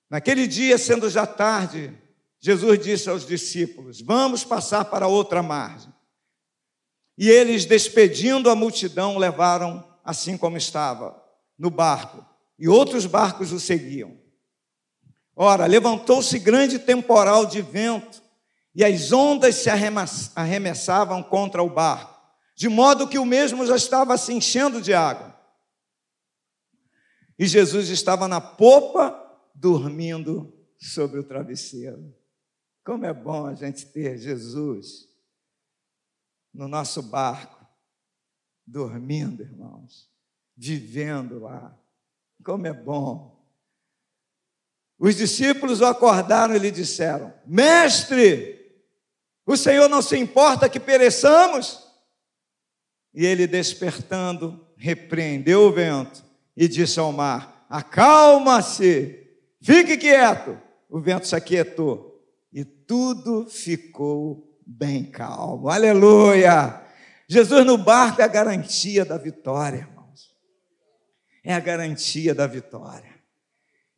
Naquele 0.08 0.46
dia, 0.46 0.76
sendo 0.76 1.08
já 1.08 1.26
tarde, 1.26 1.96
Jesus 2.40 2.78
disse 2.80 3.08
aos 3.08 3.26
discípulos: 3.26 4.00
Vamos 4.00 4.42
passar 4.42 4.86
para 4.86 5.06
outra 5.06 5.42
margem. 5.42 5.92
E 7.16 7.28
eles, 7.28 7.66
despedindo 7.66 8.48
a 8.48 8.56
multidão, 8.56 9.18
levaram 9.18 9.86
assim 10.02 10.36
como 10.36 10.56
estava, 10.56 11.22
no 11.58 11.70
barco, 11.70 12.24
e 12.60 12.68
outros 12.68 13.06
barcos 13.06 13.50
o 13.50 13.58
seguiam. 13.58 14.16
Ora, 15.34 15.66
levantou-se 15.66 16.38
grande 16.38 16.78
temporal 16.78 17.46
de 17.46 17.60
vento, 17.60 18.22
e 18.72 18.84
as 18.84 19.10
ondas 19.10 19.56
se 19.56 19.68
arremessavam 19.68 21.24
contra 21.24 21.60
o 21.60 21.68
barco 21.68 22.20
de 22.60 22.68
modo 22.68 23.08
que 23.08 23.18
o 23.18 23.24
mesmo 23.24 23.64
já 23.64 23.74
estava 23.74 24.18
se 24.18 24.34
enchendo 24.34 24.82
de 24.82 24.92
água. 24.92 25.34
E 27.38 27.46
Jesus 27.46 27.88
estava 27.88 28.28
na 28.28 28.38
popa, 28.38 29.18
dormindo 29.54 30.54
sobre 30.76 31.18
o 31.18 31.24
travesseiro. 31.24 32.14
Como 32.84 33.06
é 33.06 33.14
bom 33.14 33.46
a 33.46 33.54
gente 33.54 33.86
ter 33.86 34.18
Jesus 34.18 35.08
no 36.52 36.68
nosso 36.68 37.00
barco, 37.00 37.66
dormindo, 38.66 39.42
irmãos, 39.42 40.12
vivendo 40.54 41.38
lá. 41.38 41.74
Como 42.44 42.66
é 42.66 42.72
bom. 42.72 43.38
Os 44.98 45.16
discípulos 45.16 45.80
o 45.80 45.86
acordaram 45.86 46.54
e 46.54 46.58
lhe 46.58 46.70
disseram: 46.70 47.32
Mestre, 47.46 48.60
o 49.46 49.56
Senhor 49.56 49.88
não 49.88 50.02
se 50.02 50.16
importa 50.16 50.68
que 50.68 50.78
pereçamos? 50.78 51.86
E 53.12 53.24
ele, 53.24 53.46
despertando, 53.46 54.64
repreendeu 54.76 55.62
o 55.62 55.72
vento 55.72 56.24
e 56.56 56.68
disse 56.68 57.00
ao 57.00 57.12
mar: 57.12 57.66
Acalma-se, 57.68 59.26
fique 59.60 59.96
quieto. 59.96 60.58
O 60.88 61.00
vento 61.00 61.26
se 61.26 61.36
aquietou 61.36 62.20
e 62.52 62.64
tudo 62.64 63.46
ficou 63.48 64.58
bem 64.66 65.04
calmo. 65.04 65.68
Aleluia! 65.68 66.80
Jesus 67.28 67.64
no 67.64 67.78
barco 67.78 68.20
é 68.20 68.24
a 68.24 68.28
garantia 68.28 69.04
da 69.04 69.16
vitória, 69.16 69.78
irmãos. 69.78 69.99
É 71.42 71.54
a 71.54 71.60
garantia 71.60 72.34
da 72.34 72.46
vitória. 72.46 73.14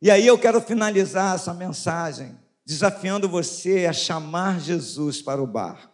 E 0.01 0.11
aí 0.11 0.27
eu 0.27 0.37
quero 0.37 0.59
finalizar 0.61 1.35
essa 1.35 1.53
mensagem 1.53 2.37
desafiando 2.65 3.27
você 3.27 3.85
a 3.85 3.93
chamar 3.93 4.59
Jesus 4.59 5.21
para 5.21 5.41
o 5.41 5.47
barco. 5.47 5.93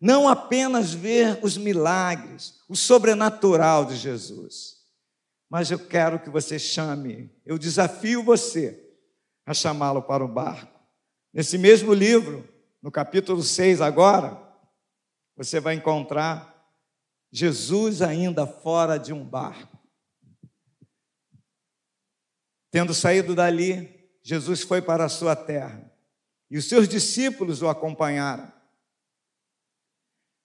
Não 0.00 0.28
apenas 0.28 0.94
ver 0.94 1.38
os 1.42 1.58
milagres, 1.58 2.60
o 2.68 2.74
sobrenatural 2.74 3.84
de 3.84 3.96
Jesus, 3.96 4.76
mas 5.48 5.70
eu 5.70 5.78
quero 5.78 6.18
que 6.18 6.30
você 6.30 6.58
chame, 6.58 7.30
eu 7.44 7.58
desafio 7.58 8.22
você 8.22 8.82
a 9.44 9.52
chamá-lo 9.52 10.02
para 10.02 10.24
o 10.24 10.28
barco. 10.28 10.80
Nesse 11.32 11.58
mesmo 11.58 11.92
livro, 11.92 12.48
no 12.82 12.90
capítulo 12.90 13.42
6 13.42 13.80
agora, 13.80 14.40
você 15.36 15.60
vai 15.60 15.74
encontrar 15.74 16.50
Jesus 17.30 18.00
ainda 18.00 18.46
fora 18.46 18.98
de 18.98 19.12
um 19.12 19.24
barco. 19.24 19.69
Tendo 22.70 22.94
saído 22.94 23.34
dali, 23.34 24.08
Jesus 24.22 24.62
foi 24.62 24.80
para 24.80 25.04
a 25.04 25.08
sua 25.08 25.34
terra 25.34 25.90
e 26.50 26.56
os 26.56 26.66
seus 26.66 26.88
discípulos 26.88 27.62
o 27.62 27.68
acompanharam. 27.68 28.50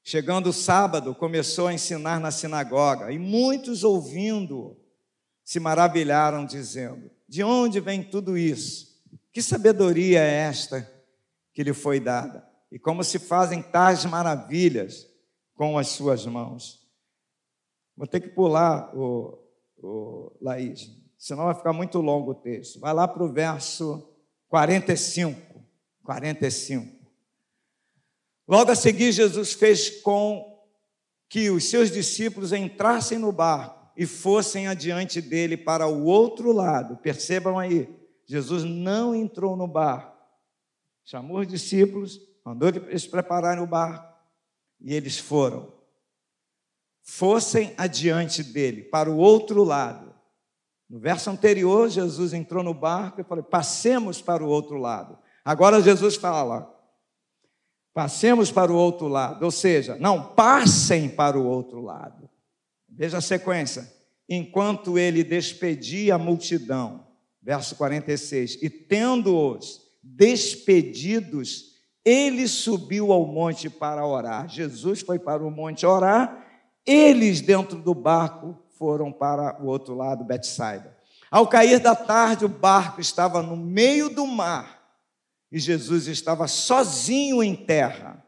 Chegando 0.04 0.50
o 0.50 0.54
sábado, 0.54 1.16
começou 1.16 1.68
a 1.68 1.74
ensinar 1.74 2.20
na 2.20 2.32
sinagoga 2.32 3.12
e 3.12 3.20
muitos 3.20 3.84
ouvindo 3.84 4.80
se 5.44 5.60
maravilharam, 5.60 6.46
dizendo: 6.46 7.10
De 7.28 7.44
onde 7.44 7.80
vem 7.80 8.04
tudo 8.04 8.38
isso? 8.38 9.04
Que 9.32 9.42
sabedoria 9.42 10.20
é 10.20 10.48
esta 10.48 10.92
que 11.54 11.64
lhe 11.64 11.74
foi 11.74 12.00
dada? 12.00 12.48
E 12.72 12.80
como 12.80 13.04
se 13.04 13.20
fazem 13.20 13.62
tais 13.62 14.06
maravilhas 14.06 15.08
com 15.56 15.78
as 15.78 15.90
suas 15.90 16.26
mãos? 16.26 16.88
Vou 17.96 18.08
ter 18.08 18.20
que 18.20 18.30
pular, 18.30 18.96
o, 18.96 19.40
o 19.78 20.32
Laís 20.42 21.05
senão 21.26 21.46
vai 21.46 21.56
ficar 21.56 21.74
muito 21.74 22.00
longo 22.02 22.32
o 22.32 22.36
texto. 22.36 22.80
Vai 22.80 22.94
lá 22.94 23.08
para 23.08 23.24
o 23.24 23.34
verso 23.34 24.08
45. 24.48 25.60
45. 26.04 27.04
Logo 28.48 28.72
a 28.72 28.76
seguir, 28.76 29.12
Jesus 29.12 29.54
fez 29.54 29.90
com 30.02 30.64
que 31.28 31.50
os 31.50 31.64
seus 31.68 31.90
discípulos 31.90 32.54
entrassem 32.54 33.18
no 33.18 33.32
barco 33.32 33.92
e 33.98 34.06
fossem 34.06 34.68
adiante 34.68 35.20
dele 35.20 35.58
para 35.58 35.88
o 35.88 36.04
outro 36.04 36.52
lado. 36.52 36.98
Percebam 36.98 37.58
aí, 37.58 37.90
Jesus 38.28 38.64
não 38.64 39.16
entrou 39.16 39.58
no 39.58 39.68
barco, 39.68 40.16
chamou 41.04 41.40
os 41.40 41.48
discípulos, 41.48 42.22
mandou 42.46 42.70
eles 42.70 43.08
prepararem 43.08 43.64
o 43.64 43.68
barco 43.68 44.14
e 44.80 44.94
eles 44.94 45.18
foram. 45.18 45.74
Fossem 47.02 47.74
adiante 47.78 48.44
dele 48.44 48.84
para 48.84 49.10
o 49.10 49.18
outro 49.18 49.64
lado. 49.64 50.15
No 50.90 51.00
verso 51.00 51.30
anterior, 51.30 51.90
Jesus 51.90 52.34
entrou 52.34 52.64
no 52.64 52.74
barco 52.74 53.20
e 53.20 53.24
falou: 53.24 53.44
passemos 53.44 54.22
para 54.22 54.44
o 54.44 54.48
outro 54.48 54.78
lado. 54.78 55.18
Agora 55.44 55.82
Jesus 55.82 56.16
fala: 56.16 56.72
passemos 57.94 58.52
para 58.52 58.72
o 58.72 58.76
outro 58.76 59.08
lado, 59.08 59.44
ou 59.44 59.52
seja, 59.52 59.98
não, 60.00 60.34
passem 60.34 61.10
para 61.10 61.40
o 61.40 61.46
outro 61.46 61.82
lado. 61.82 62.30
Veja 62.90 63.18
a 63.18 63.22
sequência. 63.22 63.94
Enquanto 64.28 64.98
ele 64.98 65.24
despedia 65.24 66.16
a 66.16 66.20
multidão, 66.20 67.06
verso 67.42 67.76
46, 67.76 68.58
e 68.62 68.70
tendo-os 68.70 69.82
despedidos, 70.02 71.76
ele 72.04 72.48
subiu 72.48 73.12
ao 73.12 73.26
monte 73.26 73.70
para 73.70 74.06
orar. 74.06 74.48
Jesus 74.50 75.02
foi 75.02 75.20
para 75.20 75.46
o 75.46 75.52
monte 75.52 75.86
orar, 75.86 76.44
eles 76.86 77.42
dentro 77.42 77.80
do 77.80 77.94
barco 77.94 78.58
foram 78.78 79.12
para 79.12 79.62
o 79.62 79.68
outro 79.68 79.96
lado, 79.96 80.24
Betsaida. 80.24 80.96
Ao 81.32 81.48
cair 81.48 81.80
da 81.80 81.96
tarde, 81.96 82.46
o 82.46 82.50
barco 82.50 83.02
estava 83.02 83.42
no 83.42 83.58
meio 83.58 84.10
do 84.10 84.26
mar 84.26 84.76
e 85.52 85.60
Jesus 85.60 86.08
estava 86.08 86.48
sozinho 86.48 87.44
em 87.44 87.56
terra. 87.56 88.24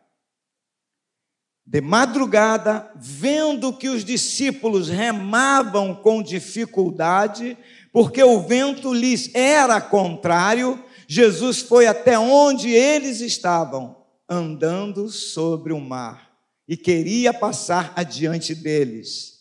De 1.65 1.81
madrugada, 1.81 2.89
vendo 2.95 3.73
que 3.73 3.89
os 3.89 4.05
discípulos 4.05 4.87
remavam 4.87 5.93
com 5.93 6.23
dificuldade, 6.23 7.57
porque 7.91 8.23
o 8.23 8.39
vento 8.39 8.93
lhes 8.93 9.33
era 9.35 9.81
contrário, 9.81 10.81
Jesus 11.07 11.59
foi 11.59 11.87
até 11.87 12.17
onde 12.17 12.69
eles 12.69 13.19
estavam, 13.19 14.05
andando 14.29 15.09
sobre 15.09 15.73
o 15.73 15.79
mar, 15.79 16.31
e 16.67 16.77
queria 16.77 17.33
passar 17.33 17.91
adiante 17.95 18.55
deles. 18.55 19.36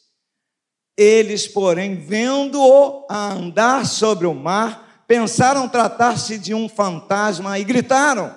Eles, 0.97 1.47
porém, 1.47 1.95
vendo-o 1.95 3.05
a 3.09 3.33
andar 3.33 3.85
sobre 3.85 4.27
o 4.27 4.35
mar, 4.35 5.05
pensaram 5.07 5.69
tratar-se 5.69 6.39
de 6.39 6.55
um 6.55 6.69
fantasma 6.69 7.59
e 7.59 7.65
gritaram. 7.65 8.35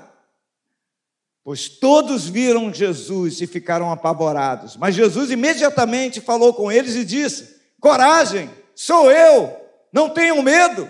Pois 1.43 1.69
todos 1.69 2.27
viram 2.27 2.73
Jesus 2.73 3.41
e 3.41 3.47
ficaram 3.47 3.91
apavorados. 3.91 4.75
Mas 4.75 4.93
Jesus 4.93 5.31
imediatamente 5.31 6.19
falou 6.19 6.53
com 6.53 6.71
eles 6.71 6.95
e 6.95 7.05
disse: 7.05 7.59
Coragem, 7.79 8.49
sou 8.75 9.09
eu, 9.09 9.55
não 9.91 10.09
tenham 10.09 10.41
medo. 10.41 10.89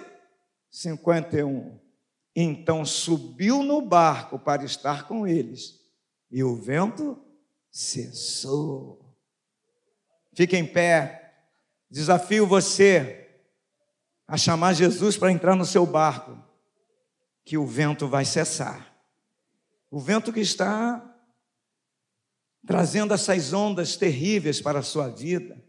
51. 0.72 1.80
Então 2.36 2.84
subiu 2.84 3.64
no 3.64 3.82
barco 3.82 4.40
para 4.40 4.64
estar 4.64 5.08
com 5.08 5.28
eles, 5.28 5.80
e 6.32 6.44
o 6.44 6.56
vento 6.56 7.18
cessou. 7.72 9.00
Fique 10.34 10.58
em 10.58 10.66
pé. 10.66 11.29
Desafio 11.90 12.46
você 12.46 13.42
a 14.28 14.38
chamar 14.38 14.74
Jesus 14.74 15.18
para 15.18 15.32
entrar 15.32 15.56
no 15.56 15.66
seu 15.66 15.88
barco, 15.88 16.38
que 17.44 17.58
o 17.58 17.66
vento 17.66 18.08
vai 18.08 18.24
cessar. 18.26 18.96
O 19.90 20.00
vento 20.00 20.32
que 20.32 20.40
está 20.40 21.04
trazendo 22.68 23.12
essas 23.12 23.52
ondas 23.54 23.98
terríveis 23.98 24.62
para 24.62 24.80
a 24.80 24.84
sua 24.84 25.10
vida, 25.10 25.60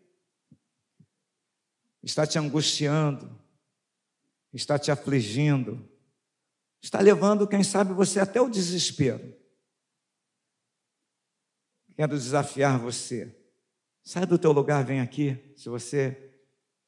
está 2.03 2.27
te 2.27 2.39
angustiando, 2.39 3.41
está 4.53 4.79
te 4.79 4.91
afligindo, 4.91 5.89
está 6.83 7.01
levando, 7.01 7.49
quem 7.49 7.65
sabe, 7.65 7.95
você 7.95 8.21
até 8.21 8.43
o 8.43 8.51
desespero. 8.51 9.35
Quero 11.97 12.13
desafiar 12.19 12.79
você 12.79 13.40
Sai 14.03 14.27
do 14.27 14.39
teu 14.39 14.53
lugar, 14.53 14.85
vem 14.85 15.01
aqui. 15.01 15.53
Se 15.57 15.69
você 15.69 16.33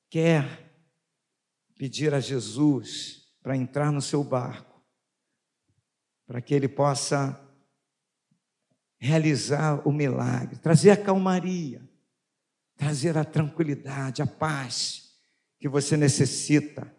quer 0.09 0.73
pedir 1.77 2.15
a 2.15 2.21
Jesus 2.21 3.27
para 3.43 3.57
entrar 3.57 3.91
no 3.91 4.01
seu 4.01 4.23
barco, 4.23 4.81
para 6.27 6.41
que 6.41 6.55
ele 6.55 6.69
possa 6.69 7.39
realizar 8.99 9.87
o 9.87 9.93
milagre, 9.93 10.59
trazer 10.59 10.91
a 10.91 10.97
calmaria, 10.97 11.83
trazer 12.77 13.19
a 13.19 13.25
tranquilidade, 13.25 14.23
a 14.23 14.27
paz 14.27 15.19
que 15.59 15.69
você 15.69 15.97
necessita, 15.97 16.95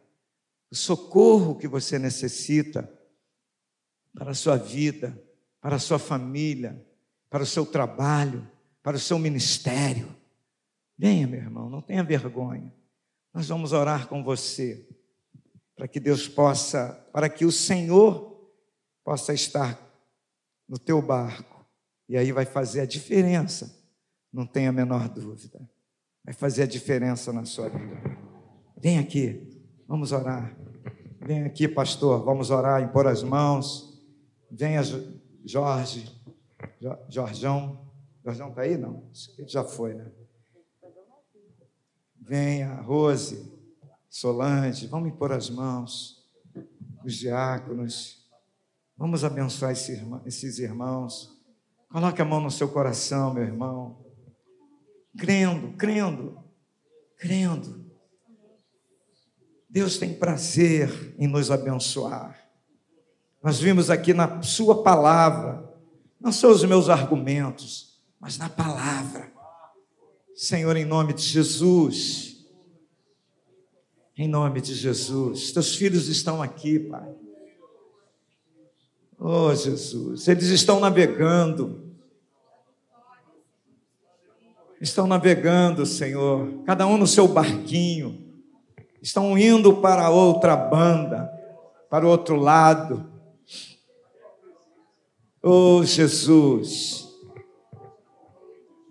o 0.70 0.76
socorro 0.76 1.58
que 1.58 1.68
você 1.68 1.98
necessita 1.98 2.92
para 4.14 4.32
a 4.32 4.36
sua 4.36 4.58
vida, 4.58 5.18
para 5.62 5.78
a 5.78 5.80
sua 5.80 5.98
família, 5.98 6.86
para 7.30 7.44
o 7.44 7.46
seu 7.48 7.66
trabalho, 7.66 8.50
para 8.84 8.98
o 8.98 9.00
seu 9.00 9.18
ministério. 9.18 10.14
Venha, 10.98 11.26
meu 11.26 11.40
irmão, 11.40 11.70
não 11.70 11.82
tenha 11.82 12.04
vergonha. 12.04 12.72
Nós 13.34 13.48
vamos 13.48 13.72
orar 13.72 14.08
com 14.08 14.24
você, 14.24 14.88
para 15.76 15.88
que 15.88 16.00
Deus 16.00 16.28
possa, 16.28 16.90
para 17.12 17.28
que 17.30 17.46
o 17.46 17.52
Senhor 17.52 18.52
possa 19.04 19.34
estar 19.34 19.80
no 20.68 20.78
teu 20.78 21.02
barco, 21.02 21.66
e 22.08 22.18
aí 22.18 22.32
vai 22.32 22.46
fazer 22.46 22.82
a 22.82 22.86
diferença, 22.86 23.76
não 24.32 24.46
tenha 24.46 24.70
a 24.70 24.74
menor 24.74 25.10
dúvida. 25.10 25.68
Vai 26.24 26.34
fazer 26.34 26.64
a 26.64 26.68
diferença 26.68 27.34
na 27.34 27.44
sua 27.44 27.70
vida. 27.70 28.02
Vem 28.80 29.00
aqui, 29.00 29.66
vamos 29.88 30.12
orar. 30.12 30.56
Vem 31.26 31.44
aqui, 31.44 31.68
pastor, 31.68 32.24
vamos 32.24 32.50
orar, 32.50 32.82
impor 32.82 33.08
as 33.08 33.24
mãos. 33.24 34.02
Venha, 34.52 34.82
Jorge, 35.44 36.10
Jorjão. 37.10 37.93
Jorjão 38.24 38.50
está 38.50 38.62
aí? 38.62 38.78
Não. 38.78 39.10
Ele 39.38 39.48
já 39.48 39.64
foi, 39.64 39.94
né? 39.94 40.10
Venha, 42.16 42.76
Rose, 42.82 43.52
Solange, 44.10 44.88
vamos 44.88 45.10
impor 45.10 45.32
as 45.32 45.50
mãos, 45.50 46.24
os 47.04 47.16
diáconos. 47.16 48.24
Vamos 48.96 49.26
abençoar 49.26 49.72
esses 49.72 50.60
irmãos. 50.60 51.36
Coloque 51.90 52.22
a 52.22 52.26
mão 52.26 52.40
no 52.40 52.50
seu 52.50 52.70
coração, 52.70 53.34
meu 53.34 53.44
irmão. 53.44 54.06
Crendo, 55.18 55.74
crendo, 55.74 56.44
crendo. 57.18 57.84
Deus 59.70 59.98
tem 59.98 60.14
prazer 60.14 61.16
em 61.18 61.28
nos 61.28 61.52
abençoar. 61.52 62.40
Nós 63.44 63.60
vimos 63.60 63.90
aqui 63.90 64.14
na 64.14 64.42
Sua 64.42 64.82
palavra, 64.84 65.70
não 66.22 66.32
são 66.32 66.52
os 66.52 66.64
meus 66.64 66.88
argumentos, 66.88 67.93
mas 68.24 68.38
na 68.38 68.48
palavra. 68.48 69.30
Senhor, 70.34 70.78
em 70.78 70.86
nome 70.86 71.12
de 71.14 71.24
Jesus, 71.24 72.48
em 74.18 74.30
nome 74.30 74.62
de 74.62 74.74
Jesus, 74.74 75.52
teus 75.52 75.76
filhos 75.76 76.08
estão 76.08 76.42
aqui, 76.42 76.80
Pai. 76.80 77.14
Oh, 79.20 79.54
Jesus, 79.54 80.26
eles 80.30 80.46
estão 80.46 80.80
navegando. 80.80 81.94
Estão 84.80 85.06
navegando, 85.06 85.86
Senhor, 85.86 86.64
cada 86.66 86.88
um 86.88 86.98
no 86.98 87.08
seu 87.08 87.28
barquinho. 87.28 88.26
Estão 89.02 89.38
indo 89.38 89.82
para 89.82 90.10
outra 90.10 90.56
banda, 90.56 91.30
para 91.90 92.06
o 92.06 92.10
outro 92.10 92.38
lado. 92.38 93.06
Oh, 95.42 95.84
Jesus. 95.84 97.03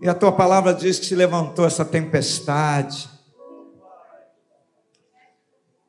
E 0.03 0.09
a 0.09 0.15
tua 0.15 0.33
palavra 0.33 0.75
diz 0.75 0.99
que 0.99 1.07
se 1.07 1.15
levantou 1.15 1.65
essa 1.65 1.85
tempestade. 1.85 3.09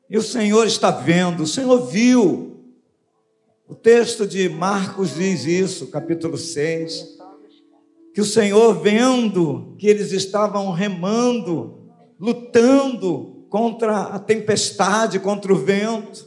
E 0.08 0.16
o 0.16 0.22
Senhor 0.22 0.68
está 0.68 0.92
vendo, 0.92 1.42
o 1.42 1.46
Senhor 1.48 1.84
viu. 1.84 2.62
O 3.66 3.74
texto 3.74 4.24
de 4.24 4.48
Marcos 4.48 5.16
diz 5.16 5.44
isso, 5.46 5.88
capítulo 5.88 6.38
6. 6.38 7.18
Que 8.14 8.20
o 8.20 8.24
Senhor, 8.24 8.80
vendo 8.80 9.74
que 9.80 9.88
eles 9.88 10.12
estavam 10.12 10.70
remando, 10.70 11.90
lutando 12.20 13.44
contra 13.50 14.02
a 14.02 14.20
tempestade, 14.20 15.18
contra 15.18 15.52
o 15.52 15.56
vento, 15.56 16.24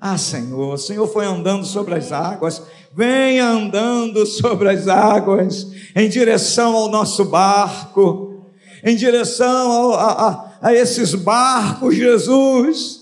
ah, 0.00 0.16
Senhor, 0.16 0.74
o 0.74 0.78
Senhor 0.78 1.08
foi 1.08 1.26
andando 1.26 1.64
sobre 1.66 1.94
as 1.94 2.12
águas, 2.12 2.62
venha 2.94 3.48
andando 3.48 4.24
sobre 4.26 4.68
as 4.68 4.86
águas, 4.86 5.66
em 5.94 6.08
direção 6.08 6.76
ao 6.76 6.88
nosso 6.88 7.24
barco, 7.24 8.44
em 8.84 8.94
direção 8.94 9.72
ao, 9.72 9.94
a, 9.94 10.12
a, 10.28 10.68
a 10.68 10.74
esses 10.74 11.14
barcos, 11.16 11.96
Jesus, 11.96 13.00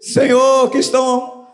Senhor, 0.00 0.70
que 0.70 0.78
estão 0.78 1.46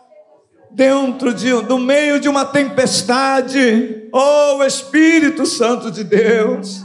dentro 0.71 1.33
de, 1.33 1.51
do 1.63 1.77
meio 1.77 2.17
de 2.17 2.29
uma 2.29 2.45
tempestade, 2.45 4.07
oh 4.13 4.63
Espírito 4.63 5.45
Santo 5.45 5.91
de 5.91 6.05
Deus, 6.05 6.81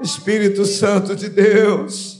Espírito 0.00 0.64
Santo 0.64 1.14
de 1.14 1.28
Deus, 1.28 2.11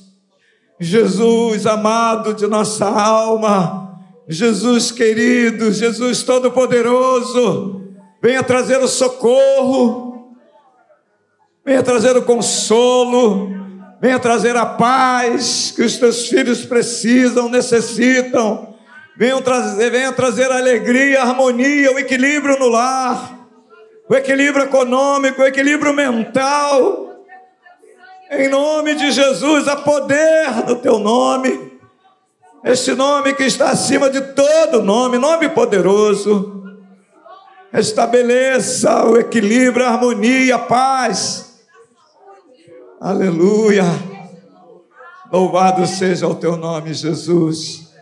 Jesus 0.78 1.66
amado 1.66 2.34
de 2.34 2.46
nossa 2.46 2.86
alma, 2.86 4.00
Jesus 4.28 4.90
querido, 4.90 5.72
Jesus 5.72 6.22
todo-poderoso, 6.22 7.82
venha 8.22 8.42
trazer 8.42 8.78
o 8.78 8.88
socorro, 8.88 10.36
venha 11.64 11.82
trazer 11.82 12.16
o 12.16 12.22
consolo, 12.22 13.50
venha 14.00 14.18
trazer 14.18 14.56
a 14.56 14.66
paz 14.66 15.72
que 15.74 15.82
os 15.82 15.96
teus 15.96 16.28
filhos 16.28 16.64
precisam, 16.64 17.48
necessitam, 17.48 18.74
venha 19.16 19.40
trazer, 19.40 19.90
venha 19.90 20.12
trazer 20.12 20.50
a 20.50 20.56
alegria, 20.56 21.20
a 21.20 21.28
harmonia, 21.28 21.92
o 21.92 21.98
equilíbrio 21.98 22.58
no 22.58 22.68
lar, 22.68 23.48
o 24.08 24.14
equilíbrio 24.14 24.64
econômico, 24.64 25.42
o 25.42 25.46
equilíbrio 25.46 25.92
mental, 25.92 27.01
em 28.32 28.48
nome 28.48 28.94
de 28.94 29.10
Jesus, 29.10 29.68
há 29.68 29.76
poder 29.76 30.66
no 30.66 30.76
teu 30.76 30.98
nome. 30.98 31.70
Este 32.64 32.94
nome 32.94 33.34
que 33.34 33.42
está 33.42 33.70
acima 33.70 34.08
de 34.08 34.20
todo 34.20 34.82
nome, 34.82 35.18
nome 35.18 35.50
poderoso. 35.50 36.62
Estabeleça 37.74 39.04
o 39.04 39.18
equilíbrio, 39.18 39.84
a 39.84 39.90
harmonia, 39.90 40.56
a 40.56 40.58
paz. 40.58 41.60
Aleluia. 42.98 43.84
Louvado 45.30 45.86
seja 45.86 46.26
o 46.26 46.34
teu 46.34 46.56
nome, 46.56 46.94
Jesus. 46.94 47.92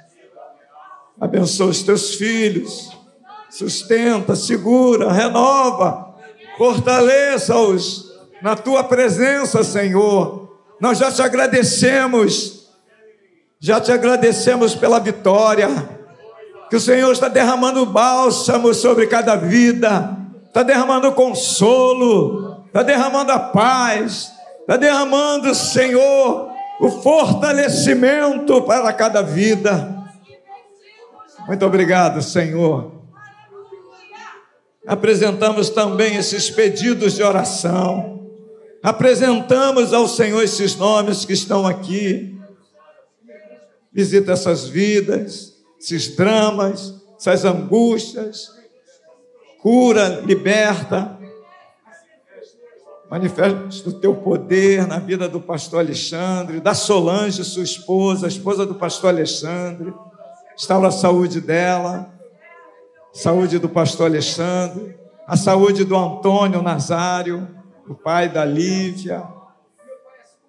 Abençoa 1.21 1.71
os 1.71 1.83
teus 1.83 2.15
filhos. 2.15 2.97
Sustenta, 3.51 4.37
segura, 4.37 5.13
renova, 5.13 6.15
fortaleça-os 6.57 8.10
na 8.43 8.57
tua 8.57 8.85
presença, 8.85 9.63
Senhor. 9.63 10.51
Nós 10.81 10.99
já 10.99 11.13
te 11.13 11.23
agradecemos, 11.23 12.69
já 13.59 13.81
te 13.81 13.93
agradecemos 13.93 14.75
pela 14.75 14.99
vitória, 14.99 15.69
que 16.69 16.77
o 16.77 16.81
Senhor 16.81 17.13
está 17.13 17.29
derramando 17.29 17.85
bálsamo 17.85 18.73
sobre 18.73 19.07
cada 19.07 19.37
vida, 19.37 20.17
está 20.47 20.63
derramando 20.63 21.13
consolo, 21.13 22.65
está 22.67 22.83
derramando 22.83 23.33
a 23.33 23.39
paz, 23.39 24.33
está 24.61 24.77
derramando, 24.77 25.55
Senhor, 25.55 26.51
o 26.81 26.89
fortalecimento 27.03 28.63
para 28.63 28.93
cada 28.93 29.21
vida. 29.21 29.97
Muito 31.47 31.67
obrigado, 31.67 32.23
Senhor. 32.23 32.93
Apresentamos 34.87 35.69
também 35.69 36.17
esses 36.17 36.49
pedidos 36.49 37.15
de 37.15 37.23
oração 37.23 38.20
apresentamos 38.83 39.93
ao 39.93 40.09
Senhor 40.09 40.43
esses 40.43 40.77
nomes 40.77 41.25
que 41.25 41.33
estão 41.33 41.67
aqui. 41.67 42.39
Visita 43.93 44.33
essas 44.33 44.69
vidas, 44.69 45.55
esses 45.79 46.15
dramas, 46.17 46.95
essas 47.19 47.45
angústias. 47.45 48.49
Cura, 49.61 50.21
liberta. 50.25 51.19
Manifesta 53.11 53.89
o 53.89 53.93
teu 53.93 54.15
poder 54.15 54.87
na 54.87 55.01
vida 55.01 55.29
do 55.29 55.41
pastor 55.41 55.81
Alexandre, 55.81 56.61
da 56.61 56.75
Solange, 56.75 57.43
sua 57.45 57.65
esposa, 57.65 58.27
a 58.27 58.29
esposa 58.29 58.65
do 58.65 58.77
pastor 58.77 59.11
Alexandre. 59.11 59.93
Instaura 60.57 60.89
a 60.89 60.93
saúde 60.93 61.41
dela, 61.41 62.15
saúde 63.13 63.59
do 63.59 63.69
pastor 63.69 64.07
Alexandre, 64.07 64.97
a 65.27 65.37
saúde 65.37 65.85
do 65.85 65.97
Antônio 65.97 66.63
Nazário 66.63 67.60
o 67.89 67.95
pai 67.95 68.29
da 68.29 68.45
Lívia. 68.45 69.23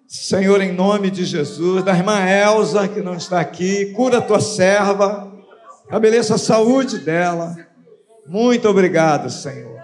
Senhor, 0.06 0.60
em 0.60 0.72
nome 0.72 1.10
de 1.10 1.24
Jesus, 1.24 1.82
da 1.82 1.96
irmã 1.96 2.20
Elza, 2.20 2.86
que 2.86 3.00
não 3.00 3.14
está 3.14 3.40
aqui, 3.40 3.92
cura 3.94 4.18
a 4.18 4.22
tua 4.22 4.40
serva, 4.40 5.32
estabeleça 5.84 6.34
a 6.34 6.38
saúde 6.38 6.98
dela. 6.98 7.56
Muito 8.26 8.68
obrigado, 8.68 9.30
Senhor. 9.30 9.81